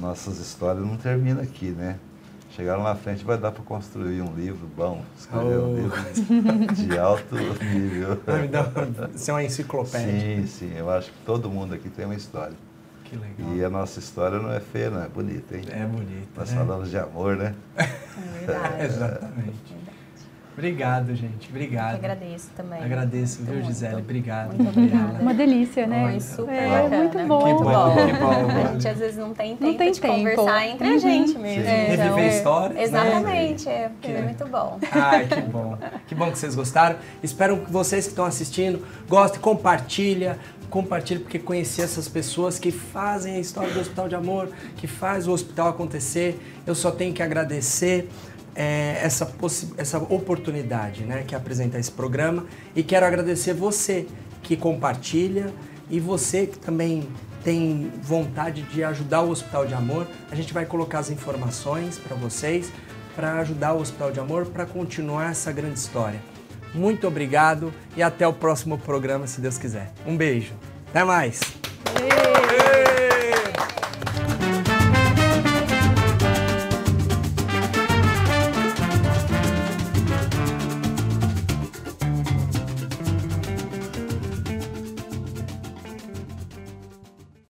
nossas 0.00 0.38
histórias 0.38 0.84
não 0.84 0.96
terminam 0.96 1.42
aqui, 1.42 1.70
né? 1.70 1.96
Chegar 2.56 2.76
lá 2.76 2.82
na 2.90 2.94
frente 2.96 3.24
vai 3.24 3.38
dar 3.38 3.52
para 3.52 3.62
construir 3.62 4.20
um 4.22 4.34
livro 4.34 4.66
bom, 4.76 5.02
escrever 5.18 5.58
Oh. 5.58 5.66
um 5.68 5.76
livro 5.76 6.74
de 6.74 6.98
alto 6.98 7.36
nível. 7.36 8.20
Ah, 8.26 8.36
me 8.38 8.48
dá- 8.48 9.08
Isso 9.14 9.30
é 9.30 9.34
uma 9.34 9.44
enciclopédia. 9.44 10.36
Sim, 10.36 10.46
sim. 10.46 10.72
Eu 10.76 10.90
acho 10.90 11.10
que 11.12 11.18
todo 11.24 11.48
mundo 11.48 11.74
aqui 11.74 11.88
tem 11.88 12.04
uma 12.06 12.14
história. 12.16 12.56
Que 13.04 13.16
legal. 13.16 13.54
E 13.56 13.64
a 13.64 13.70
nossa 13.70 13.98
história 14.00 14.38
não 14.38 14.52
é 14.52 14.60
feia, 14.60 14.90
não, 14.90 15.02
é 15.02 15.08
bonita, 15.08 15.56
hein? 15.56 15.64
É 15.68 15.84
bonita. 15.84 16.26
Nós 16.36 16.50
né? 16.50 16.56
falamos 16.58 16.90
de 16.90 16.98
amor, 16.98 17.36
né? 17.36 17.54
verdade. 18.46 18.82
Exatamente. 18.84 19.79
Obrigado, 20.52 21.14
gente. 21.14 21.48
Obrigado. 21.48 21.92
Eu 21.92 21.98
agradeço 21.98 22.48
também. 22.56 22.82
Agradeço, 22.82 23.42
viu, 23.42 23.54
Muito. 23.54 23.66
Gisele? 23.68 23.96
Obrigado. 23.96 24.54
Muito 24.54 24.68
obrigada. 24.68 25.22
Uma 25.22 25.32
delícia, 25.32 25.86
né? 25.86 26.10
Foi 26.10 26.20
super 26.20 26.52
é, 26.54 26.68
bacana. 26.68 26.96
muito 26.98 27.18
bom. 27.28 27.44
Que 27.44 27.62
bom, 27.62 28.06
que 28.06 28.12
bom. 28.52 28.60
A 28.68 28.72
gente 28.72 28.88
às 28.88 28.98
vezes 28.98 29.16
não 29.16 29.32
tem 29.32 29.56
tempo 29.56 29.64
Não 29.70 29.74
tem 29.78 29.92
de 29.92 30.00
tempo. 30.00 30.14
conversar 30.16 30.66
entre 30.68 30.86
a 30.86 30.90
Uhum. 30.92 30.98
gente 30.98 31.38
mesmo. 31.38 31.64
Sim. 31.64 31.70
Reviver 31.70 32.18
é- 32.18 32.28
histórias, 32.36 32.74
né? 32.76 32.82
Exatamente, 32.82 33.68
é, 33.68 33.88
porque 33.88 34.08
Que- 34.08 34.18
é 34.18 34.22
muito 34.22 34.46
bom. 34.46 34.78
Ai, 34.92 35.26
que 35.26 35.40
bom. 35.40 35.78
Que 36.08 36.14
bom 36.14 36.30
que 36.30 36.38
vocês 36.38 36.54
gostaram. 36.54 36.96
Espero 37.22 37.58
que 37.58 37.70
vocês 37.72 38.04
que 38.04 38.10
estão 38.10 38.24
assistindo 38.26 38.84
gostem, 39.08 39.40
compartilha, 39.40 40.38
compartilha 40.68 41.20
porque 41.20 41.38
conhecer 41.38 41.82
essas 41.82 42.08
pessoas 42.08 42.58
que 42.58 42.70
fazem 42.70 43.36
a 43.36 43.38
história 43.40 43.72
do 43.72 43.80
Hospital 43.80 44.08
de 44.08 44.14
Amor, 44.14 44.50
que 44.76 44.86
faz 44.86 45.26
o 45.26 45.32
hospital 45.32 45.68
acontecer. 45.68 46.38
Eu 46.66 46.74
só 46.74 46.90
tenho 46.90 47.12
que 47.14 47.22
agradecer 47.22 48.08
é, 48.54 49.00
essa, 49.02 49.30
essa 49.76 49.98
oportunidade, 49.98 51.04
né, 51.04 51.24
que 51.26 51.34
é 51.34 51.38
apresentar 51.38 51.78
esse 51.78 51.90
programa 51.90 52.46
e 52.74 52.82
quero 52.82 53.06
agradecer 53.06 53.54
você 53.54 54.06
que 54.42 54.56
compartilha 54.56 55.52
e 55.88 56.00
você 56.00 56.46
que 56.46 56.58
também 56.58 57.08
tem 57.42 57.90
vontade 58.02 58.62
de 58.62 58.84
ajudar 58.84 59.22
o 59.22 59.30
Hospital 59.30 59.66
de 59.66 59.74
Amor. 59.74 60.06
A 60.30 60.34
gente 60.34 60.52
vai 60.52 60.66
colocar 60.66 60.98
as 60.98 61.10
informações 61.10 61.98
para 61.98 62.16
vocês 62.16 62.70
para 63.14 63.38
ajudar 63.40 63.72
o 63.72 63.80
Hospital 63.80 64.12
de 64.12 64.20
Amor 64.20 64.46
para 64.46 64.66
continuar 64.66 65.30
essa 65.30 65.50
grande 65.50 65.78
história. 65.78 66.20
Muito 66.74 67.06
obrigado 67.06 67.72
e 67.96 68.02
até 68.02 68.26
o 68.26 68.32
próximo 68.32 68.78
programa, 68.78 69.26
se 69.26 69.40
Deus 69.40 69.58
quiser. 69.58 69.92
Um 70.06 70.16
beijo. 70.16 70.52
Até 70.88 71.04
mais. 71.04 71.40
Beijo. 71.94 72.99